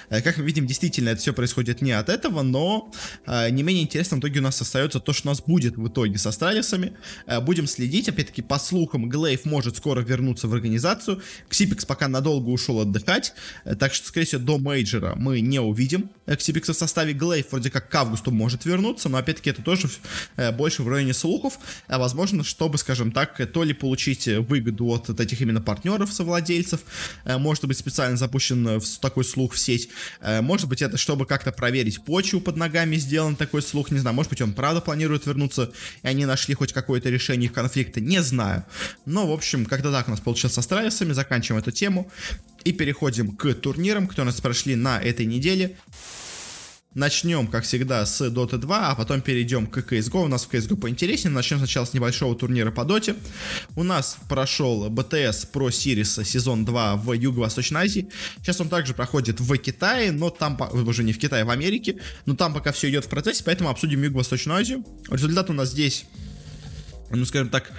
Э, 0.09 0.23
как 0.23 0.37
мы 0.39 0.45
видим, 0.45 0.67
действительно, 0.67 1.09
это 1.09 1.21
все 1.21 1.33
происходит 1.33 1.83
не 1.83 1.91
от 1.91 2.09
этого, 2.09 2.43
но 2.43 2.93
э, 3.27 3.51
не 3.51 3.65
менее 3.65 3.83
интересным 3.83 4.21
в 4.21 4.23
итоге 4.23 4.39
у 4.39 4.43
нас 4.45 4.61
остается 4.61 5.01
то, 5.01 5.13
что 5.13 5.29
у 5.29 5.33
нас 5.33 5.43
будет 5.43 5.77
в 5.77 5.89
итоге 5.89 6.17
с 6.17 6.27
Astralis 6.27 6.71
ами. 6.71 6.93
Будем 7.43 7.67
следить. 7.67 8.09
Опять-таки, 8.09 8.43
по 8.43 8.59
слухам, 8.59 9.09
gla1ve 9.09 9.45
может 9.45 9.77
скоро 9.77 10.01
вернуться 10.01 10.47
в 10.47 10.55
организацию. 10.55 11.23
Xyp9x 11.49 11.85
пока 11.85 12.07
надолго 12.07 12.51
ушел 12.51 12.81
отдыхать, 12.81 13.35
так 13.79 13.93
что, 13.95 14.07
скорее 14.07 14.27
всего, 14.27 14.41
до 14.43 14.59
мейджора 14.59 15.15
мы 15.17 15.41
не 15.41 15.59
увидим 15.59 16.11
Xyp9x 16.27 16.65
а 16.65 16.73
в 16.73 16.77
составе 16.77 17.13
gla1ve. 17.13 17.47
Вроде 17.51 17.71
как 17.71 17.89
к 17.89 17.95
августу 17.95 18.31
может 18.31 18.65
вернуться, 18.65 19.09
но 19.09 19.19
опять-таки 19.19 19.51
это 19.51 19.63
тоже 19.63 19.89
больше 20.53 20.83
в 20.85 20.89
районе 20.89 21.15
слухов. 21.15 21.59
Возможно, 21.89 22.45
чтобы, 22.45 22.79
скажем 22.79 23.13
так, 23.13 23.41
то 23.53 23.65
ли 23.65 23.75
получить 23.75 24.27
выгоду 24.27 24.87
от, 24.87 25.21
этих 25.21 25.41
именно 25.41 25.61
партнеров, 25.61 26.13
совладельцев, 26.13 26.81
э, 27.25 27.39
может 27.39 27.65
быть 27.65 27.79
специально 27.79 28.17
запущен 28.17 28.81
такой 29.01 29.25
слух 29.25 29.55
в 29.55 29.59
сеть, 29.59 29.89
э, 30.21 30.41
может 30.41 30.69
быть 30.69 30.83
это 30.83 30.97
чтобы 30.97 31.27
как-то 31.27 31.53
проверить 31.53 32.03
почву 32.05 32.41
под 32.41 32.57
ногами 32.57 32.97
сделан 32.97 33.37
такой 33.37 33.63
слух, 33.63 33.91
не 33.91 33.99
знаю, 33.99 34.15
может 34.15 34.31
быть 34.31 34.41
он 34.41 34.53
правда 34.53 34.81
планирует 34.81 35.27
вернуться, 35.27 35.73
и 36.03 36.09
они 36.09 36.27
нашли 36.27 36.55
хоть 36.55 36.73
какое-то 36.73 37.11
решение 37.11 37.47
их 37.47 37.53
конфликта, 37.53 38.01
не 38.01 38.23
знаю. 38.23 38.65
Но, 39.07 39.27
в 39.27 39.33
общем, 39.33 39.67
как-то 39.67 39.93
так 39.93 40.09
у 40.09 40.11
нас 40.11 40.21
получилось 40.21 40.55
со 40.55 40.63
Страйсами, 40.63 41.13
заканчиваем 41.13 41.63
эту 41.63 41.71
тему 41.71 42.11
и 42.65 42.73
переходим 42.73 43.37
к 43.37 43.53
турнирам, 43.55 44.07
которые 44.07 44.31
у 44.31 44.33
нас 44.33 44.41
прошли 44.41 44.75
на 44.75 45.01
этой 45.01 45.27
неделе. 45.27 45.77
Начнем, 46.95 47.49
как 47.49 47.65
всегда, 47.65 48.07
с 48.07 48.21
Dota 48.21 48.57
2, 48.57 48.91
а 48.91 48.95
потом 48.95 49.21
перейдем 49.21 49.67
к 49.67 49.79
CSGO. 49.79 50.25
У 50.25 50.29
нас 50.29 50.45
в 50.45 50.51
CSGO 50.51 50.77
поинтереснее. 50.77 51.35
Начнем 51.35 51.59
сначала 51.59 51.85
с 51.85 51.93
небольшого 51.93 52.37
турнира 52.37 52.71
по 52.71 52.85
Доте. 52.85 53.17
У 53.75 53.83
нас 53.83 54.17
прошел 54.29 54.89
BTS 54.89 55.49
Pro 55.53 55.69
Series 55.69 56.25
сезон 56.25 56.65
2 56.65 56.97
в 56.97 57.13
Юго-Восточной 57.13 57.83
Азии. 57.83 58.09
Сейчас 58.37 58.61
он 58.61 58.69
также 58.69 58.95
проходит 58.95 59.41
в 59.41 59.57
Китае, 59.57 60.13
но 60.13 60.31
там, 60.31 60.57
уже 60.73 61.03
не 61.03 61.13
в 61.13 61.19
Китае, 61.19 61.43
а 61.43 61.47
в 61.47 61.51
Америке. 61.51 61.99
Но 62.27 62.37
там 62.37 62.55
пока 62.55 62.71
все 62.71 62.89
идет 62.89 63.07
в 63.07 63.09
процессе, 63.09 63.43
поэтому 63.45 63.71
обсудим 63.71 64.01
Юго-Восточную 64.03 64.61
Азию. 64.61 64.85
Результат 65.11 65.51
у 65.51 65.53
нас 65.53 65.71
здесь 65.71 66.05
ну, 67.11 67.25
скажем 67.25 67.49
так, 67.49 67.73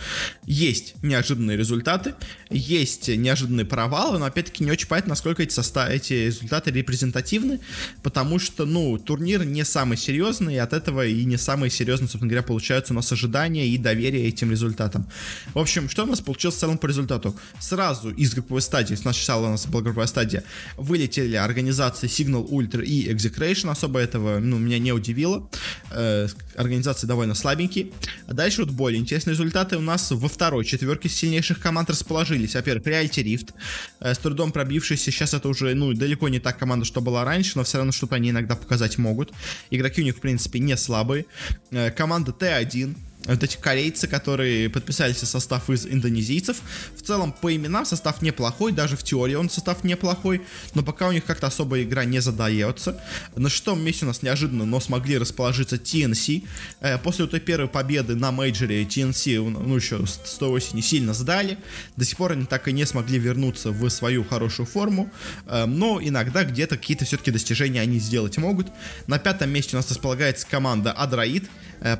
есть 0.45 0.95
неожиданные 1.01 1.57
результаты, 1.57 2.15
есть 2.49 3.07
неожиданные 3.07 3.65
провалы, 3.65 4.19
но 4.19 4.25
опять-таки 4.25 4.63
не 4.63 4.71
очень 4.71 4.87
понятно, 4.87 5.09
насколько 5.09 5.43
эти, 5.43 5.53
состав, 5.53 5.89
эти 5.89 6.13
результаты 6.13 6.71
репрезентативны, 6.71 7.59
потому 8.03 8.39
что, 8.39 8.65
ну, 8.65 8.97
турнир 8.97 9.43
не 9.43 9.65
самый 9.65 9.97
серьезный, 9.97 10.55
и 10.55 10.57
от 10.57 10.73
этого 10.73 11.05
и 11.05 11.25
не 11.25 11.37
самые 11.37 11.69
серьезные, 11.69 12.07
собственно 12.07 12.29
говоря, 12.29 12.43
получаются 12.43 12.93
у 12.93 12.95
нас 12.95 13.11
ожидания 13.11 13.67
и 13.67 13.77
доверие 13.77 14.27
этим 14.27 14.51
результатам. 14.51 15.09
В 15.53 15.59
общем, 15.59 15.89
что 15.89 16.03
у 16.03 16.07
нас 16.07 16.21
получилось 16.21 16.55
в 16.55 16.59
целом 16.59 16.77
по 16.77 16.85
результату? 16.85 17.35
Сразу 17.59 18.11
из 18.11 18.33
групповой 18.33 18.61
стадии, 18.61 18.95
сначала 18.95 19.47
у 19.47 19.51
нас 19.51 19.65
была 19.65 19.81
групповая 19.81 20.07
стадия, 20.07 20.43
вылетели 20.77 21.35
организации 21.35 22.07
Signal 22.07 22.47
Ultra 22.47 22.83
и 22.83 23.11
Execration, 23.11 23.71
особо 23.71 23.99
этого, 23.99 24.39
ну, 24.39 24.59
меня 24.59 24.79
не 24.79 24.93
удивило, 24.93 25.49
э, 25.91 26.27
организации 26.55 27.07
довольно 27.07 27.33
слабенькие. 27.33 27.89
А 28.27 28.33
дальше 28.33 28.63
вот 28.63 28.71
более 28.71 28.99
интересно 28.99 29.14
интересные 29.15 29.33
результаты 29.33 29.77
у 29.77 29.81
нас 29.81 30.11
во 30.11 30.27
второй 30.27 30.65
четверке 30.65 31.07
сильнейших 31.07 31.59
команд 31.61 31.89
расположились. 31.89 32.55
Во-первых, 32.55 32.85
Reality 32.85 33.23
Rift, 33.23 33.53
э, 34.01 34.13
с 34.13 34.17
трудом 34.17 34.51
пробившийся. 34.51 35.09
Сейчас 35.11 35.33
это 35.33 35.47
уже, 35.47 35.73
ну, 35.73 35.93
далеко 35.93 36.27
не 36.27 36.39
та 36.39 36.51
команда, 36.51 36.85
что 36.85 36.99
была 36.99 37.23
раньше, 37.23 37.53
но 37.55 37.63
все 37.63 37.77
равно 37.77 37.93
что-то 37.93 38.15
они 38.15 38.31
иногда 38.31 38.55
показать 38.57 38.97
могут. 38.97 39.31
Игроки 39.69 40.01
у 40.01 40.03
них, 40.03 40.17
в 40.17 40.19
принципе, 40.19 40.59
не 40.59 40.75
слабые. 40.75 41.25
Э, 41.71 41.91
команда 41.91 42.35
Т1, 42.37 42.95
вот 43.25 43.43
эти 43.43 43.57
корейцы, 43.57 44.07
которые 44.07 44.69
подписались 44.69 45.17
в 45.17 45.25
состав 45.25 45.69
из 45.69 45.85
индонезийцев. 45.85 46.57
В 46.95 47.01
целом, 47.01 47.31
по 47.31 47.55
именам 47.55 47.85
состав 47.85 48.21
неплохой, 48.21 48.71
даже 48.71 48.97
в 48.97 49.03
теории 49.03 49.35
он 49.35 49.49
состав 49.49 49.83
неплохой, 49.83 50.41
но 50.73 50.83
пока 50.83 51.07
у 51.07 51.11
них 51.11 51.25
как-то 51.25 51.47
особо 51.47 51.81
игра 51.81 52.05
не 52.05 52.19
задается. 52.19 53.01
На 53.35 53.49
шестом 53.49 53.83
месте 53.83 54.05
у 54.05 54.07
нас 54.07 54.21
неожиданно, 54.21 54.65
но 54.65 54.79
смогли 54.79 55.17
расположиться 55.17 55.75
TNC. 55.75 56.43
Э, 56.81 56.97
после 56.97 57.27
той 57.27 57.39
первой 57.39 57.67
победы 57.67 58.15
на 58.15 58.31
мейджоре 58.31 58.83
TNC, 58.83 59.49
ну, 59.49 59.75
еще 59.75 60.05
с 60.05 60.37
той 60.37 60.49
осени 60.49 60.81
сильно 60.81 61.13
сдали. 61.13 61.57
До 61.95 62.05
сих 62.05 62.17
пор 62.17 62.33
они 62.33 62.45
так 62.45 62.67
и 62.67 62.71
не 62.71 62.85
смогли 62.85 63.19
вернуться 63.19 63.71
в 63.71 63.89
свою 63.89 64.23
хорошую 64.23 64.65
форму, 64.65 65.09
э, 65.47 65.65
но 65.65 65.99
иногда 66.01 66.43
где-то 66.43 66.77
какие-то 66.77 67.05
все-таки 67.05 67.31
достижения 67.31 67.81
они 67.81 67.99
сделать 67.99 68.37
могут. 68.37 68.67
На 69.07 69.19
пятом 69.19 69.49
месте 69.49 69.75
у 69.75 69.79
нас 69.79 69.89
располагается 69.89 70.47
команда 70.47 70.91
Адраид, 70.91 71.45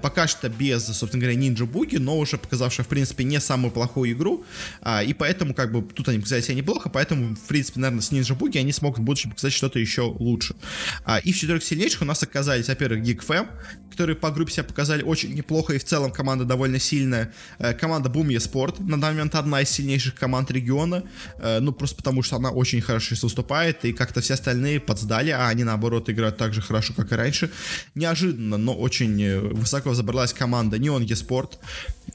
пока 0.02 0.28
что 0.28 0.50
без, 0.50 0.86
собственно 0.86 1.21
говоря, 1.21 1.38
Ninja 1.38 1.65
Буги, 1.65 1.98
но 1.98 2.17
уже 2.17 2.38
показавшая, 2.38 2.86
в 2.86 2.89
принципе, 2.89 3.24
не 3.24 3.39
самую 3.39 3.71
плохую 3.71 4.12
игру, 4.12 4.45
а, 4.82 5.04
и 5.04 5.13
поэтому, 5.13 5.54
как 5.54 5.71
бы, 5.71 5.82
тут 5.82 6.08
они 6.10 6.19
показали 6.19 6.41
себя 6.41 6.56
неплохо, 6.56 6.89
поэтому, 6.89 7.36
в 7.36 7.48
принципе, 7.48 7.80
наверное, 7.80 8.02
с 8.02 8.12
Ninja 8.12 8.36
Буги 8.36 8.58
они 8.58 8.71
смогут 8.71 9.00
в 9.00 9.04
будущем 9.04 9.32
показать 9.32 9.54
что-то 9.54 9.80
еще 9.80 10.02
лучше. 10.02 10.56
А, 11.04 11.19
и 11.19 11.32
в 11.32 11.38
четырех 11.38 11.63
сильнейших 11.63 12.02
у 12.02 12.06
нас 12.06 12.24
оказались, 12.24 12.67
во-первых, 12.67 13.04
GeekFam, 13.04 13.48
которые 13.95 14.17
по 14.17 14.30
группе 14.30 14.52
себя 14.52 14.63
показали 14.63 15.04
очень 15.04 15.34
неплохо, 15.34 15.74
и 15.74 15.78
в 15.78 15.86
целом 15.86 16.12
команда 16.12 16.43
довольно 16.43 16.80
сильная. 16.80 17.34
Э, 17.60 17.74
команда 17.74 18.10
Boom 18.10 18.28
Sport, 18.28 18.84
на 18.84 19.00
данный 19.00 19.15
момент 19.15 19.36
одна 19.36 19.62
из 19.62 19.69
сильнейших 19.69 20.15
команд 20.15 20.52
региона, 20.52 21.04
э, 21.39 21.60
ну, 21.62 21.71
просто 21.71 21.95
потому 21.95 22.21
что 22.21 22.36
она 22.36 22.50
очень 22.50 22.82
хорошо 22.82 23.15
выступает, 23.21 23.86
и 23.86 23.93
как-то 23.93 24.19
все 24.19 24.34
остальные 24.34 24.82
подсдали, 24.82 25.30
а 25.30 25.48
они, 25.48 25.63
наоборот, 25.63 26.10
играют 26.10 26.36
так 26.36 26.54
же 26.54 26.62
хорошо, 26.62 26.93
как 26.93 27.13
и 27.13 27.15
раньше. 27.15 27.50
Неожиданно, 27.95 28.58
но 28.58 28.74
очень 28.74 29.39
высоко 29.54 29.75
забралась 29.96 30.34
команда 30.34 30.78
Neon 30.78 31.06
eSport, 31.06 31.58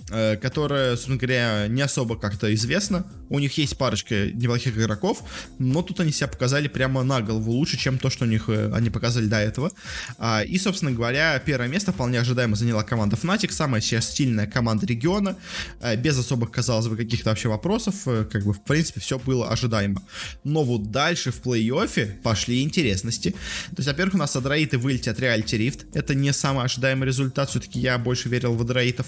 которая, 0.08 0.96
собственно 0.96 1.18
говоря, 1.18 1.66
не 1.68 1.82
особо 1.82 2.16
как-то 2.16 2.52
известна. 2.54 3.06
У 3.28 3.38
них 3.38 3.56
есть 3.58 3.78
парочка 3.78 4.30
неплохих 4.32 4.76
игроков, 4.76 5.22
но 5.58 5.82
тут 5.82 6.00
они 6.00 6.12
себя 6.12 6.26
показали 6.26 6.68
прямо 6.68 7.02
на 7.02 7.20
голову 7.20 7.52
лучше, 7.52 7.76
чем 7.76 7.98
то, 7.98 8.10
что 8.10 8.24
у 8.24 8.28
них 8.28 8.48
э, 8.48 8.72
они 8.74 8.90
показали 8.90 9.26
до 9.26 9.36
этого. 9.36 9.70
А, 10.18 10.42
и, 10.42 10.58
собственно 10.58 10.90
говоря, 10.90 11.38
первое 11.38 11.68
место 11.68 11.92
вполне 11.92 12.20
ожидаемо 12.20 12.56
заняла 12.56 12.82
команда 12.82 13.16
Fnatic, 13.16 13.52
самая 13.52 13.80
сейчас 13.80 14.10
стильная 14.10 14.46
команда 14.46 14.86
региона, 14.86 15.36
э, 15.80 15.96
без 15.96 16.18
особых, 16.18 16.50
казалось 16.50 16.88
бы, 16.88 16.96
каких-то 16.96 17.30
вообще 17.30 17.48
вопросов, 17.48 17.94
как 18.04 18.44
бы, 18.44 18.52
в 18.52 18.64
принципе, 18.64 19.00
все 19.00 19.18
было 19.18 19.48
ожидаемо. 19.50 20.02
Но 20.44 20.64
вот 20.64 20.90
дальше 20.90 21.30
в 21.30 21.40
плей-оффе 21.40 22.20
пошли 22.22 22.62
интересности. 22.62 23.30
То 23.30 23.76
есть, 23.78 23.88
во-первых, 23.88 24.14
у 24.14 24.18
нас 24.18 24.34
Адраиты 24.34 24.78
вылетят 24.78 25.20
Reality 25.20 25.58
Rift, 25.58 25.86
это 25.94 26.14
не 26.14 26.32
самый 26.32 26.64
ожидаемый 26.64 27.06
результат, 27.06 27.50
все-таки 27.50 27.78
я 27.78 27.96
больше 27.98 28.28
верил 28.28 28.54
в 28.54 28.62
Адраитов. 28.62 29.06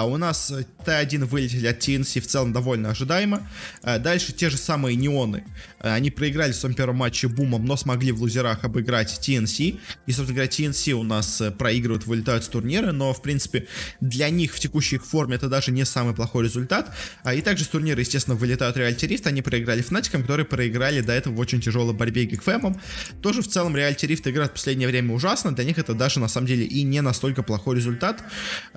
А 0.00 0.04
у 0.04 0.16
нас 0.16 0.50
Т1 0.86 1.26
вылетели 1.26 1.66
от 1.66 1.86
TNC 1.86 2.20
в 2.20 2.26
целом 2.26 2.54
довольно 2.54 2.88
ожидаемо. 2.88 3.46
Э, 3.82 3.98
дальше 3.98 4.32
те 4.32 4.48
же 4.48 4.56
самые 4.56 4.96
неоны. 4.96 5.44
Э, 5.80 5.94
они 5.94 6.10
проиграли 6.10 6.52
в 6.52 6.56
своем 6.56 6.74
первом 6.74 6.96
матче 6.96 7.28
бумом, 7.28 7.64
но 7.64 7.76
смогли 7.76 8.12
в 8.12 8.20
лузерах 8.20 8.64
обыграть 8.64 9.20
TNC. 9.20 9.78
И, 10.06 10.12
собственно 10.12 10.34
говоря, 10.34 10.50
TNC 10.50 10.92
у 10.92 11.02
нас 11.02 11.40
э, 11.40 11.50
проигрывают, 11.50 12.06
вылетают 12.06 12.44
с 12.44 12.48
турнира, 12.48 12.92
но, 12.92 13.12
в 13.12 13.22
принципе, 13.22 13.66
для 14.00 14.28
них 14.30 14.54
в 14.54 14.60
текущей 14.60 14.98
форме 14.98 15.36
это 15.36 15.48
даже 15.48 15.72
не 15.72 15.84
самый 15.84 16.14
плохой 16.14 16.44
результат. 16.44 16.94
А, 17.24 17.34
и 17.34 17.40
также 17.40 17.64
с 17.64 17.68
турнира, 17.68 18.00
естественно, 18.00 18.36
вылетают 18.36 18.76
Reality 18.76 19.08
Rift. 19.08 19.26
Они 19.26 19.42
проиграли 19.42 19.82
Fnatic, 19.82 20.10
которые 20.10 20.46
проиграли 20.46 21.00
до 21.00 21.12
этого 21.12 21.34
в 21.34 21.40
очень 21.40 21.60
тяжелой 21.60 21.94
борьбе 21.94 22.26
Geekfam. 22.26 22.78
Тоже 23.22 23.42
в 23.42 23.48
целом 23.48 23.76
Reality 23.76 24.06
Rift 24.06 24.30
играет 24.30 24.50
в 24.50 24.54
последнее 24.54 24.88
время 24.88 25.14
ужасно. 25.14 25.52
Для 25.52 25.64
них 25.64 25.78
это 25.78 25.94
даже, 25.94 26.20
на 26.20 26.28
самом 26.28 26.46
деле, 26.46 26.64
и 26.64 26.82
не 26.82 27.00
настолько 27.00 27.42
плохой 27.42 27.76
результат. 27.76 28.22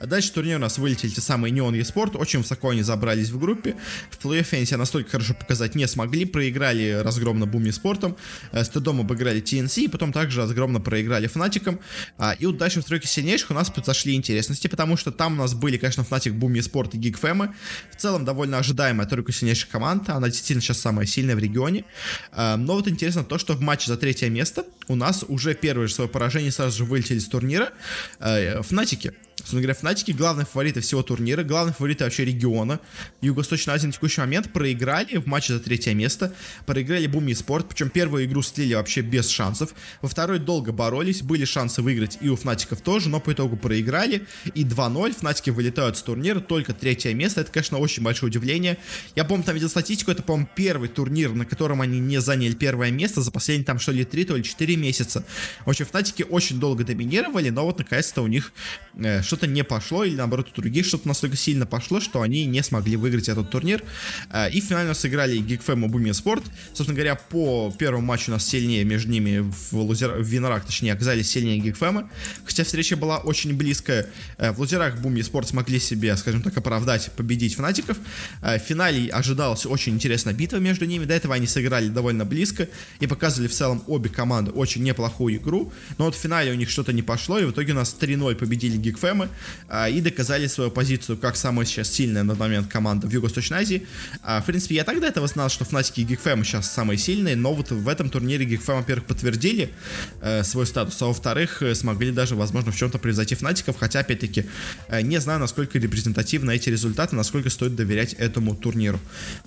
Дальше 0.01 0.31
турнир 0.31 0.57
у 0.57 0.61
нас 0.61 0.77
вылетели 0.77 1.11
те 1.11 1.21
самые 1.21 1.53
Neon 1.53 1.79
eSport, 1.79 2.17
очень 2.17 2.39
высоко 2.39 2.69
они 2.69 2.81
забрались 2.81 3.29
в 3.29 3.39
группе. 3.39 3.75
В 4.09 4.23
плей-оффе 4.23 4.57
они 4.57 4.65
себя 4.65 4.77
настолько 4.77 5.11
хорошо 5.11 5.33
показать 5.33 5.75
не 5.75 5.87
смогли, 5.87 6.25
проиграли 6.25 6.92
разгромно 7.01 7.45
Буми 7.45 7.71
Спортом, 7.71 8.15
э, 8.51 8.63
с 8.63 8.69
Тедом 8.69 8.99
обыграли 8.99 9.41
TNC, 9.41 9.85
и 9.85 9.87
потом 9.87 10.11
также 10.11 10.41
разгромно 10.41 10.79
проиграли 10.79 11.27
Фнатиком. 11.27 11.79
А, 12.17 12.33
и 12.33 12.51
дальше 12.51 12.81
в 12.81 12.85
тройке 12.85 13.07
сильнейших 13.07 13.51
у 13.51 13.53
нас 13.53 13.69
произошли 13.69 14.13
интересности, 14.13 14.67
потому 14.67 14.97
что 14.97 15.11
там 15.11 15.33
у 15.33 15.37
нас 15.37 15.53
были, 15.53 15.77
конечно, 15.77 16.03
Фнатик, 16.03 16.33
Буми 16.33 16.61
Спорт 16.61 16.93
и 16.95 16.97
Гигфэмы. 16.97 17.53
В 17.91 17.95
целом 17.95 18.25
довольно 18.25 18.57
ожидаемая 18.57 19.07
тройка 19.07 19.31
сильнейших 19.31 19.69
команд, 19.69 20.09
она 20.09 20.27
действительно 20.27 20.61
сейчас 20.61 20.79
самая 20.79 21.05
сильная 21.05 21.35
в 21.35 21.39
регионе. 21.39 21.85
А, 22.31 22.57
но 22.57 22.75
вот 22.75 22.87
интересно 22.87 23.23
то, 23.23 23.37
что 23.37 23.53
в 23.53 23.61
матче 23.61 23.87
за 23.87 23.97
третье 23.97 24.29
место 24.29 24.65
у 24.87 24.95
нас 24.95 25.23
уже 25.27 25.55
первое 25.55 25.87
же 25.87 25.93
свое 25.93 26.09
поражение 26.09 26.51
сразу 26.51 26.77
же 26.77 26.85
вылетели 26.85 27.19
с 27.19 27.25
турнира 27.25 27.71
э, 28.19 28.61
Фнатики. 28.61 29.13
Собственно 29.43 29.61
говоря, 29.61 29.77
Фнатики 29.77 30.11
главные 30.11 30.45
фавориты 30.45 30.79
всего 30.79 31.03
турнира, 31.03 31.43
главные 31.43 31.73
фавориты 31.73 32.05
вообще 32.05 32.23
региона. 32.23 32.79
Юго-Восточная 33.19 33.75
Азия 33.75 33.87
на 33.87 33.93
текущий 33.93 34.21
момент 34.21 34.53
проиграли 34.53 35.17
в 35.17 35.25
матче 35.25 35.51
за 35.51 35.59
третье 35.59 35.93
место, 35.93 36.33
проиграли 36.65 37.07
Буми 37.07 37.33
Спорт, 37.33 37.67
причем 37.67 37.89
первую 37.89 38.23
игру 38.23 38.41
слили 38.41 38.73
вообще 38.73 39.01
без 39.01 39.27
шансов. 39.27 39.73
Во 40.01 40.07
второй 40.07 40.39
долго 40.39 40.71
боролись, 40.71 41.21
были 41.21 41.43
шансы 41.43 41.81
выиграть 41.81 42.19
и 42.21 42.29
у 42.29 42.37
Фнатиков 42.37 42.79
тоже, 42.79 43.09
но 43.09 43.19
по 43.19 43.33
итогу 43.33 43.57
проиграли. 43.57 44.25
И 44.55 44.63
2-0, 44.63 45.13
Фнатики 45.13 45.49
вылетают 45.49 45.97
с 45.97 46.03
турнира, 46.03 46.39
только 46.39 46.73
третье 46.73 47.13
место, 47.13 47.41
это, 47.41 47.51
конечно, 47.51 47.79
очень 47.79 48.01
большое 48.01 48.29
удивление. 48.29 48.77
Я 49.13 49.25
помню, 49.25 49.43
там 49.43 49.55
видел 49.55 49.67
статистику, 49.67 50.11
это, 50.11 50.23
по-моему, 50.23 50.47
первый 50.55 50.87
турнир, 50.87 51.33
на 51.33 51.45
котором 51.45 51.81
они 51.81 51.99
не 51.99 52.21
заняли 52.21 52.53
первое 52.53 52.91
место 52.91 53.21
за 53.21 53.29
последние 53.29 53.65
там 53.65 53.77
что 53.77 53.91
ли 53.91 54.05
3, 54.05 54.23
то 54.23 54.37
ли 54.37 54.43
4 54.43 54.77
месяца. 54.77 55.25
В 55.65 55.69
общем, 55.69 55.85
Фнатики 55.85 56.23
очень 56.23 56.61
долго 56.61 56.85
доминировали, 56.85 57.49
но 57.49 57.65
вот 57.65 57.79
наконец-то 57.79 58.21
у 58.21 58.27
них 58.27 58.53
э, 58.95 59.21
что-то 59.33 59.47
не 59.47 59.63
пошло, 59.63 60.03
или 60.03 60.15
наоборот 60.15 60.49
у 60.55 60.61
других 60.61 60.85
что-то 60.85 61.07
настолько 61.07 61.35
сильно 61.37 61.65
пошло, 61.65 61.99
что 61.99 62.21
они 62.21 62.45
не 62.45 62.61
смогли 62.61 62.97
выиграть 62.97 63.29
этот 63.29 63.49
турнир. 63.49 63.83
Э, 64.31 64.47
и 64.51 64.61
финально 64.61 64.93
сыграли 64.93 65.39
GeekFam 65.39 65.85
и 65.85 65.89
Boomi 65.89 66.11
Sport. 66.11 66.43
Собственно 66.73 66.93
говоря, 66.93 67.15
по 67.15 67.73
первому 67.75 68.05
матчу 68.05 68.29
у 68.29 68.35
нас 68.35 68.45
сильнее 68.45 68.83
между 68.83 69.09
ними 69.09 69.39
в, 69.39 69.73
лузер... 69.73 70.11
в 70.11 70.27
Винорах, 70.27 70.65
точнее, 70.65 70.93
оказались 70.93 71.31
сильнее 71.31 71.59
GeekFam. 71.59 72.07
Хотя 72.45 72.63
встреча 72.63 72.95
была 72.95 73.17
очень 73.17 73.55
близкая. 73.55 74.07
Э, 74.37 74.51
в 74.51 74.59
лузерах 74.59 74.99
Boomi 74.99 75.21
Sport 75.21 75.47
смогли 75.47 75.79
себе, 75.79 76.15
скажем 76.15 76.43
так, 76.43 76.55
оправдать, 76.55 77.11
победить 77.15 77.55
фанатиков. 77.55 77.97
В 78.41 78.59
финале 78.59 79.09
ожидалась 79.09 79.65
очень 79.65 79.93
интересная 79.93 80.35
битва 80.35 80.57
между 80.57 80.85
ними. 80.85 81.05
До 81.05 81.15
этого 81.15 81.33
они 81.33 81.47
сыграли 81.47 81.87
довольно 81.87 82.23
близко 82.23 82.67
и 82.99 83.07
показывали 83.07 83.47
в 83.47 83.53
целом 83.53 83.83
обе 83.87 84.11
команды 84.11 84.51
очень 84.51 84.83
неплохую 84.83 85.37
игру. 85.37 85.73
Но 85.97 86.05
вот 86.05 86.15
в 86.15 86.19
финале 86.19 86.51
у 86.51 86.55
них 86.55 86.69
что-то 86.69 86.93
не 86.93 87.01
пошло, 87.01 87.39
и 87.39 87.45
в 87.45 87.51
итоге 87.51 87.73
у 87.73 87.75
нас 87.75 87.95
3-0 87.99 88.35
победили 88.35 88.79
GeekFam 88.79 89.22
а, 89.67 89.89
и 89.89 90.01
доказали 90.01 90.47
свою 90.47 90.71
позицию 90.71 91.17
как 91.17 91.35
самая 91.35 91.65
сейчас 91.65 91.89
сильная 91.89 92.23
на 92.23 92.35
момент 92.35 92.67
команда 92.67 93.07
в 93.07 93.11
Юго-Восточной 93.11 93.59
Азии. 93.59 93.87
А, 94.21 94.41
в 94.41 94.45
принципе, 94.45 94.75
я 94.75 94.83
тогда 94.83 95.07
этого 95.07 95.27
знал, 95.27 95.49
что 95.49 95.65
Fnatic 95.65 95.93
и 95.95 96.05
GeekFam 96.05 96.43
сейчас 96.43 96.71
самые 96.71 96.97
сильные, 96.97 97.35
но 97.35 97.53
вот 97.53 97.71
в 97.71 97.87
этом 97.87 98.09
турнире 98.09 98.45
GeekFam, 98.45 98.77
во-первых, 98.77 99.05
подтвердили 99.05 99.73
э, 100.21 100.43
свой 100.43 100.65
статус, 100.65 101.01
а 101.01 101.05
во-вторых, 101.05 101.61
э, 101.61 101.75
смогли 101.75 102.11
даже, 102.11 102.35
возможно, 102.35 102.71
в 102.71 102.75
чем-то 102.75 102.99
превзойти 102.99 103.35
Fnatic, 103.35 103.75
хотя, 103.79 103.99
опять-таки, 103.99 104.45
э, 104.87 105.01
не 105.01 105.19
знаю, 105.19 105.39
насколько 105.39 105.79
репрезентативны 105.79 106.55
эти 106.55 106.69
результаты, 106.69 107.15
насколько 107.15 107.49
стоит 107.49 107.75
доверять 107.75 108.13
этому 108.13 108.55
турниру. 108.55 108.99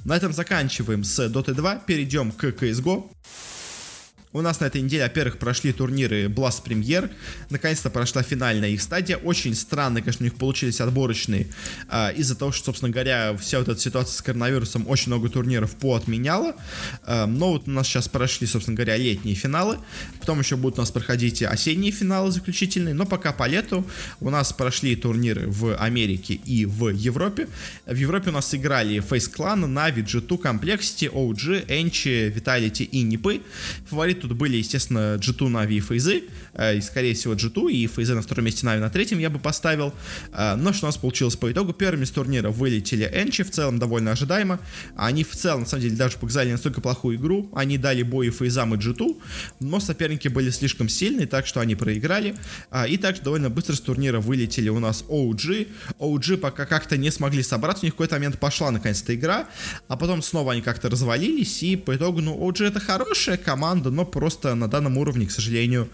На 0.04 0.16
этом 0.16 0.32
заканчиваем 0.32 1.04
с 1.04 1.26
Dota 1.26 1.54
2, 1.54 1.76
перейдем 1.86 2.32
к 2.32 2.44
CSGO. 2.44 3.10
У 4.36 4.42
нас 4.42 4.60
на 4.60 4.66
этой 4.66 4.82
неделе, 4.82 5.04
во-первых, 5.04 5.38
прошли 5.38 5.72
турниры 5.72 6.26
Blast 6.26 6.62
Premier. 6.62 7.10
Наконец-то 7.48 7.88
прошла 7.88 8.22
финальная 8.22 8.68
их 8.68 8.82
стадия. 8.82 9.16
Очень 9.16 9.54
странные, 9.54 10.02
конечно, 10.02 10.24
у 10.24 10.28
них 10.28 10.34
получились 10.34 10.78
отборочные. 10.82 11.46
Э, 11.90 12.12
из-за 12.14 12.36
того, 12.36 12.52
что, 12.52 12.66
собственно 12.66 12.92
говоря, 12.92 13.34
вся 13.38 13.60
вот 13.60 13.70
эта 13.70 13.80
ситуация 13.80 14.12
с 14.14 14.20
коронавирусом 14.20 14.86
очень 14.88 15.06
много 15.06 15.30
турниров 15.30 15.74
поотменяла. 15.76 16.54
Э, 17.06 17.24
но 17.24 17.52
вот 17.52 17.66
у 17.66 17.70
нас 17.70 17.86
сейчас 17.86 18.08
прошли, 18.08 18.46
собственно 18.46 18.76
говоря, 18.76 18.98
летние 18.98 19.34
финалы. 19.34 19.78
Потом 20.20 20.40
еще 20.40 20.56
будут 20.56 20.78
у 20.78 20.82
нас 20.82 20.90
проходить 20.90 21.42
осенние 21.42 21.90
финалы 21.90 22.30
заключительные. 22.30 22.92
Но 22.92 23.06
пока 23.06 23.32
по 23.32 23.46
лету 23.46 23.86
у 24.20 24.28
нас 24.28 24.52
прошли 24.52 24.96
турниры 24.96 25.46
в 25.48 25.74
Америке 25.76 26.34
и 26.34 26.66
в 26.66 26.90
Европе. 26.90 27.48
В 27.86 27.96
Европе 27.96 28.28
у 28.28 28.34
нас 28.34 28.54
играли 28.54 28.98
Face 28.98 29.32
Clan, 29.34 29.64
Na'Vi, 29.64 30.04
G2, 30.04 30.42
Complexity, 30.42 31.10
OG, 31.10 31.68
Enchi, 31.68 32.30
Vitality 32.30 32.84
и 32.84 33.00
Нипы. 33.00 33.40
Фавориты 33.86 34.25
тут 34.26 34.36
были, 34.36 34.56
естественно, 34.56 35.16
G2, 35.16 35.48
Na'Vi 35.50 35.74
и 35.74 35.80
Фейзы. 35.80 36.24
Э, 36.54 36.76
и, 36.76 36.80
скорее 36.80 37.14
всего, 37.14 37.34
G2 37.34 37.72
и 37.72 37.86
Фейзы 37.86 38.14
на 38.14 38.22
втором 38.22 38.44
месте, 38.44 38.66
Na'Vi 38.66 38.80
на 38.80 38.90
третьем 38.90 39.18
я 39.18 39.30
бы 39.30 39.38
поставил. 39.38 39.92
Э, 40.32 40.54
но 40.56 40.72
что 40.72 40.86
у 40.86 40.88
нас 40.88 40.96
получилось 40.96 41.36
по 41.36 41.50
итогу? 41.50 41.72
Первыми 41.72 42.04
с 42.04 42.10
турнира 42.10 42.50
вылетели 42.50 43.10
Enchi, 43.12 43.44
в 43.44 43.50
целом 43.50 43.78
довольно 43.78 44.12
ожидаемо. 44.12 44.60
Они 44.96 45.24
в 45.24 45.32
целом, 45.32 45.60
на 45.60 45.66
самом 45.66 45.82
деле, 45.82 45.96
даже 45.96 46.18
показали 46.18 46.52
настолько 46.52 46.80
плохую 46.80 47.16
игру. 47.16 47.50
Они 47.54 47.78
дали 47.78 48.02
бой 48.02 48.28
и 48.28 48.30
и 48.30 48.48
G2, 48.48 49.20
но 49.60 49.80
соперники 49.80 50.28
были 50.28 50.50
слишком 50.50 50.88
сильные, 50.88 51.26
так 51.26 51.46
что 51.46 51.60
они 51.60 51.74
проиграли. 51.74 52.36
Э, 52.70 52.88
и 52.88 52.96
также 52.96 53.22
довольно 53.22 53.50
быстро 53.50 53.74
с 53.74 53.80
турнира 53.80 54.20
вылетели 54.20 54.68
у 54.68 54.78
нас 54.78 55.04
OG. 55.08 55.68
OG 55.98 56.36
пока 56.38 56.66
как-то 56.66 56.96
не 56.96 57.10
смогли 57.10 57.42
собраться, 57.42 57.84
у 57.84 57.86
них 57.86 57.94
в 57.94 57.96
какой-то 57.96 58.14
момент 58.14 58.38
пошла 58.38 58.70
наконец-то 58.70 59.14
игра, 59.14 59.46
а 59.88 59.96
потом 59.96 60.22
снова 60.22 60.52
они 60.52 60.62
как-то 60.62 60.88
развалились, 60.88 61.62
и 61.62 61.76
по 61.76 61.94
итогу, 61.96 62.20
ну, 62.20 62.36
OG 62.36 62.68
это 62.68 62.80
хорошая 62.80 63.36
команда, 63.36 63.90
но 63.90 64.04
просто 64.06 64.54
на 64.54 64.68
данном 64.68 64.98
уровне, 64.98 65.26
к 65.26 65.30
сожалению, 65.30 65.88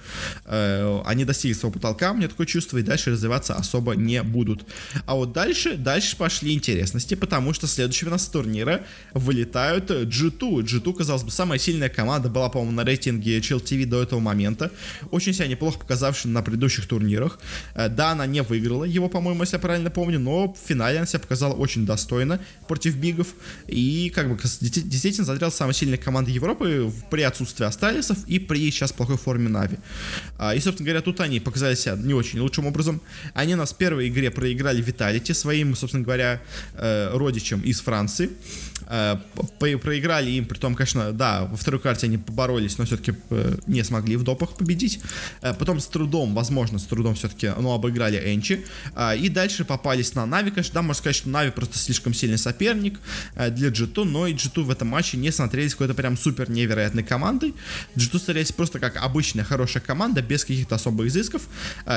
э, 0.44 1.00
они 1.04 1.24
достигли 1.24 1.54
своего 1.54 1.72
потолка, 1.72 2.12
мне 2.12 2.28
такое 2.28 2.46
чувство, 2.46 2.78
и 2.78 2.82
дальше 2.82 3.10
развиваться 3.10 3.54
особо 3.54 3.94
не 3.94 4.22
будут. 4.22 4.66
А 5.06 5.14
вот 5.14 5.32
дальше, 5.32 5.76
дальше 5.76 6.16
пошли 6.16 6.54
интересности, 6.54 7.14
потому 7.14 7.52
что 7.52 7.66
следующими 7.66 8.08
у 8.08 8.12
нас 8.12 8.26
турнира 8.26 8.82
вылетают 9.14 9.90
G2. 9.90 10.62
G2, 10.62 10.94
казалось 10.94 11.22
бы, 11.22 11.30
самая 11.30 11.58
сильная 11.58 11.88
команда, 11.88 12.28
была, 12.28 12.48
по-моему, 12.48 12.72
на 12.72 12.84
рейтинге 12.84 13.38
Chill 13.38 13.62
TV 13.62 13.86
до 13.86 14.02
этого 14.02 14.20
момента, 14.20 14.70
очень 15.10 15.32
себя 15.32 15.46
неплохо 15.46 15.78
показавшая 15.78 16.32
на 16.32 16.42
предыдущих 16.42 16.86
турнирах. 16.86 17.38
Э, 17.74 17.88
да, 17.88 18.12
она 18.12 18.26
не 18.26 18.42
выиграла 18.42 18.84
его, 18.84 19.08
по-моему, 19.08 19.42
если 19.42 19.56
я 19.56 19.60
правильно 19.60 19.90
помню, 19.90 20.18
но 20.18 20.52
в 20.52 20.58
финале 20.68 20.98
она 20.98 21.06
себя 21.06 21.20
показала 21.20 21.54
очень 21.54 21.86
достойно 21.86 22.40
против 22.68 22.96
бигов, 22.96 23.28
и 23.66 24.10
как 24.14 24.28
бы 24.28 24.38
действительно 24.42 25.24
смотрел 25.24 25.50
самая 25.50 25.74
сильная 25.74 25.98
команда 25.98 26.30
Европы 26.30 26.92
при 27.10 27.22
отсутствии 27.22 27.64
Асталисов 28.02 28.28
и 28.28 28.38
при 28.38 28.70
сейчас 28.70 28.92
плохой 28.92 29.16
форме 29.16 29.48
Нави. 29.48 29.78
А, 30.38 30.54
и, 30.54 30.60
собственно 30.60 30.86
говоря, 30.86 31.02
тут 31.02 31.20
они 31.20 31.40
показали 31.40 31.74
себя 31.74 31.96
не 31.96 32.14
очень 32.14 32.40
лучшим 32.40 32.66
образом. 32.66 33.00
Они 33.34 33.54
нас 33.54 33.72
в 33.72 33.76
первой 33.76 34.08
игре 34.08 34.30
проиграли 34.30 34.82
Виталити 34.82 35.34
своим, 35.34 35.76
собственно 35.76 36.04
говоря, 36.04 36.40
э, 36.74 37.16
родичам 37.16 37.60
из 37.60 37.80
Франции. 37.80 38.30
Э, 38.88 39.16
проиграли 39.58 40.30
им, 40.30 40.44
при 40.44 40.58
том, 40.58 40.74
конечно, 40.74 41.12
да, 41.12 41.44
во 41.44 41.56
второй 41.56 41.80
карте 41.80 42.06
они 42.06 42.18
поборолись, 42.18 42.78
но 42.78 42.84
все-таки 42.84 43.14
э, 43.30 43.56
не 43.66 43.82
смогли 43.84 44.16
в 44.16 44.24
допах 44.24 44.56
победить. 44.56 45.00
Потом 45.40 45.80
с 45.80 45.86
трудом, 45.86 46.34
возможно, 46.34 46.78
с 46.78 46.84
трудом 46.84 47.14
все-таки, 47.14 47.50
ну, 47.58 47.72
обыграли 47.72 48.34
Энчи. 48.34 48.64
И 49.18 49.28
дальше 49.28 49.64
попались 49.64 50.14
на 50.14 50.26
Нави, 50.26 50.50
конечно, 50.50 50.74
да, 50.74 50.82
можно 50.82 50.98
сказать, 50.98 51.16
что 51.16 51.28
Нави 51.28 51.50
просто 51.50 51.78
слишком 51.78 52.14
сильный 52.14 52.38
соперник 52.38 52.98
для 53.36 53.68
G2, 53.68 54.04
но 54.04 54.26
и 54.26 54.34
G2 54.34 54.62
в 54.62 54.70
этом 54.70 54.88
матче 54.88 55.16
не 55.16 55.30
смотрелись 55.30 55.72
какой-то 55.72 55.94
прям 55.94 56.16
супер 56.16 56.50
невероятной 56.50 57.02
командой. 57.02 57.54
G2 57.96 58.18
смотрелись 58.18 58.52
просто 58.52 58.78
как 58.78 58.96
обычная 58.96 59.44
хорошая 59.44 59.82
команда, 59.82 60.22
без 60.22 60.44
каких-то 60.44 60.76
особых 60.76 61.08
изысков. 61.08 61.42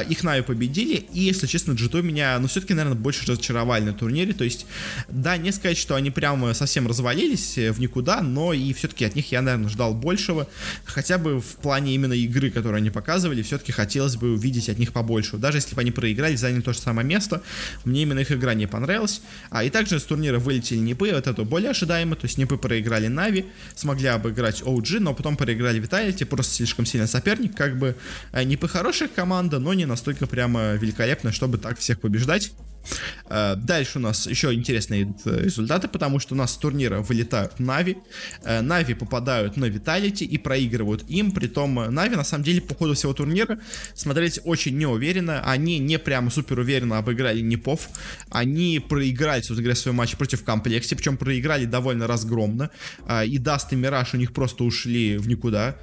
Их 0.09 0.23
Нави 0.23 0.41
победили, 0.41 1.07
и, 1.13 1.21
если 1.21 1.47
честно, 1.47 1.73
G2 1.73 2.01
меня, 2.01 2.37
ну, 2.39 2.47
все-таки, 2.47 2.73
наверное, 2.73 2.97
больше 2.97 3.25
разочаровали 3.25 3.83
на 3.85 3.93
турнире, 3.93 4.33
то 4.33 4.43
есть, 4.43 4.65
да, 5.09 5.37
не 5.37 5.51
сказать, 5.51 5.77
что 5.77 5.95
они 5.95 6.11
прям 6.11 6.53
совсем 6.53 6.74
развалились 6.81 7.57
в 7.57 7.79
никуда, 7.79 8.21
но 8.21 8.53
и 8.53 8.73
все-таки 8.73 9.05
от 9.05 9.15
них 9.15 9.31
я, 9.31 9.41
наверное, 9.41 9.69
ждал 9.69 9.93
большего, 9.93 10.47
хотя 10.83 11.17
бы 11.17 11.39
в 11.39 11.55
плане 11.57 11.95
именно 11.95 12.13
игры, 12.13 12.51
которую 12.51 12.77
они 12.77 12.89
показывали, 12.89 13.41
все-таки 13.41 13.71
хотелось 13.71 14.15
бы 14.15 14.33
увидеть 14.33 14.69
от 14.69 14.77
них 14.77 14.91
побольше. 14.91 15.37
Даже 15.37 15.57
если 15.57 15.75
бы 15.75 15.81
они 15.81 15.91
проиграли, 15.91 16.35
заняли 16.35 16.61
то 16.61 16.73
же 16.73 16.79
самое 16.79 17.07
место, 17.07 17.41
мне 17.83 18.03
именно 18.03 18.19
их 18.19 18.31
игра 18.31 18.53
не 18.53 18.67
понравилась. 18.67 19.21
А 19.49 19.63
и 19.63 19.69
также 19.69 19.99
с 19.99 20.03
турнира 20.03 20.39
вылетели 20.39 20.79
Нипы, 20.79 21.11
вот 21.13 21.27
это 21.27 21.43
более 21.43 21.71
ожидаемо, 21.71 22.15
то 22.15 22.25
есть 22.25 22.37
Нипы 22.37 22.57
проиграли 22.57 23.07
Нави, 23.07 23.45
смогли 23.75 24.07
обыграть 24.07 24.61
OG, 24.61 24.99
но 24.99 25.13
потом 25.13 25.37
проиграли 25.37 25.81
Vitality, 25.81 26.25
просто 26.25 26.53
слишком 26.53 26.85
сильный 26.85 27.07
соперник, 27.07 27.55
как 27.55 27.77
бы 27.77 27.95
э, 28.31 28.43
Нипы 28.43 28.67
хорошая 28.67 29.09
команда, 29.09 29.59
но 29.59 29.73
не 29.73 29.85
настолько 29.85 30.27
прямо 30.27 30.73
великолепная, 30.73 31.31
чтобы 31.31 31.57
так 31.57 31.79
всех 31.79 31.99
побеждать. 31.99 32.51
Э, 33.27 33.55
дальше 33.55 33.99
у 33.99 34.01
нас 34.01 34.27
еще 34.27 34.53
интересные 34.53 35.13
результаты, 35.25 35.87
потому 35.87 36.19
что 36.19 36.33
у 36.35 36.37
нас 36.37 36.53
с 36.53 36.57
турнира 36.57 37.01
вылетают 37.01 37.59
Нави. 37.59 37.97
Э, 38.43 38.61
NaVi 38.61 38.93
попадают 38.93 39.57
на 39.57 39.65
Vitality 39.65 40.23
и 40.23 40.37
проигрывают 40.37 41.03
им. 41.09 41.31
Притом 41.31 41.79
э, 41.79 41.89
NaVi 41.89 42.15
на 42.15 42.23
самом 42.23 42.43
деле 42.43 42.61
по 42.61 42.75
ходу 42.75 42.93
всего 42.93 43.13
турнира 43.13 43.59
смотрелись 43.93 44.39
очень 44.43 44.77
неуверенно. 44.77 45.41
Они 45.41 45.79
не 45.79 45.99
прямо 45.99 46.29
супер 46.29 46.59
уверенно 46.59 46.97
обыграли 46.97 47.41
NiP 47.41 47.65
ов. 47.65 47.89
Они 48.29 48.79
проиграли, 48.79 49.39
собственно 49.41 49.63
говоря, 49.63 49.75
свой 49.75 49.93
матч 49.93 50.15
против 50.15 50.43
Complexity, 50.43 50.95
причем 50.95 51.17
проиграли 51.17 51.65
довольно 51.65 52.07
разгромно. 52.07 52.69
И 53.25 53.37
Dust 53.37 53.73
и 53.73 53.75
Мираж 53.75 54.13
у 54.13 54.17
них 54.17 54.33
просто 54.33 54.63
ушли 54.63 55.17
в 55.17 55.27
никуда. 55.27 55.77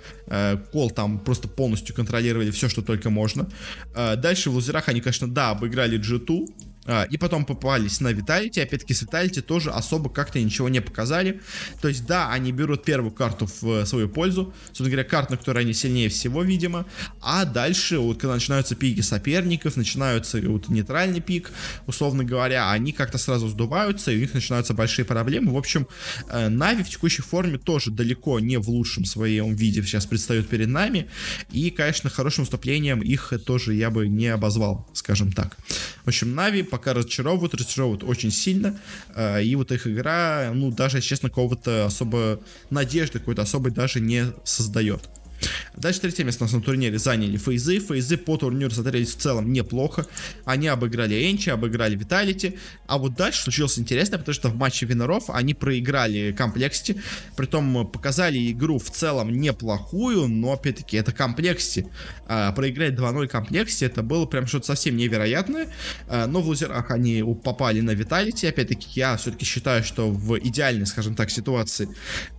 coL 0.72 0.90
там 0.90 1.18
просто 1.18 1.48
полностью 1.48 1.94
контролировали 1.94 2.50
все, 2.50 2.68
что 2.68 2.82
только 2.82 3.10
можно. 3.10 3.48
Дальше 3.94 4.50
в 4.50 4.54
лузерах 4.54 4.88
они, 4.88 5.00
конечно, 5.00 5.28
да, 5.28 5.50
обыграли 5.50 5.98
G2, 5.98 6.48
а, 6.48 6.71
и 7.11 7.16
потом 7.16 7.45
попались 7.45 8.01
на 8.01 8.12
Vitality, 8.12 8.61
опять-таки 8.61 8.95
с 8.95 9.03
Vitality 9.02 9.40
тоже 9.40 9.71
особо 9.71 10.11
как-то 10.11 10.40
ничего 10.40 10.68
не 10.68 10.81
показали. 10.81 11.40
То 11.81 11.88
есть, 11.88 12.07
да, 12.07 12.31
они 12.31 12.53
берут 12.53 12.85
первую 12.85 13.12
карту 13.12 13.49
в 13.61 13.87
свою 13.87 14.09
пользу, 14.09 14.53
собственно 14.66 14.90
говоря, 14.90 15.09
карта, 15.09 15.33
на 15.33 15.38
которой 15.38 15.61
они 15.61 15.75
сильнее 15.75 16.09
всего, 16.09 16.42
видимо, 16.42 16.87
а 17.21 17.45
дальше, 17.45 17.99
вот 17.99 18.21
когда 18.21 18.35
начинаются 18.35 18.75
пики 18.75 19.01
соперников, 19.01 19.77
начинаются 19.77 20.40
вот 20.40 20.68
нейтральный 20.68 21.21
пик, 21.21 21.51
условно 21.87 22.25
говоря, 22.25 22.71
они 22.71 22.92
как-то 22.92 23.18
сразу 23.18 23.49
сдуваются, 23.49 24.11
и 24.11 24.16
у 24.16 24.21
них 24.21 24.35
начинаются 24.35 24.75
большие 24.75 25.05
проблемы. 25.05 25.53
В 25.53 25.57
общем, 25.57 25.87
э, 26.29 26.49
Нави 26.49 26.83
в 26.83 26.88
текущей 26.88 27.23
форме 27.23 27.59
тоже 27.59 27.90
далеко 27.90 28.40
не 28.40 28.59
в 28.59 28.68
лучшем 28.68 29.05
своем 29.05 29.55
виде 29.55 29.83
сейчас 29.83 30.07
предстают 30.07 30.49
перед 30.49 30.68
нами, 30.68 31.09
и, 31.51 31.71
конечно, 31.71 32.11
хорошим 32.11 32.45
выступлением 32.45 33.01
их 33.01 33.33
тоже 33.47 33.75
я 33.75 33.90
бы 33.90 34.09
не 34.09 34.29
обозвал, 34.29 34.88
скажем 34.95 35.33
так. 35.33 35.57
В 36.05 36.09
общем, 36.09 36.35
Нави 36.35 36.62
пока 36.72 36.94
разочаровывают, 36.94 37.54
разочаровывают 37.54 38.02
очень 38.02 38.30
сильно. 38.30 38.74
Э, 39.14 39.42
и 39.44 39.54
вот 39.56 39.70
их 39.72 39.87
игра, 39.87 40.50
ну, 40.54 40.70
даже, 40.70 41.02
честно, 41.02 41.28
какого-то 41.28 41.85
особо 41.85 42.40
надежды 42.70 43.18
какой-то 43.18 43.42
особой 43.42 43.72
даже 43.72 44.00
не 44.00 44.32
создает. 44.42 45.02
Дальше 45.76 46.00
третье 46.00 46.24
место 46.24 46.44
у 46.44 46.46
нас 46.46 46.52
на 46.52 46.61
турнире 46.61 46.98
заняли 46.98 47.37
FaZe 47.37 47.78
ы. 47.81 47.91
FaZe 47.91 48.11
ы 48.11 48.16
по 48.16 48.37
турниру 48.37 48.70
смотрелись 48.70 49.14
в 49.14 49.18
целом 49.18 49.52
неплохо. 49.52 50.07
Они 50.44 50.68
обыграли 50.68 51.31
ENCE, 51.31 51.50
обыграли 51.50 51.96
Vitality. 51.96 52.59
А 52.87 52.98
вот 52.98 53.14
дальше 53.14 53.42
случилось 53.42 53.78
интересно, 53.78 54.18
потому 54.18 54.35
что 54.35 54.48
в 54.48 54.57
матче 54.57 54.87
winner 54.87 55.19
ов 55.19 55.31
они 55.31 55.55
проиграли 55.55 56.33
Complexity. 56.33 57.00
Притом 57.37 57.87
показали 57.88 58.52
игру 58.52 58.78
в 58.78 58.90
целом 58.90 59.33
неплохую, 59.33 60.28
но 60.28 60.52
опять-таки 60.52 60.96
это 60.96 61.12
Complexity. 61.12 61.87
А, 62.26 62.52
проиграть 62.52 62.94
2-0 62.94 63.28
Complexity 63.28 63.85
это 63.85 64.02
было 64.02 64.26
прям 64.26 64.46
что-то 64.46 64.66
совсем 64.66 64.96
невероятное. 64.96 65.68
А, 66.09 66.26
но 66.26 66.40
в 66.42 66.46
лузерах 66.46 66.90
они 66.90 67.24
попали 67.42 67.81
на 67.81 67.92
Виталити. 67.92 68.46
Опять-таки 68.46 68.88
я 68.94 69.16
все-таки 69.16 69.44
считаю, 69.44 69.83
что 69.83 70.11
в 70.11 70.38
идеальной, 70.38 70.87
скажем 70.87 71.14
так, 71.14 71.31
ситуации 71.31 71.88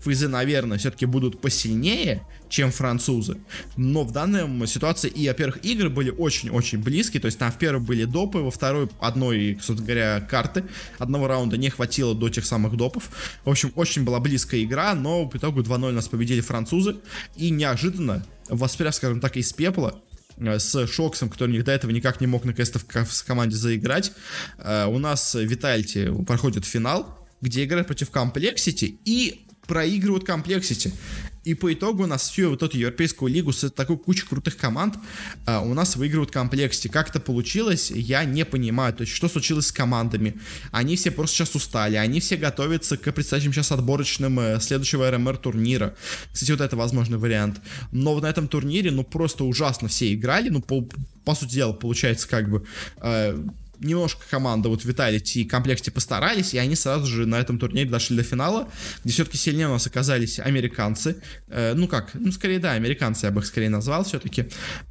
Фейзы, 0.03 0.27
наверное, 0.27 0.77
все-таки 0.77 1.05
будут 1.05 1.41
посильнее, 1.41 2.21
чем 2.53 2.71
французы. 2.71 3.37
Но 3.77 4.03
в 4.03 4.11
данной 4.11 4.67
ситуации 4.67 5.09
и, 5.09 5.27
во-первых, 5.27 5.65
игры 5.65 5.89
были 5.89 6.11
очень-очень 6.11 6.77
близкие, 6.77 7.19
то 7.19 7.25
есть 7.25 7.39
там 7.39 7.51
в 7.51 7.57
первой 7.57 7.81
были 7.81 8.05
допы, 8.05 8.41
во 8.43 8.51
второй 8.51 8.89
одной, 8.99 9.57
собственно 9.59 9.81
говоря, 9.81 10.21
карты, 10.21 10.63
одного 10.99 11.27
раунда 11.27 11.57
не 11.57 11.71
хватило 11.71 12.13
до 12.13 12.29
тех 12.29 12.45
самых 12.45 12.77
допов. 12.77 13.09
В 13.43 13.49
общем, 13.49 13.71
очень 13.73 14.03
была 14.03 14.19
близкая 14.19 14.61
игра, 14.61 14.93
но 14.93 15.27
в 15.27 15.35
итоге 15.35 15.61
2-0 15.61 15.93
нас 15.93 16.07
победили 16.07 16.41
французы, 16.41 16.97
и 17.35 17.49
неожиданно, 17.49 18.23
воспряв, 18.49 18.93
скажем 18.93 19.19
так, 19.19 19.35
из 19.35 19.51
пепла, 19.51 19.99
э, 20.37 20.59
с 20.59 20.85
Шоксом, 20.85 21.29
который 21.29 21.59
до 21.63 21.71
этого 21.71 21.89
никак 21.89 22.21
не 22.21 22.27
мог 22.27 22.45
наконец-то 22.45 22.77
в 22.77 23.23
команде 23.25 23.55
заиграть. 23.55 24.11
Э, 24.59 24.85
у 24.85 24.99
нас 24.99 25.33
Vitality 25.33 26.13
проходит 26.23 26.65
финал, 26.65 27.17
где 27.41 27.63
играет 27.63 27.87
против 27.87 28.11
Complexity 28.11 28.99
и 29.05 29.47
проигрывают 29.65 30.23
Complexity. 30.23 30.93
И 31.43 31.55
по 31.55 31.73
итогу 31.73 32.03
у 32.03 32.07
нас 32.07 32.29
всю 32.29 32.49
вот 32.49 32.63
эту 32.63 32.77
европейскую 32.77 33.31
лигу 33.31 33.51
с 33.51 33.69
такой 33.69 33.97
кучей 33.97 34.25
крутых 34.25 34.55
команд 34.57 34.95
а, 35.45 35.59
у 35.61 35.73
нас 35.73 35.95
выигрывают 35.95 36.31
в. 36.31 36.89
Как 36.89 37.09
это 37.09 37.19
получилось, 37.19 37.91
я 37.91 38.23
не 38.23 38.45
понимаю. 38.45 38.93
То 38.93 39.01
есть, 39.01 39.13
что 39.13 39.27
случилось 39.27 39.67
с 39.67 39.71
командами? 39.71 40.39
Они 40.71 40.95
все 40.95 41.11
просто 41.11 41.35
сейчас 41.35 41.55
устали, 41.55 41.95
они 41.95 42.19
все 42.19 42.37
готовятся 42.37 42.97
к 42.97 43.11
предстоящим 43.11 43.51
сейчас 43.51 43.71
отборочным 43.71 44.39
э, 44.39 44.59
следующего 44.61 45.09
RMR 45.11 45.37
турнира. 45.37 45.95
Кстати, 46.31 46.51
вот 46.51 46.61
это 46.61 46.77
возможный 46.77 47.17
вариант. 47.17 47.61
Но 47.91 48.17
на 48.19 48.27
этом 48.27 48.47
турнире, 48.47 48.91
ну, 48.91 49.03
просто 49.03 49.43
ужасно 49.43 49.87
все 49.89 50.13
играли, 50.13 50.49
ну, 50.49 50.61
по, 50.61 50.87
по 51.25 51.35
сути 51.35 51.55
дела, 51.55 51.73
получается, 51.73 52.27
как 52.27 52.49
бы... 52.49 52.65
Э, 52.97 53.37
немножко 53.83 54.23
команда 54.29 54.69
вот 54.69 54.83
Vitality 54.83 55.41
и 55.41 55.45
комплекте 55.45 55.91
постарались, 55.91 56.53
и 56.53 56.57
они 56.57 56.75
сразу 56.75 57.05
же 57.05 57.25
на 57.25 57.39
этом 57.39 57.59
турнире 57.59 57.89
дошли 57.89 58.17
до 58.17 58.23
финала, 58.23 58.69
где 59.03 59.13
все-таки 59.13 59.37
сильнее 59.37 59.67
у 59.67 59.71
нас 59.71 59.87
оказались 59.87 60.39
американцы. 60.39 61.21
Э, 61.47 61.73
ну 61.73 61.87
как, 61.87 62.11
ну 62.13 62.31
скорее 62.31 62.59
да, 62.59 62.71
американцы 62.73 63.25
я 63.25 63.31
бы 63.31 63.41
их 63.41 63.47
скорее 63.47 63.69
назвал 63.69 64.03
все-таки. 64.03 64.41
Э, 64.41 64.45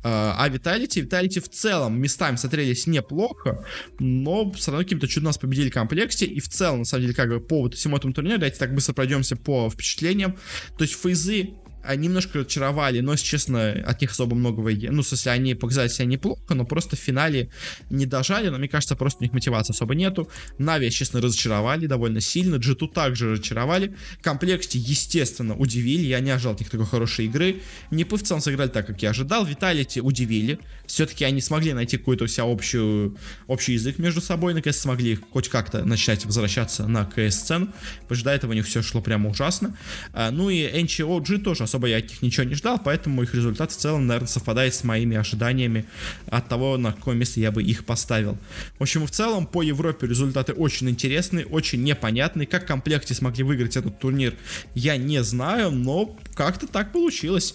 а 0.05 0.49
Vitality, 0.49 1.09
Vitality 1.09 1.41
в 1.41 1.49
целом 1.49 2.01
местами 2.01 2.37
смотрелись 2.37 2.87
неплохо, 2.87 3.65
но 3.99 4.51
все 4.53 4.71
равно 4.71 4.85
каким-то 4.85 5.09
чудом 5.09 5.27
нас 5.27 5.39
победили 5.39 5.71
в 5.71 5.75
комплекте, 5.75 6.27
и 6.27 6.41
в 6.41 6.49
целом, 6.49 6.81
на 6.81 6.85
самом 6.85 7.03
деле, 7.03 7.15
как 7.15 7.29
бы 7.29 7.41
по 7.41 7.63
вот 7.63 7.75
всему 7.75 7.97
этому 7.97 8.13
турниру, 8.13 8.39
давайте 8.39 8.59
так 8.59 8.75
быстро 8.75 8.93
пройдемся 8.93 9.37
по 9.37 9.71
впечатлениям. 9.71 10.37
То 10.77 10.85
есть 10.85 10.95
фейзы 10.95 11.55
немножко 11.97 12.39
разочаровали, 12.39 13.01
но, 13.01 13.13
если 13.13 13.27
честно, 13.27 13.71
от 13.87 14.01
них 14.01 14.13
особо 14.13 14.35
многого... 14.35 14.71
Ну, 14.71 15.03
в 15.03 15.07
смысле, 15.07 15.33
они 15.33 15.55
показали 15.55 15.89
себя 15.89 16.07
неплохо, 16.07 16.55
но 16.55 16.65
просто 16.65 16.97
в 16.97 16.99
финале 16.99 17.51
не 17.91 18.07
дожали, 18.07 18.49
но 18.49 18.59
мне 18.59 18.69
кажется, 18.69 18.97
просто 18.97 19.21
у 19.21 19.23
них 19.25 19.33
мотивации 19.33 19.73
особо 19.73 19.95
нету. 19.95 20.29
Нави, 20.59 20.91
честно, 20.91 21.21
разочаровали 21.21 21.87
довольно 21.87 22.21
сильно, 22.21 22.57
Джиту 22.57 22.89
также 22.89 23.33
разочаровали. 23.33 23.95
Комплекте, 24.23 24.79
естественно, 24.79 25.57
удивили, 25.57 26.07
я 26.07 26.21
не 26.21 26.31
ожидал 26.31 26.55
от 26.55 26.61
них 26.61 26.71
такой 26.71 26.87
хорошей 26.87 27.27
игры. 27.27 27.63
Не 27.91 28.05
в 28.05 28.23
целом 28.23 28.41
сыграли 28.41 28.69
так, 28.69 28.87
как 28.87 29.03
я 29.03 29.11
ожидал. 29.11 29.45
Виталити 29.45 30.01
удивили. 30.01 30.59
Все-таки 30.87 31.25
они 31.25 31.41
смогли 31.41 31.73
найти 31.73 31.97
какой-то 31.97 32.25
у 32.25 32.27
себя 32.27 32.45
общую, 32.45 33.17
общий 33.47 33.73
язык 33.73 33.99
между 33.99 34.21
собой, 34.21 34.55
наконец 34.55 34.77
смогли 34.77 35.19
хоть 35.33 35.49
как-то 35.49 35.85
начать 35.85 36.25
возвращаться 36.27 36.87
на 36.87 37.05
КС-сцену, 37.05 37.69
потому 38.03 38.17
что 38.17 38.25
до 38.25 38.31
этого 38.33 38.51
у 38.51 38.55
них 38.55 38.67
все 38.67 38.83
шло 38.83 39.01
прямо 39.01 39.31
ужасно. 39.31 39.77
А, 40.13 40.31
ну 40.31 40.51
и 40.51 40.63
NCOG 40.63 41.39
тоже 41.39 41.65
особо 41.73 41.89
я 41.89 41.97
от 41.97 42.09
них 42.11 42.21
ничего 42.21 42.45
не 42.45 42.55
ждал, 42.55 42.79
поэтому 42.79 43.23
их 43.23 43.35
результат 43.35 43.73
в 43.73 43.77
целом, 43.77 44.07
наверное, 44.07 44.29
совпадает 44.29 44.75
с 44.75 44.85
моими 44.85 45.17
ожиданиями 45.17 45.87
от 46.27 46.49
того, 46.49 46.77
на 46.77 46.93
какое 46.93 47.15
место 47.15 47.41
я 47.41 47.51
бы 47.51 47.63
их 47.63 47.87
поставил. 47.87 48.37
В 48.79 48.83
общем, 48.83 49.07
в 49.07 49.11
целом, 49.11 49.47
по 49.47 49.63
Европе 49.63 50.07
результаты 50.07 50.53
очень 50.53 50.91
интересные, 50.91 51.47
очень 51.47 51.83
непонятные. 51.83 52.47
Как 52.47 52.67
комплекте 52.67 53.15
смогли 53.15 53.43
выиграть 53.43 53.77
этот 53.77 53.99
турнир, 53.99 54.35
я 54.75 54.99
не 54.99 55.23
знаю, 55.23 55.71
но 55.71 56.15
как-то 56.35 56.67
так 56.67 56.93
получилось. 56.93 57.55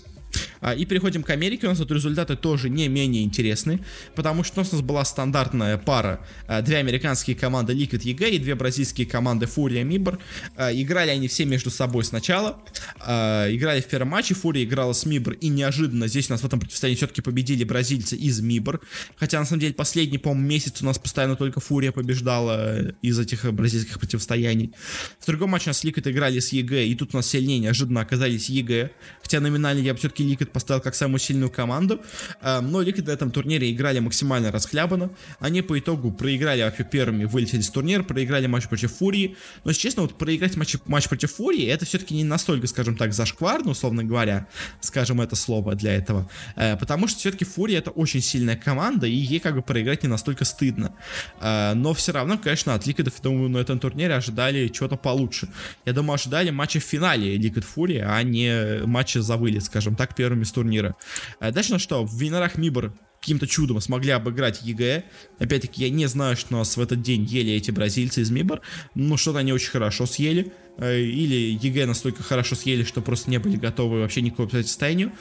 А, 0.62 0.74
и 0.74 0.86
переходим 0.86 1.24
к 1.24 1.30
Америке. 1.30 1.68
У 1.68 1.70
нас 1.70 1.78
тут 1.78 1.92
результаты 1.92 2.36
тоже 2.36 2.70
не 2.70 2.88
менее 2.88 3.24
интересны, 3.24 3.80
потому 4.16 4.44
что 4.44 4.62
у 4.62 4.64
нас 4.64 4.82
была 4.82 5.06
стандартная 5.06 5.78
пара. 5.78 6.26
А, 6.48 6.62
две 6.62 6.78
американские 6.78 7.36
команды 7.36 7.74
Liquid 7.74 8.02
EG 8.02 8.30
и 8.32 8.40
две 8.40 8.56
бразильские 8.56 9.08
команды 9.08 9.46
Фурия 9.46 9.84
Мибр. 9.84 10.20
А, 10.56 10.72
играли 10.72 11.12
они 11.12 11.28
все 11.28 11.46
между 11.46 11.70
собой 11.70 12.04
сначала. 12.04 12.62
Играли 13.00 13.82
в 13.82 13.86
первом 13.86 14.10
матче. 14.10 14.34
Фурия 14.34 14.64
играла 14.64 14.94
с 14.94 15.06
Мибр, 15.06 15.34
и 15.34 15.48
неожиданно 15.50 16.08
здесь 16.08 16.30
у 16.30 16.34
нас 16.34 16.42
в 16.42 16.46
этом 16.46 16.60
противостоянии 16.60 16.98
все-таки 16.98 17.22
победили 17.22 17.64
бразильцы 17.64 18.16
из 18.16 18.40
Мибр. 18.42 18.82
Хотя, 19.16 19.40
на 19.40 19.46
самом 19.46 19.62
деле, 19.62 19.74
последний, 19.74 20.18
по-моему, 20.18 20.48
месяц 20.48 20.82
у 20.82 20.86
нас 20.86 20.98
постоянно 21.00 21.36
только 21.36 21.60
Фурия 21.60 21.92
побеждала 21.92 22.94
из 23.02 23.20
этих 23.20 23.52
бразильских 23.54 24.00
противостояний. 24.00 24.74
В 25.20 25.26
другом 25.26 25.52
матче 25.52 25.66
у 25.66 25.70
нас 25.70 25.84
Liquid 25.84 26.10
играли 26.12 26.40
с 26.40 26.54
EG, 26.54 26.86
и 26.86 26.96
тут 26.96 27.14
у 27.14 27.18
нас 27.18 27.28
сильнее 27.28 27.60
неожиданно 27.60 28.02
оказались 28.02 28.50
EG. 28.50 28.92
Хотя 29.22 29.40
номинально 29.40 29.80
я 29.82 29.94
бы 29.94 30.00
все-таки 30.00 30.17
Liquid 30.24 30.48
поставил 30.48 30.82
как 30.82 30.96
самую 30.96 31.20
сильную 31.20 31.50
команду, 31.50 32.02
э, 32.42 32.60
но 32.62 32.82
Liquid 32.82 33.04
в 33.04 33.10
этом 33.10 33.32
турнире 33.32 33.72
играли 33.72 34.00
максимально 34.00 34.52
расхлябанно. 34.52 35.10
Они 35.40 35.62
по 35.62 35.78
итогу 35.78 36.12
проиграли 36.12 36.62
вообще 36.64 36.84
первыми, 36.84 37.26
вылетели 37.26 37.62
с 37.62 37.70
турнира, 37.70 38.04
проиграли 38.04 38.48
матч 38.48 38.68
против 38.68 38.94
Фурии. 38.94 39.36
Но, 39.64 39.72
если 39.72 39.82
честно, 39.82 40.04
вот 40.04 40.18
проиграть 40.18 40.56
матч, 40.56 40.76
матч 40.86 41.08
против 41.08 41.34
Фурии, 41.34 41.66
это 41.68 41.86
все-таки 41.86 42.16
не 42.16 42.24
настолько, 42.24 42.68
скажем 42.68 42.96
так, 42.96 43.14
зашкварно, 43.14 43.72
условно 43.72 44.04
говоря, 44.04 44.48
скажем 44.82 45.22
это 45.22 45.36
слово 45.36 45.76
для 45.76 45.96
этого. 45.96 46.30
Э, 46.56 46.78
потому 46.78 47.08
что 47.08 47.20
все-таки 47.20 47.46
Фурия 47.46 47.80
это 47.80 47.92
очень 47.92 48.22
сильная 48.22 48.56
команда, 48.56 49.08
и 49.08 49.12
ей 49.12 49.40
как 49.40 49.56
бы 49.56 49.62
проиграть 49.62 50.04
не 50.04 50.10
настолько 50.10 50.46
стыдно. 50.46 50.94
Э, 51.40 51.74
но 51.74 51.94
все 51.94 52.12
равно, 52.12 52.38
конечно, 52.38 52.74
от 52.74 52.88
Liquid, 52.88 53.12
думаю, 53.22 53.50
на 53.50 53.58
этом 53.58 53.80
турнире 53.80 54.16
ожидали 54.16 54.68
чего-то 54.68 54.98
получше. 54.98 55.50
Я 55.86 55.94
думаю, 55.94 56.16
ожидали 56.16 56.50
матча 56.50 56.80
в 56.80 56.84
финале 56.84 57.38
Liquid 57.38 57.64
Фурия, 57.64 58.08
а 58.10 58.24
не 58.24 58.86
матча 58.86 59.22
за 59.22 59.38
вылет, 59.38 59.64
скажем 59.64 59.96
так, 59.96 60.07
первыми 60.16 60.44
с 60.44 60.52
турнира. 60.52 60.96
Э, 61.40 61.52
дальше 61.52 61.74
на 61.74 61.80
что? 61.80 62.04
В 62.04 62.20
winner 62.20 62.45
ах 62.45 62.58
MIBR 62.58 62.94
каким-то 63.20 63.48
чудом 63.48 63.82
смогли 63.82 64.12
обыграть 64.12 64.62
EG. 64.62 65.04
Опять-таки, 65.40 65.84
я 65.84 65.90
не 65.90 66.06
знаю, 66.06 66.38
что 66.38 66.54
нас 66.54 66.78
в 66.78 66.82
этот 66.82 67.02
день 67.02 67.26
ели 67.26 67.52
эти 67.52 67.72
бразильцы 67.72 68.22
из 68.22 68.32
MIBR, 68.32 68.62
но 68.96 69.18
что-то 69.18 69.40
они 69.40 69.52
очень 69.54 69.72
хорошо 69.72 70.06
съели. 70.06 70.54
Э, 70.78 71.00
или 71.00 71.58
EG 71.62 71.86
настолько 71.86 72.24
хорошо 72.24 72.56
съели, 72.56 72.84
что 72.84 73.02
просто 73.02 73.30
не 73.30 73.40
были 73.40 73.58
готовы 73.58 74.02
вообще 74.02 74.22
никакому 74.22 74.50
противостоянию. 74.50 75.12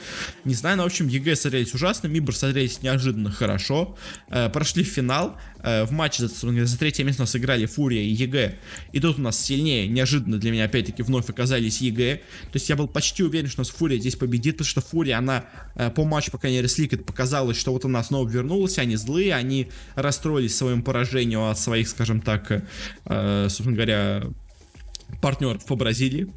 Не 0.45 0.53
знаю, 0.53 0.77
но, 0.77 0.83
в 0.83 0.85
общем, 0.85 1.07
EG 1.07 1.35
смотрелись 1.35 1.73
ужасно, 1.73 2.07
MIBR 2.07 2.35
смотрелись 2.35 2.81
неожиданно 2.81 3.31
хорошо. 3.31 3.97
Э, 4.29 4.49
прошли 4.49 4.83
в 4.83 4.87
финал. 4.87 5.37
Э, 5.63 5.85
в 5.85 5.91
матче 5.91 6.27
за, 6.27 6.65
за 6.65 6.79
третье 6.79 7.03
место 7.03 7.23
у 7.23 7.25
нас 7.25 7.35
играли 7.35 7.65
Фурия 7.65 8.01
и 8.01 8.09
EG. 8.09 8.55
И 8.91 8.99
тут 8.99 9.17
у 9.17 9.21
нас 9.21 9.39
сильнее, 9.39 9.87
неожиданно 9.87 10.37
для 10.37 10.51
меня, 10.51 10.65
опять-таки, 10.65 11.01
вновь 11.01 11.29
оказались 11.29 11.81
EG. 11.81 12.17
То 12.17 12.55
есть 12.55 12.69
я 12.69 12.75
был 12.75 12.87
почти 12.87 13.23
уверен, 13.23 13.49
что 13.49 13.61
у 13.61 13.63
нас 13.63 13.69
Фурия 13.69 13.99
здесь 13.99 14.15
победит, 14.15 14.57
потому 14.57 14.69
что 14.69 14.81
Фурия, 14.81 15.17
она 15.17 15.45
по 15.95 16.05
матчу, 16.05 16.31
пока 16.31 16.49
не 16.49 16.61
Liquid, 16.61 17.05
показалось, 17.05 17.57
что 17.57 17.71
вот 17.71 17.85
она 17.85 18.03
снова 18.03 18.27
вернулась, 18.27 18.77
они 18.77 18.95
злые, 18.95 19.33
они 19.33 19.69
расстроились 19.95 20.55
своим 20.55 20.83
поражением 20.83 21.41
от 21.41 21.57
своих, 21.59 21.87
скажем 21.87 22.21
так, 22.21 22.63
собственно 23.05 23.73
говоря, 23.73 24.23
партнер 25.21 25.59
по 25.59 25.75
Бразилии. 25.75 26.27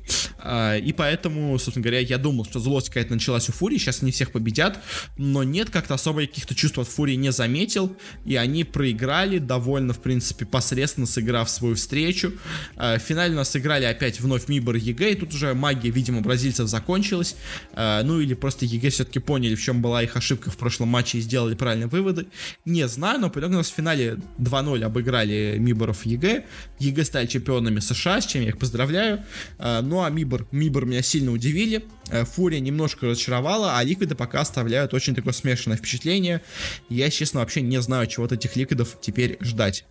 А, 0.43 0.76
и 0.76 0.93
поэтому, 0.93 1.59
собственно 1.59 1.84
говоря, 1.84 2.01
я 2.01 2.18
думал, 2.18 2.45
что 2.45 2.61
злость 2.61 2.88
какая-то 2.88 3.14
началась 3.14 3.49
у 3.49 3.53
Фурии, 3.53 3.78
сейчас 3.78 4.03
они 4.03 4.11
всех 4.12 4.32
победят, 4.32 4.82
но 5.16 5.43
нет, 5.43 5.70
как-то 5.70 5.95
особо 5.95 6.22
каких-то 6.22 6.55
чувств 6.55 6.78
от 6.78 6.88
Фурии 6.88 7.14
не 7.14 7.32
заметил, 7.32 7.97
и 8.24 8.36
они 8.36 8.64
проиграли 8.64 9.38
довольно, 9.38 9.93
в 9.93 10.01
принципе, 10.01 10.47
посредственно 10.47 11.07
сыграв 11.07 11.51
свою 11.51 11.74
встречу. 11.74 12.32
А, 12.76 12.99
в 12.99 13.03
финале 13.03 13.32
у 13.32 13.36
нас 13.36 13.51
сыграли 13.51 13.84
опять 13.84 14.20
вновь 14.20 14.49
MIBR 14.48 14.76
и 14.76 14.80
EG, 14.80 15.12
и 15.12 15.14
тут 15.14 15.34
уже 15.34 15.55
магия, 15.55 15.91
видимо, 15.91 16.20
бразильцев 16.20 16.68
закончилась, 16.68 17.36
а, 17.72 18.03
ну 18.03 18.20
или 18.20 18.34
просто 18.34 18.64
EG 18.64 18.90
все-таки 18.91 19.18
поняли, 19.18 19.55
в 19.55 19.62
чем 19.62 19.82
была 19.82 20.03
их 20.03 20.16
ошибка 20.16 20.51
в 20.51 20.57
прошлом 20.57 20.88
матче 20.88 21.18
и 21.18 21.20
сделали 21.20 21.55
правильные 21.55 21.88
выводы. 21.88 22.26
Не 22.64 22.86
знаю, 22.88 23.20
но 23.20 23.30
по 23.30 23.41
у 23.41 23.49
нас 23.49 23.70
в 23.70 23.74
финале 23.74 24.18
2-0 24.38 24.82
обыграли 24.84 25.57
MIBR 25.59 25.90
ов 25.90 26.07
EG, 26.07 26.44
EG 26.78 27.05
стали 27.05 27.26
чемпионами 27.26 27.80
США, 27.80 28.20
с 28.20 28.26
чем 28.26 28.43
я 28.43 28.49
их 28.49 28.59
поздравляю. 28.59 29.24
Ну 29.59 30.03
а 30.03 30.11
MIBR 30.11 30.30
MIBR, 30.30 30.46
MIBR 30.53 30.86
меня 30.87 31.03
сильно 31.03 31.33
удивили. 31.33 31.85
Э, 32.11 32.24
Фурия 32.24 32.61
немножко 32.61 33.07
разочаровала, 33.07 33.76
а 33.78 33.83
ликвиды 33.83 34.14
пока 34.14 34.41
оставляют 34.41 34.95
очень 34.95 35.14
такое 35.14 35.33
смешанное 35.33 35.76
впечатление. 35.76 36.41
Я, 36.89 37.11
честно, 37.11 37.41
вообще 37.41 37.62
не 37.62 37.81
знаю, 37.83 38.07
чего 38.07 38.26
от 38.26 38.33
этих 38.33 38.55
ликвидов 38.55 38.97
теперь 39.01 39.39
ждать. 39.41 39.85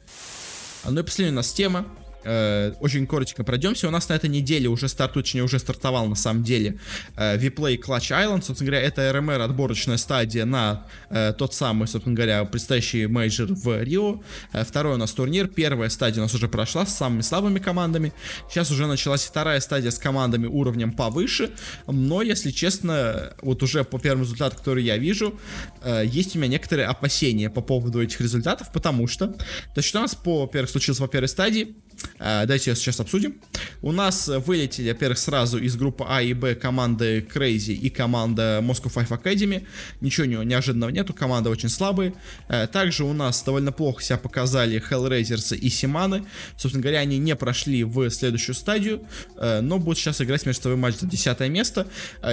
Ну 0.86 1.02
и 1.02 1.04
последняя 1.04 1.34
у 1.34 1.36
нас 1.36 1.52
тема 1.52 1.86
э, 2.24 2.74
очень 2.80 3.08
коротко 3.08 3.44
пройдемся. 3.44 3.88
У 3.88 3.92
нас 3.92 4.10
на 4.10 4.14
этой 4.14 4.30
неделе 4.30 4.68
уже 4.68 4.88
стартует, 4.88 5.26
точнее 5.26 5.44
уже 5.44 5.60
стартовал 5.60 6.08
на 6.08 6.16
самом 6.16 6.44
деле 6.44 6.80
э, 7.16 7.38
WePlay 7.38 7.80
Clutch 7.80 8.12
Island. 8.12 8.44
Собственно 8.44 8.72
говоря, 8.72 8.86
это 8.86 9.02
RMR 9.10 9.42
отборочная 9.42 9.98
стадия 9.98 10.46
на 10.46 10.86
э, 11.10 11.34
тот 11.38 11.54
самый, 11.54 11.88
собственно 11.88 12.16
говоря, 12.16 12.46
предстоящий 12.46 13.08
мейджор 13.08 13.54
в 13.54 13.84
Рио. 13.84 14.22
Э, 14.54 14.64
второй 14.64 14.96
у 14.96 14.98
нас 14.98 15.12
турнир. 15.12 15.48
Первая 15.48 15.90
стадия 15.90 16.22
у 16.22 16.26
нас 16.26 16.34
уже 16.34 16.48
прошла 16.48 16.86
с 16.86 16.96
самыми 16.96 17.22
слабыми 17.22 17.60
командами. 17.60 18.14
Сейчас 18.50 18.72
уже 18.72 18.86
началась 18.88 19.24
вторая 19.24 19.60
стадия 19.60 19.92
с 19.92 19.98
командами 19.98 20.48
уровнем 20.48 20.92
повыше. 20.92 21.52
Но, 21.88 22.22
если 22.22 22.52
честно, 22.52 23.34
вот 23.42 23.64
уже 23.64 23.84
по 23.84 24.00
первым 24.00 24.24
результатам, 24.24 24.60
которые 24.60 24.86
я 24.86 24.98
вижу, 24.98 25.40
э, 25.82 26.04
есть 26.06 26.36
у 26.36 26.40
меня 26.40 26.50
некоторые 26.50 26.88
опасения 26.88 27.50
по 27.50 27.62
поводу 27.62 28.02
этих 28.02 28.22
результатов, 28.22 28.72
потому 28.72 29.08
что, 29.08 29.28
то 29.28 29.78
есть 29.78 29.94
у 29.96 30.00
нас, 30.00 30.16
по, 30.16 30.42
во-первых, 30.42 30.70
случилось 30.70 31.00
по 31.00 31.08
первой 31.08 31.28
стадии, 31.28 31.76
Э, 32.20 32.46
давайте 32.46 32.76
сейчас 32.76 33.00
обсудим. 33.00 33.36
У 33.82 33.92
нас 33.92 34.28
вылетели, 34.28 34.90
во-первых, 34.90 35.18
сразу 35.18 35.58
из 35.58 35.76
группы 35.76 36.06
А 36.08 36.22
и 36.22 36.34
Б 36.34 36.56
команды 36.56 37.26
Crazy 37.34 37.74
и 37.74 37.90
команда 37.90 38.60
Moscow 38.62 38.94
Five 38.94 39.10
Academy. 39.10 39.66
Ничего 40.02 40.26
неожиданного 40.26 40.90
нету, 40.90 41.14
команда 41.14 41.50
очень 41.50 41.70
слабые. 41.70 42.14
Э, 42.50 42.68
также 42.68 43.06
у 43.06 43.14
нас 43.14 43.42
довольно 43.44 43.72
плохо 43.72 44.04
себя 44.04 44.18
показали 44.18 44.84
Hellraisers 44.90 45.56
и 45.58 45.70
Симаны. 45.70 46.26
Собственно 46.58 46.82
говоря, 46.82 47.00
они 47.00 47.18
не 47.18 47.36
прошли 47.36 47.84
в 47.84 48.10
следующую 48.10 48.56
стадию, 48.56 49.06
э, 49.38 49.62
но 49.62 49.80
будут 49.80 49.98
сейчас 49.98 50.22
играть 50.22 50.46
между 50.46 50.76
матч 50.76 50.98
за 50.98 51.08
10 51.08 51.40
место. 51.50 51.88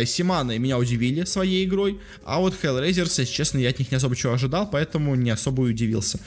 Симаны 0.04 0.58
меня 0.58 0.78
удивили 0.78 1.24
своей 1.24 1.64
игрой, 1.64 2.00
а 2.24 2.38
вот 2.40 2.54
Hellraisers, 2.60 3.20
если 3.20 3.24
честно, 3.24 3.58
я 3.58 3.70
от 3.70 3.78
них 3.78 3.90
не 3.90 3.96
особо 3.96 4.16
чего 4.16 4.32
ожидал, 4.32 4.68
поэтому 4.68 5.14
не 5.14 5.30
особо 5.30 5.62
удивился. 5.62 6.18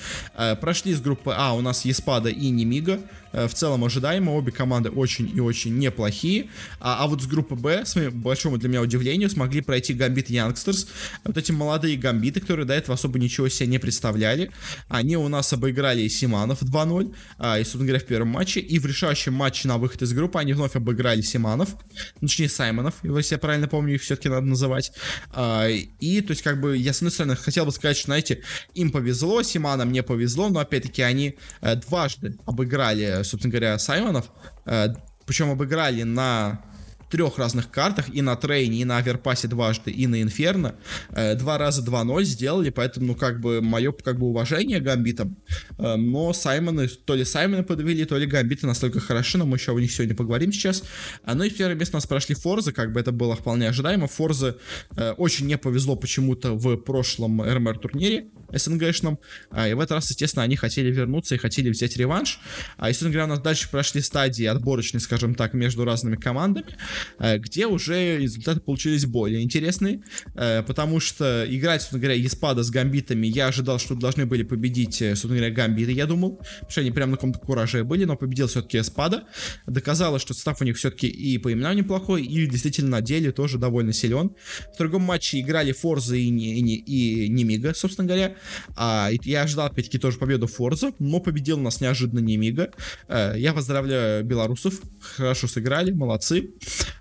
Прошли 0.62 0.92
из 0.94 1.02
группы 1.02 1.34
А 1.36 1.54
у 1.54 1.62
нас 1.62 1.86
Еспада 1.86 2.30
и 2.30 2.50
Немига. 2.50 3.00
Э, 3.32 3.48
в 3.48 3.54
целом 3.54 3.84
ожидаемо, 3.84 4.32
обе 4.32 4.52
команды 4.52 4.90
очень 4.90 5.32
и 5.36 5.40
очень 5.40 5.78
неплохие, 5.78 6.50
а, 6.80 7.04
а 7.04 7.08
вот 7.08 7.22
с 7.22 7.26
группы 7.26 7.56
Б, 7.56 7.86
с 7.86 7.96
моим 7.96 8.12
большому 8.22 8.58
для 8.58 8.70
меня 8.70 8.82
удивлению, 8.82 9.30
смогли 9.30 9.62
пройти 9.62 9.94
Гамбит 9.94 10.30
Янгстерс, 10.30 10.88
вот 11.24 11.38
эти 11.38 11.52
молодые 11.52 11.98
Гамбиты, 11.98 12.40
которые 12.42 12.66
до 12.66 12.74
этого 12.74 12.96
особо 12.96 13.20
ничего 13.20 13.50
себе 13.50 13.68
не 13.68 13.80
представляли, 13.80 14.52
они 14.88 15.18
у 15.18 15.28
нас 15.28 15.54
обыграли 15.54 16.08
Симанов 16.08 16.62
2-0, 16.62 17.14
а, 17.38 17.60
и, 17.60 17.66
говоря, 17.74 18.00
в 18.00 18.06
первом 18.06 18.30
матче, 18.30 18.60
и 18.60 18.80
в 18.80 18.86
решающем 18.86 19.34
матче 19.34 19.68
на 19.68 19.78
выход 19.78 20.02
из 20.02 20.14
группы 20.14 20.40
они 20.40 20.54
вновь 20.54 20.76
обыграли 20.76 21.22
Симанов, 21.22 21.76
точнее 22.20 22.50
Саймонов, 22.50 22.96
если 23.04 23.36
я 23.36 23.40
правильно 23.40 23.68
помню, 23.68 23.96
их 23.96 24.02
все-таки 24.02 24.30
надо 24.30 24.46
называть, 24.46 24.92
а, 25.32 25.68
и, 25.68 26.22
то 26.22 26.32
есть, 26.32 26.42
как 26.42 26.60
бы, 26.60 26.78
я, 26.78 26.94
с 26.94 26.98
одной 26.98 27.12
стороны, 27.12 27.36
хотел 27.36 27.66
бы 27.66 27.72
сказать, 27.72 27.98
что, 27.98 28.06
знаете, 28.06 28.44
им 28.74 28.92
повезло, 28.92 29.44
Симанам 29.44 29.92
не 29.92 30.04
повезло, 30.04 30.50
но, 30.50 30.60
опять-таки, 30.60 31.02
они 31.02 31.36
э, 31.62 31.76
дважды 31.76 32.38
обыграли, 32.46 33.19
собственно 33.24 33.52
говоря, 33.52 33.78
Саймонов, 33.80 34.30
э, 34.66 34.88
причем 35.26 35.52
обыграли 35.52 36.04
на 36.04 36.62
трех 37.10 37.38
разных 37.38 37.70
картах, 37.72 38.06
и 38.14 38.22
на 38.22 38.36
трейне, 38.36 38.82
и 38.82 38.86
на 38.86 38.98
оверпасе 38.98 39.48
дважды, 39.48 39.92
и 39.92 40.08
на 40.08 40.22
инферно. 40.22 40.76
Э, 41.12 41.36
два 41.36 41.58
раза 41.58 41.82
2-0 41.82 42.24
сделали, 42.24 42.70
поэтому, 42.70 43.08
ну, 43.08 43.16
как 43.16 43.40
бы, 43.42 43.62
мое, 43.62 43.92
как 43.92 44.20
бы, 44.20 44.28
уважение 44.28 44.80
гамбитам. 44.80 45.38
Э, 45.78 45.96
но 45.96 46.34
Саймоны, 46.34 46.88
то 46.88 47.16
ли 47.16 47.26
Саймоны 47.26 47.64
подвели, 47.64 48.06
то 48.06 48.18
ли 48.18 48.26
гамбиты 48.26 48.68
настолько 48.68 49.00
хороши, 49.00 49.38
но 49.38 49.46
мы 49.46 49.58
еще 49.58 49.76
о 49.76 49.80
них 49.80 49.92
сегодня 49.92 50.16
поговорим 50.16 50.52
сейчас. 50.52 50.84
А, 51.24 51.36
ну 51.36 51.44
и 51.44 51.50
первое 51.50 51.76
место 51.76 51.98
у 51.98 51.98
нас 51.98 52.06
прошли 52.06 52.36
Форзы, 52.36 52.72
как 52.72 52.94
бы 52.94 53.00
это 53.00 53.12
было 53.12 53.36
вполне 53.36 53.70
ожидаемо. 53.70 54.08
Форзы 54.08 54.56
э, 54.96 55.12
очень 55.14 55.48
не 55.48 55.58
повезло 55.58 55.96
почему-то 55.96 56.54
в 56.54 56.78
прошлом 56.78 57.42
РМР 57.42 57.80
турнире. 57.80 58.28
СНГшном. 58.52 59.20
А, 59.52 59.68
и 59.68 59.74
в 59.74 59.80
этот 59.80 59.92
раз, 59.92 60.10
естественно, 60.10 60.44
они 60.44 60.56
хотели 60.56 60.92
вернуться 60.92 61.36
и 61.36 61.38
хотели 61.38 61.70
взять 61.70 61.98
реванш. 61.98 62.40
А, 62.78 62.88
собственно 62.88 63.12
говоря, 63.12 63.26
у 63.26 63.30
нас 63.30 63.40
дальше 63.40 63.70
прошли 63.70 64.02
стадии 64.02 64.46
отборочные, 64.46 65.02
скажем 65.02 65.36
так, 65.36 65.54
между 65.54 65.86
разными 65.86 66.16
командами, 66.16 66.76
где 67.20 67.68
уже 67.68 68.18
результаты 68.18 68.60
получились 68.60 69.06
более 69.06 69.42
интересные, 69.42 70.02
а, 70.36 70.64
потому 70.64 71.00
что 71.00 71.46
играть, 71.48 71.82
собственно 71.82 72.02
говоря, 72.02 72.20
Еспада 72.20 72.64
с 72.64 72.70
гамбитами, 72.70 73.28
я 73.28 73.48
ожидал, 73.48 73.80
что 73.80 73.96
должны 73.96 74.26
были 74.26 74.44
победить, 74.44 75.02
э, 75.02 75.16
собственно 75.16 75.38
говоря, 75.38 75.54
гамбиты, 75.54 75.92
я 75.92 76.06
думал, 76.06 76.38
потому 76.38 76.70
что 76.70 76.82
они 76.82 76.92
прям 76.92 77.12
на 77.12 77.18
каком-то 77.18 77.40
кураже 77.40 77.84
были, 77.84 78.06
но 78.06 78.16
победил 78.16 78.48
все-таки 78.48 78.78
Еспада. 78.78 79.24
Доказалось, 79.68 80.22
что 80.22 80.34
состав 80.34 80.62
у 80.62 80.64
них 80.64 80.78
все-таки 80.78 81.08
и 81.08 81.38
по 81.38 81.52
именам 81.52 81.76
неплохой, 81.76 82.24
и 82.24 82.46
действительно 82.48 82.92
на 82.92 83.02
деле 83.02 83.32
тоже 83.32 83.58
довольно 83.58 83.94
силен. 83.94 84.32
В 84.74 84.78
другом 84.78 85.04
матче 85.04 85.40
играли 85.40 85.72
Форза 85.72 86.16
и, 86.16 86.30
и, 86.30 86.76
и, 86.76 87.26
и 87.26 87.30
Немига, 87.30 87.74
собственно 87.74 88.08
говоря. 88.08 88.36
А, 88.76 89.10
я 89.24 89.44
ожидал, 89.44 89.68
опять-таки, 89.68 89.98
тоже 89.98 90.18
победу 90.18 90.48
Форза, 90.48 90.92
но 91.00 91.20
победил 91.20 91.58
нас 91.58 91.82
неожиданно 91.82 92.20
Немига. 92.20 92.72
Я 93.08 93.54
поздравляю 93.54 94.24
белорусов, 94.24 94.82
хорошо 95.00 95.48
сыграли, 95.48 95.92
молодцы. 95.92 96.52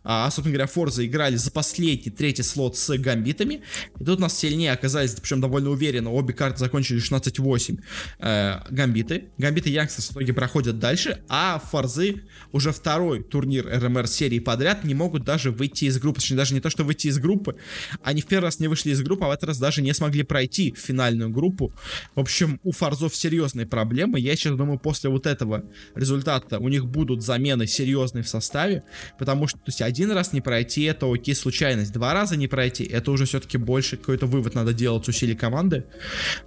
А, 0.05 0.31
собственно 0.31 0.55
говоря, 0.55 0.67
Форза 0.67 1.05
играли 1.07 1.37
за 1.37 1.51
последний 1.51 2.11
третий 2.11 2.43
слот 2.43 2.77
с 2.77 2.97
гамбитами. 2.99 3.63
И 3.99 4.05
тут 4.05 4.19
нас 4.19 4.37
сильнее 4.37 4.73
оказались, 4.73 5.13
причем 5.13 5.41
довольно 5.41 5.71
уверенно, 5.71 6.11
обе 6.11 6.35
карты 6.35 6.59
закончили 6.59 7.01
16-8 7.01 7.79
э, 8.19 8.61
гамбиты. 8.71 9.25
Гамбиты 9.39 9.71
Янгстерс 9.71 10.09
в 10.09 10.13
итоге 10.13 10.33
проходят 10.33 10.79
дальше, 10.79 11.23
а 11.29 11.59
Форзы 11.71 12.23
уже 12.53 12.73
второй 12.73 13.23
турнир 13.23 13.67
РМР 13.67 14.07
серии 14.07 14.39
подряд 14.39 14.85
не 14.85 14.95
могут 14.95 15.25
даже 15.25 15.51
выйти 15.51 15.87
из 15.87 15.99
группы. 15.99 16.21
Точнее, 16.21 16.37
даже 16.37 16.55
не 16.55 16.61
то, 16.61 16.71
что 16.71 16.85
выйти 16.85 17.09
из 17.09 17.19
группы, 17.19 17.57
они 18.03 18.23
в 18.23 18.27
первый 18.27 18.45
раз 18.45 18.61
не 18.61 18.69
вышли 18.69 18.91
из 18.91 19.03
группы, 19.03 19.25
а 19.25 19.29
в 19.29 19.31
этот 19.33 19.49
раз 19.49 19.59
даже 19.59 19.83
не 19.83 19.93
смогли 19.93 20.23
пройти 20.23 20.73
в 20.73 20.79
финальную 20.79 21.31
группу. 21.31 21.73
В 22.15 22.21
общем, 22.21 22.61
у 22.65 22.73
Фарзов 22.73 23.15
серьезные 23.15 23.67
проблемы. 23.67 24.21
Я 24.21 24.37
сейчас 24.37 24.57
думаю, 24.57 24.79
после 24.79 25.11
вот 25.11 25.27
этого 25.27 25.65
результата 25.95 26.59
у 26.59 26.69
них 26.69 26.87
будут 26.87 27.23
замены 27.23 27.67
серьезные 27.67 28.23
в 28.23 28.29
составе, 28.29 28.85
потому 29.19 29.47
что, 29.47 29.59
то 29.59 29.65
есть, 29.79 29.83
один 29.83 30.13
раз 30.13 30.33
не 30.33 30.41
пройти, 30.41 30.85
это 30.85 31.13
окей, 31.13 31.35
случайность. 31.35 31.93
Два 31.93 32.15
раза 32.15 32.37
не 32.37 32.49
пройти, 32.49 32.85
это 32.85 33.11
уже 33.11 33.25
все-таки 33.25 33.59
больше 33.59 33.97
какой-то 33.97 34.27
вывод 34.27 34.55
надо 34.55 34.73
делать 34.73 35.05
с 35.05 35.09
усилий 35.09 35.35
команды. 35.35 35.85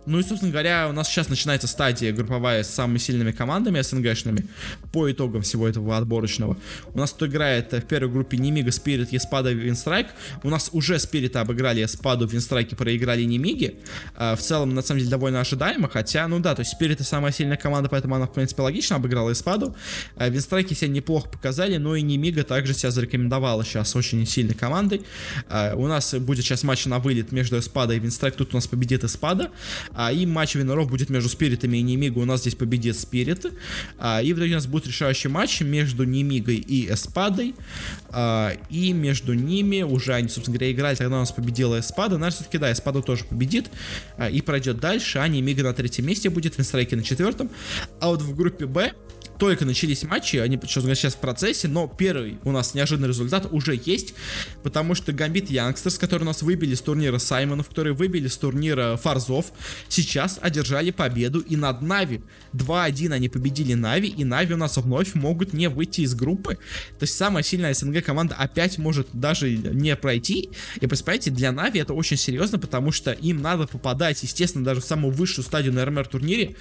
Ну 0.06 0.20
и, 0.20 0.24
собственно 0.24 0.52
говоря, 0.52 0.88
у 0.90 0.94
нас 0.94 1.08
сейчас 1.10 1.30
начинается 1.30 1.68
стадия 1.68 2.12
групповая 2.12 2.64
с 2.64 2.70
самыми 2.70 2.98
сильными 2.98 3.32
командами 3.32 3.82
СНГшными 3.82 4.48
по 4.94 5.12
итогам 5.12 5.42
всего 5.42 5.68
этого 5.68 5.98
отборочного. 5.98 6.58
У 6.94 6.98
нас 6.98 7.12
тут 7.12 7.30
играет 7.30 7.72
в 7.72 7.82
первой 7.82 8.12
группе 8.12 8.38
Немига, 8.38 8.72
Спирит, 8.72 9.12
Еспада, 9.12 9.52
Винстрайк. 9.52 10.08
У 10.44 10.50
нас 10.50 10.70
уже 10.74 11.00
Спирита 11.00 11.42
обыграли 11.42 11.82
Еспаду, 11.82 12.28
Винстрайки 12.28 12.76
проиграли 12.76 13.24
Немиги. 13.24 13.78
А, 14.16 14.36
в 14.36 14.42
целом 14.42 14.74
на 14.74 14.82
самом 14.82 15.00
деле 15.00 15.12
довольно 15.12 15.42
ожидаемо, 15.42 15.90
хотя, 15.90 16.28
ну 16.28 16.40
да, 16.40 16.56
то 16.56 16.62
есть 16.62 16.72
Спирит 16.72 17.00
это 17.00 17.04
самая 17.04 17.32
сильная 17.32 17.58
команда, 17.58 17.90
поэтому 17.90 18.16
она, 18.16 18.28
в 18.28 18.34
принципе, 18.34 18.62
логично 18.62 18.98
обыграла 18.98 19.32
Испаду. 19.32 19.76
Э, 20.18 20.30
Винстрайки 20.30 20.74
себя 20.74 20.90
неплохо 20.90 21.30
показали, 21.30 21.78
но 21.78 21.96
и 21.96 22.02
Немига 22.02 22.44
также 22.44 22.74
себя 22.74 22.92
зарекомендовала 22.92 23.21
сейчас 23.30 23.96
очень 23.96 24.26
сильной 24.26 24.54
командой. 24.54 25.04
Э, 25.50 25.74
у 25.76 25.88
нас 25.88 26.14
будет 26.16 26.46
сейчас 26.46 26.64
матч 26.64 26.86
на 26.86 27.00
вылет 27.00 27.32
между 27.32 27.60
Эспадой 27.60 27.98
и 27.98 28.00
Винстрайк, 28.00 28.36
тут 28.36 28.54
у 28.54 28.58
нас 28.58 28.68
победит 28.68 29.04
Эспада, 29.04 29.52
а 29.94 30.12
и 30.12 30.26
матч 30.26 30.56
Виноров 30.56 30.90
будет 30.90 31.10
между 31.10 31.30
Спиритами 31.30 31.78
и 31.78 31.82
Немиго, 31.82 32.20
у 32.20 32.26
нас 32.26 32.42
здесь 32.42 32.56
победит 32.56 32.98
Спирит, 32.98 33.46
а, 33.98 34.22
и 34.22 34.34
в 34.34 34.38
итоге 34.38 34.54
у 34.54 34.56
нас 34.56 34.68
будет 34.68 34.88
решающий 34.88 35.30
матч 35.30 35.62
между 35.62 36.04
Немигой 36.04 36.56
и 36.56 36.92
Эспадой, 36.92 37.56
и 38.70 38.94
между 38.94 39.34
ними 39.34 39.82
уже 39.84 40.14
они, 40.14 40.28
собственно 40.28 40.58
говоря, 40.58 40.72
играли, 40.72 40.96
тогда 40.96 41.18
у 41.18 41.20
нас 41.20 41.32
победила 41.32 41.80
Эспада, 41.80 42.18
наверное, 42.18 42.36
все-таки, 42.36 42.58
да, 42.58 42.72
Эспада 42.72 43.02
тоже 43.02 43.26
победит, 43.26 43.70
и 44.32 44.42
пройдет 44.42 44.80
дальше, 44.80 45.20
Ани 45.20 45.42
Мига 45.42 45.64
на 45.64 45.74
третьем 45.74 46.06
месте 46.06 46.30
будет, 46.30 46.58
Винстрайки 46.58 46.96
на 46.96 47.04
четвертом. 47.04 47.50
А 48.00 48.08
вот 48.08 48.22
в 48.22 48.36
группе 48.36 48.66
Б 48.66 48.94
только 49.42 49.66
начались 49.66 50.04
матчи, 50.04 50.36
они 50.38 50.60
сейчас 50.62 51.16
в 51.16 51.18
процессе, 51.18 51.68
но 51.68 51.88
первый 51.88 52.38
у 52.44 52.52
нас 52.52 52.76
неожиданный 52.76 53.08
результат 53.08 53.48
уже 53.50 53.74
есть, 53.86 54.14
потому 54.62 54.94
что 54.94 55.14
Гамбит 55.14 55.50
Янгстерс, 55.50 55.98
которые 55.98 56.28
нас 56.28 56.44
выбили 56.44 56.76
с 56.76 56.82
турнира 56.82 57.18
Саймонов, 57.18 57.70
которые 57.70 57.96
выбили 57.96 58.28
с 58.28 58.38
турнира 58.38 58.98
Фарзов, 58.98 59.52
сейчас 59.90 60.38
одержали 60.40 60.92
победу 60.92 61.40
и 61.40 61.56
над 61.56 61.82
Нави. 61.82 62.22
2-1 62.54 63.14
они 63.14 63.30
победили 63.30 63.74
Нави, 63.74 64.10
и 64.10 64.24
Нави 64.24 64.54
у 64.54 64.58
нас 64.58 64.78
вновь 64.78 65.16
могут 65.16 65.54
не 65.54 65.70
выйти 65.70 66.02
из 66.02 66.14
группы. 66.14 66.60
То 67.00 67.04
есть 67.06 67.18
самая 67.18 67.42
сильная 67.42 67.74
СНГ 67.74 68.04
команда 68.06 68.36
опять 68.36 68.78
может 68.78 69.08
даже 69.12 69.50
не 69.50 69.96
пройти. 69.96 70.52
И 70.80 70.86
представляете, 70.86 71.32
для 71.32 71.52
Нави 71.52 71.80
это 71.80 71.96
очень 71.96 72.18
серьезно, 72.18 72.60
потому 72.60 72.92
что 72.92 73.12
им 73.12 73.42
надо 73.42 73.66
попадать, 73.66 74.22
естественно, 74.22 74.64
даже 74.64 74.82
в 74.82 74.86
самую 74.86 75.12
высшую 75.16 75.44
стадию 75.44 75.74
на 75.74 75.84
RMR 75.84 76.06
турнире. 76.06 76.56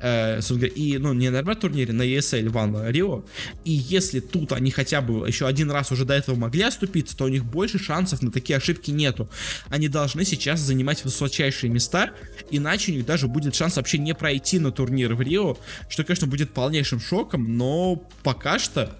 Э, 0.00 0.40
и, 0.74 0.98
ну, 0.98 1.14
не 1.14 1.30
на 1.30 1.40
RMR 1.40 1.56
турнире, 1.56 1.94
на 1.94 2.02
ES 2.02 2.25
ESL 2.26 2.48
One 2.50 2.88
Рио. 2.88 3.24
И 3.64 3.72
если 3.72 4.20
тут 4.20 4.52
они 4.52 4.70
хотя 4.70 5.00
бы 5.00 5.26
еще 5.26 5.46
один 5.46 5.70
раз 5.70 5.92
уже 5.92 6.04
до 6.04 6.14
этого 6.14 6.36
могли 6.36 6.62
оступиться, 6.62 7.16
то 7.16 7.24
у 7.24 7.28
них 7.28 7.44
больше 7.44 7.78
шансов 7.78 8.22
на 8.22 8.30
такие 8.30 8.56
ошибки 8.56 8.90
нету. 8.90 9.28
Они 9.68 9.88
должны 9.88 10.24
сейчас 10.24 10.60
занимать 10.60 11.04
высочайшие 11.04 11.70
места, 11.70 12.10
иначе 12.50 12.92
у 12.92 12.94
них 12.96 13.06
даже 13.06 13.28
будет 13.28 13.54
шанс 13.54 13.76
вообще 13.76 13.98
не 13.98 14.14
пройти 14.14 14.58
на 14.58 14.72
турнир 14.72 15.14
в 15.14 15.20
Рио, 15.20 15.56
что, 15.88 16.04
конечно, 16.04 16.26
будет 16.26 16.52
полнейшим 16.52 17.00
шоком, 17.00 17.56
но 17.56 17.96
пока 18.22 18.58
что 18.58 18.96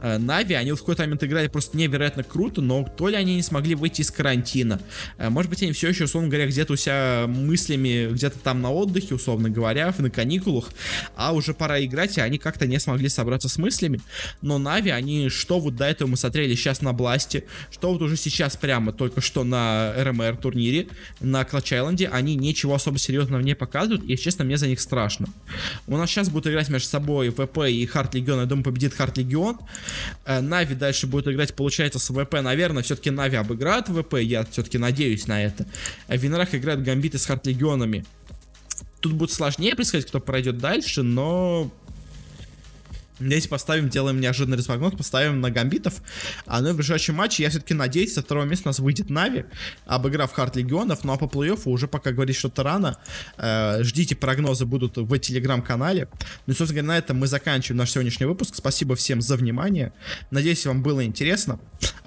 э, 0.00 0.18
Нави, 0.18 0.54
они 0.54 0.72
в 0.72 0.78
какой-то 0.78 1.02
момент 1.02 1.22
играли 1.24 1.48
просто 1.48 1.76
невероятно 1.76 2.22
круто, 2.22 2.60
но 2.60 2.84
то 2.84 3.08
ли 3.08 3.16
они 3.16 3.36
не 3.36 3.42
смогли 3.42 3.74
выйти 3.74 4.02
из 4.02 4.10
карантина, 4.10 4.80
э, 5.18 5.28
может 5.28 5.50
быть, 5.50 5.62
они 5.62 5.72
все 5.72 5.88
еще, 5.88 6.04
условно 6.04 6.28
говоря, 6.28 6.46
где-то 6.46 6.72
у 6.72 6.76
себя 6.76 7.26
мыслями, 7.26 8.08
где-то 8.12 8.38
там 8.38 8.62
на 8.62 8.70
отдыхе, 8.70 9.14
условно 9.14 9.50
говоря, 9.50 9.94
на 9.98 10.10
каникулах, 10.10 10.70
а 11.16 11.32
уже 11.32 11.54
пора 11.54 11.82
играть, 11.84 12.18
и 12.18 12.20
они 12.20 12.38
как-то 12.38 12.66
не 12.70 12.80
смогли 12.80 13.08
собраться 13.08 13.48
с 13.48 13.58
мыслями, 13.58 14.00
но 14.42 14.58
Нави, 14.58 14.90
они 14.90 15.28
что 15.28 15.60
вот 15.60 15.76
до 15.76 15.84
этого 15.84 16.08
мы 16.08 16.16
смотрели 16.16 16.54
сейчас 16.54 16.80
на 16.80 16.92
Бласте, 16.92 17.44
что 17.70 17.92
вот 17.92 18.00
уже 18.02 18.16
сейчас 18.16 18.56
прямо 18.56 18.92
только 18.92 19.20
что 19.20 19.44
на 19.44 19.92
RMR 19.96 20.36
турнире, 20.36 20.88
на 21.20 21.44
Clutch 21.44 21.72
Island 21.72 21.99
е, 21.99 22.08
они 22.08 22.34
ничего 22.36 22.74
особо 22.74 22.98
серьезного 22.98 23.40
не 23.42 23.54
показывают, 23.54 24.04
и, 24.08 24.16
честно, 24.16 24.44
мне 24.44 24.56
за 24.56 24.68
них 24.68 24.80
страшно. 24.80 25.28
У 25.86 25.96
нас 25.96 26.08
сейчас 26.08 26.28
будут 26.30 26.46
играть 26.46 26.68
между 26.68 26.88
собой 26.88 27.30
VP 27.30 27.68
и 27.68 27.84
Hard 27.86 28.14
Legion, 28.14 28.40
я 28.40 28.46
думаю, 28.46 28.64
победит 28.64 28.94
Hard 28.94 29.18
Legion. 29.18 29.58
Э, 30.24 30.40
Нави 30.40 30.74
дальше 30.74 31.06
будет 31.06 31.28
играть, 31.28 31.54
получается, 31.54 31.98
с 31.98 32.08
VP, 32.10 32.40
наверное, 32.40 32.82
все-таки 32.82 33.10
Нави 33.10 33.36
обыграют 33.36 33.88
VP, 33.88 34.14
я 34.20 34.44
все-таки 34.44 34.78
надеюсь 34.78 35.26
на 35.26 35.42
это. 35.42 35.66
В 36.08 36.13
winner 36.13 36.40
ах 36.40 36.54
играет 36.54 36.82
Гамбиты 36.82 37.18
с 37.18 37.26
Hard 37.26 37.46
Legion 37.46 37.81
ами. 37.81 38.04
Тут 39.00 39.14
будет 39.14 39.32
сложнее 39.32 39.74
предсказать, 39.74 40.06
кто 40.06 40.20
пройдет 40.20 40.58
дальше, 40.58 41.02
но 41.02 41.70
Здесь 43.20 43.46
поставим, 43.46 43.88
делаем 43.88 44.20
неожиданный 44.20 44.56
респогнот, 44.56 44.96
поставим 44.96 45.40
на 45.40 45.50
гамбитов. 45.50 46.02
А 46.46 46.60
ну 46.60 46.70
и 46.70 46.72
в 46.72 46.76
ближайшем 46.76 47.16
матче 47.16 47.42
я 47.42 47.50
все-таки 47.50 47.74
надеюсь, 47.74 48.14
со 48.14 48.22
второго 48.22 48.46
места 48.46 48.68
у 48.68 48.70
нас 48.70 48.78
выйдет 48.78 49.10
Нави, 49.10 49.44
обыграв 49.84 50.32
Харт 50.32 50.56
Легионов. 50.56 51.04
Ну 51.04 51.12
а 51.12 51.16
по 51.16 51.26
плей-оффу 51.26 51.68
уже 51.68 51.86
пока 51.86 52.12
говорить 52.12 52.36
что-то 52.36 52.62
рано. 52.62 52.96
Э, 53.36 53.82
ждите, 53.82 54.16
прогнозы 54.16 54.64
будут 54.64 54.96
в 54.96 55.18
телеграм-канале. 55.18 56.08
Ну 56.46 56.52
и, 56.52 56.56
собственно 56.56 56.82
говоря, 56.82 56.94
на 56.94 56.98
этом 56.98 57.18
мы 57.18 57.26
заканчиваем 57.26 57.78
наш 57.78 57.90
сегодняшний 57.90 58.26
выпуск. 58.26 58.54
Спасибо 58.54 58.96
всем 58.96 59.20
за 59.20 59.36
внимание. 59.36 59.92
Надеюсь, 60.30 60.64
вам 60.64 60.82
было 60.82 61.04
интересно. 61.04 61.60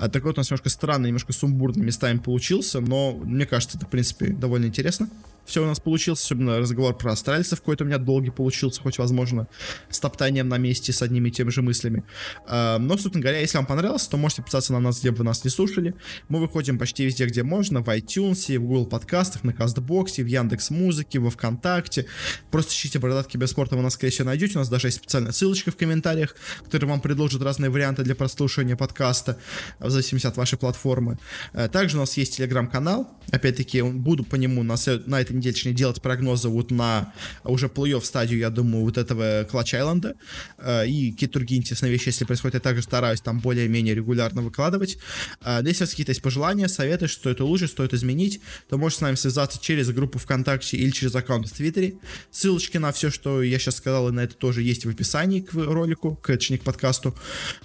А, 0.04 0.10
такой 0.10 0.32
вот 0.32 0.38
у 0.38 0.42
нас 0.42 0.50
немножко 0.50 0.68
странный, 0.68 1.08
немножко 1.08 1.32
сумбурный 1.32 1.86
местами 1.86 2.18
получился, 2.18 2.82
но 2.82 3.14
мне 3.14 3.46
кажется, 3.46 3.78
это, 3.78 3.88
в 3.88 3.90
принципе, 3.90 4.28
довольно 4.28 4.66
интересно. 4.66 5.10
все 5.46 5.64
у 5.64 5.66
нас 5.66 5.80
получилось, 5.80 6.22
особенно 6.22 6.60
разговор 6.60 6.98
про 6.98 7.14
австралийцев 7.14 7.60
какой-то 7.60 7.84
у 7.84 7.88
меня 7.88 7.98
долгий 7.98 8.30
получился, 8.30 8.82
хоть, 8.82 8.98
возможно, 8.98 9.48
с 9.90 10.00
топтанием 10.00 10.50
на 10.50 10.58
месте, 10.58 10.92
с 10.92 11.02
одними 11.02 11.30
и 11.30 11.32
теми 11.32 11.50
же 11.52 11.62
мыслями. 11.62 12.04
А, 12.48 12.80
но, 12.80 12.98
собственно 12.98 13.22
говоря, 13.22 13.40
если 13.40 13.58
вам 13.58 13.66
понравилось, 13.66 14.08
то 14.08 14.18
можете 14.18 14.42
подписаться 14.42 14.74
на 14.74 14.80
нас, 14.80 15.00
где 15.00 15.12
бы 15.12 15.18
вы 15.18 15.24
нас 15.24 15.44
не 15.44 15.50
слушали. 15.50 15.96
Мы 16.28 16.40
выходим 16.40 16.78
почти 16.78 17.06
везде, 17.06 17.26
где 17.26 17.44
можно, 17.44 17.82
в 17.82 17.88
iTunes, 17.88 18.58
в 18.58 18.62
Google 18.62 18.86
подкастах, 18.86 19.44
на 19.44 19.54
Кастбоксе, 19.54 20.24
в 20.24 20.28
Яндекс 20.28 20.70
Музыке, 20.70 21.20
во 21.20 21.30
Вконтакте. 21.30 22.08
Просто 22.52 22.72
ищите 22.74 23.00
бородатки 23.00 23.38
без 23.38 23.52
спорта, 23.52 23.78
вы 23.78 23.84
нас, 23.84 23.94
скорее 23.94 24.12
всего, 24.12 24.28
найдете. 24.28 24.56
У 24.56 24.60
нас 24.60 24.70
даже 24.70 24.88
есть 24.88 24.98
специальная 24.98 25.32
ссылочка 25.32 25.72
в 25.72 25.78
комментариях, 25.78 26.36
которая 26.64 26.90
вам 26.90 27.00
предложит 27.02 27.42
разные 27.42 27.70
варианты 27.70 28.04
для 28.04 28.16
прослушивания 28.16 28.76
подкаста, 28.76 29.38
в 29.80 29.90
зависимости 29.94 30.28
от 30.28 30.38
вашей 30.38 30.58
платформы. 30.58 31.18
Э, 31.54 31.68
также 31.70 31.98
у 31.98 32.00
нас 32.00 32.18
есть 32.18 32.38
телеграм-канал. 32.38 33.10
Опять-таки, 33.32 33.82
буду 33.82 34.24
по 34.24 34.36
нему 34.36 34.64
на, 34.64 34.76
на 35.06 35.22
этой 35.22 35.36
неделе 35.36 35.54
точнее, 35.54 35.74
делать 35.74 36.02
прогнозы 36.02 36.50
вот 36.50 36.72
на 36.72 37.14
уже 37.44 37.68
плей-офф 37.68 38.04
стадию, 38.04 38.40
я 38.40 38.50
думаю, 38.50 38.84
вот 38.84 38.98
этого 38.98 39.48
Клатч 39.50 39.74
Айленда. 39.74 40.16
Э, 40.58 40.88
и 40.88 41.12
какие-то 41.12 41.40
другие 41.40 41.60
интересные 41.60 41.92
вещи, 41.92 42.08
если 42.08 42.26
происходят, 42.26 42.56
я 42.56 42.60
также 42.60 42.82
стараюсь 42.82 43.22
там 43.22 43.40
более-менее 43.40 43.96
регулярно 43.96 44.42
выкладывать. 44.42 44.98
Э, 45.42 45.62
если 45.64 45.84
у 45.84 45.86
вас 45.86 45.90
какие-то 45.92 46.12
есть 46.12 46.22
пожелания, 46.22 46.68
советы, 46.68 47.08
что 47.08 47.30
это 47.30 47.46
лучше, 47.46 47.68
стоит 47.68 47.94
изменить, 47.94 48.42
то 48.70 48.78
можете 48.78 49.00
с 49.00 49.02
нами 49.02 49.16
связаться 49.16 49.60
через 49.62 49.90
группу 49.90 50.20
ВКонтакте 50.20 50.78
или 50.78 50.92
через 50.92 51.16
аккаунт 51.16 51.48
в 51.48 51.54
Твиттере. 51.54 51.96
Ссылочки 52.32 52.78
на 52.78 52.92
все, 52.92 53.10
что 53.10 53.42
я 53.42 53.60
сейчас 53.60 53.78
сказал, 53.78 54.10
и 54.10 54.12
на 54.12 54.22
это 54.22 54.36
тоже 54.36 54.62
есть 54.62 54.86
в 54.86 54.90
описании 54.90 55.42
к 55.42 55.54
ролику, 55.54 56.16
к, 56.16 56.28
точнее, 56.28 56.58
к 56.58 56.64
подкасту. 56.64 57.16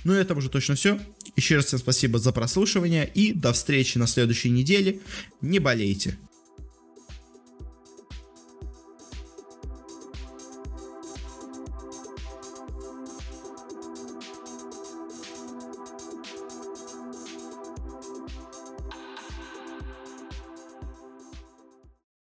Ну 0.05 0.15
и 0.15 0.17
это 0.17 0.35
уже 0.35 0.49
точно 0.49 0.75
все. 0.75 0.99
Еще 1.37 1.57
раз 1.57 1.67
всем 1.67 1.79
спасибо 1.79 2.19
за 2.19 2.33
прослушивание 2.33 3.11
и 3.13 3.33
до 3.33 3.53
встречи 3.53 3.99
на 3.99 4.07
следующей 4.07 4.51
неделе. 4.51 5.01
Не 5.41 5.59
болейте. 5.59 6.19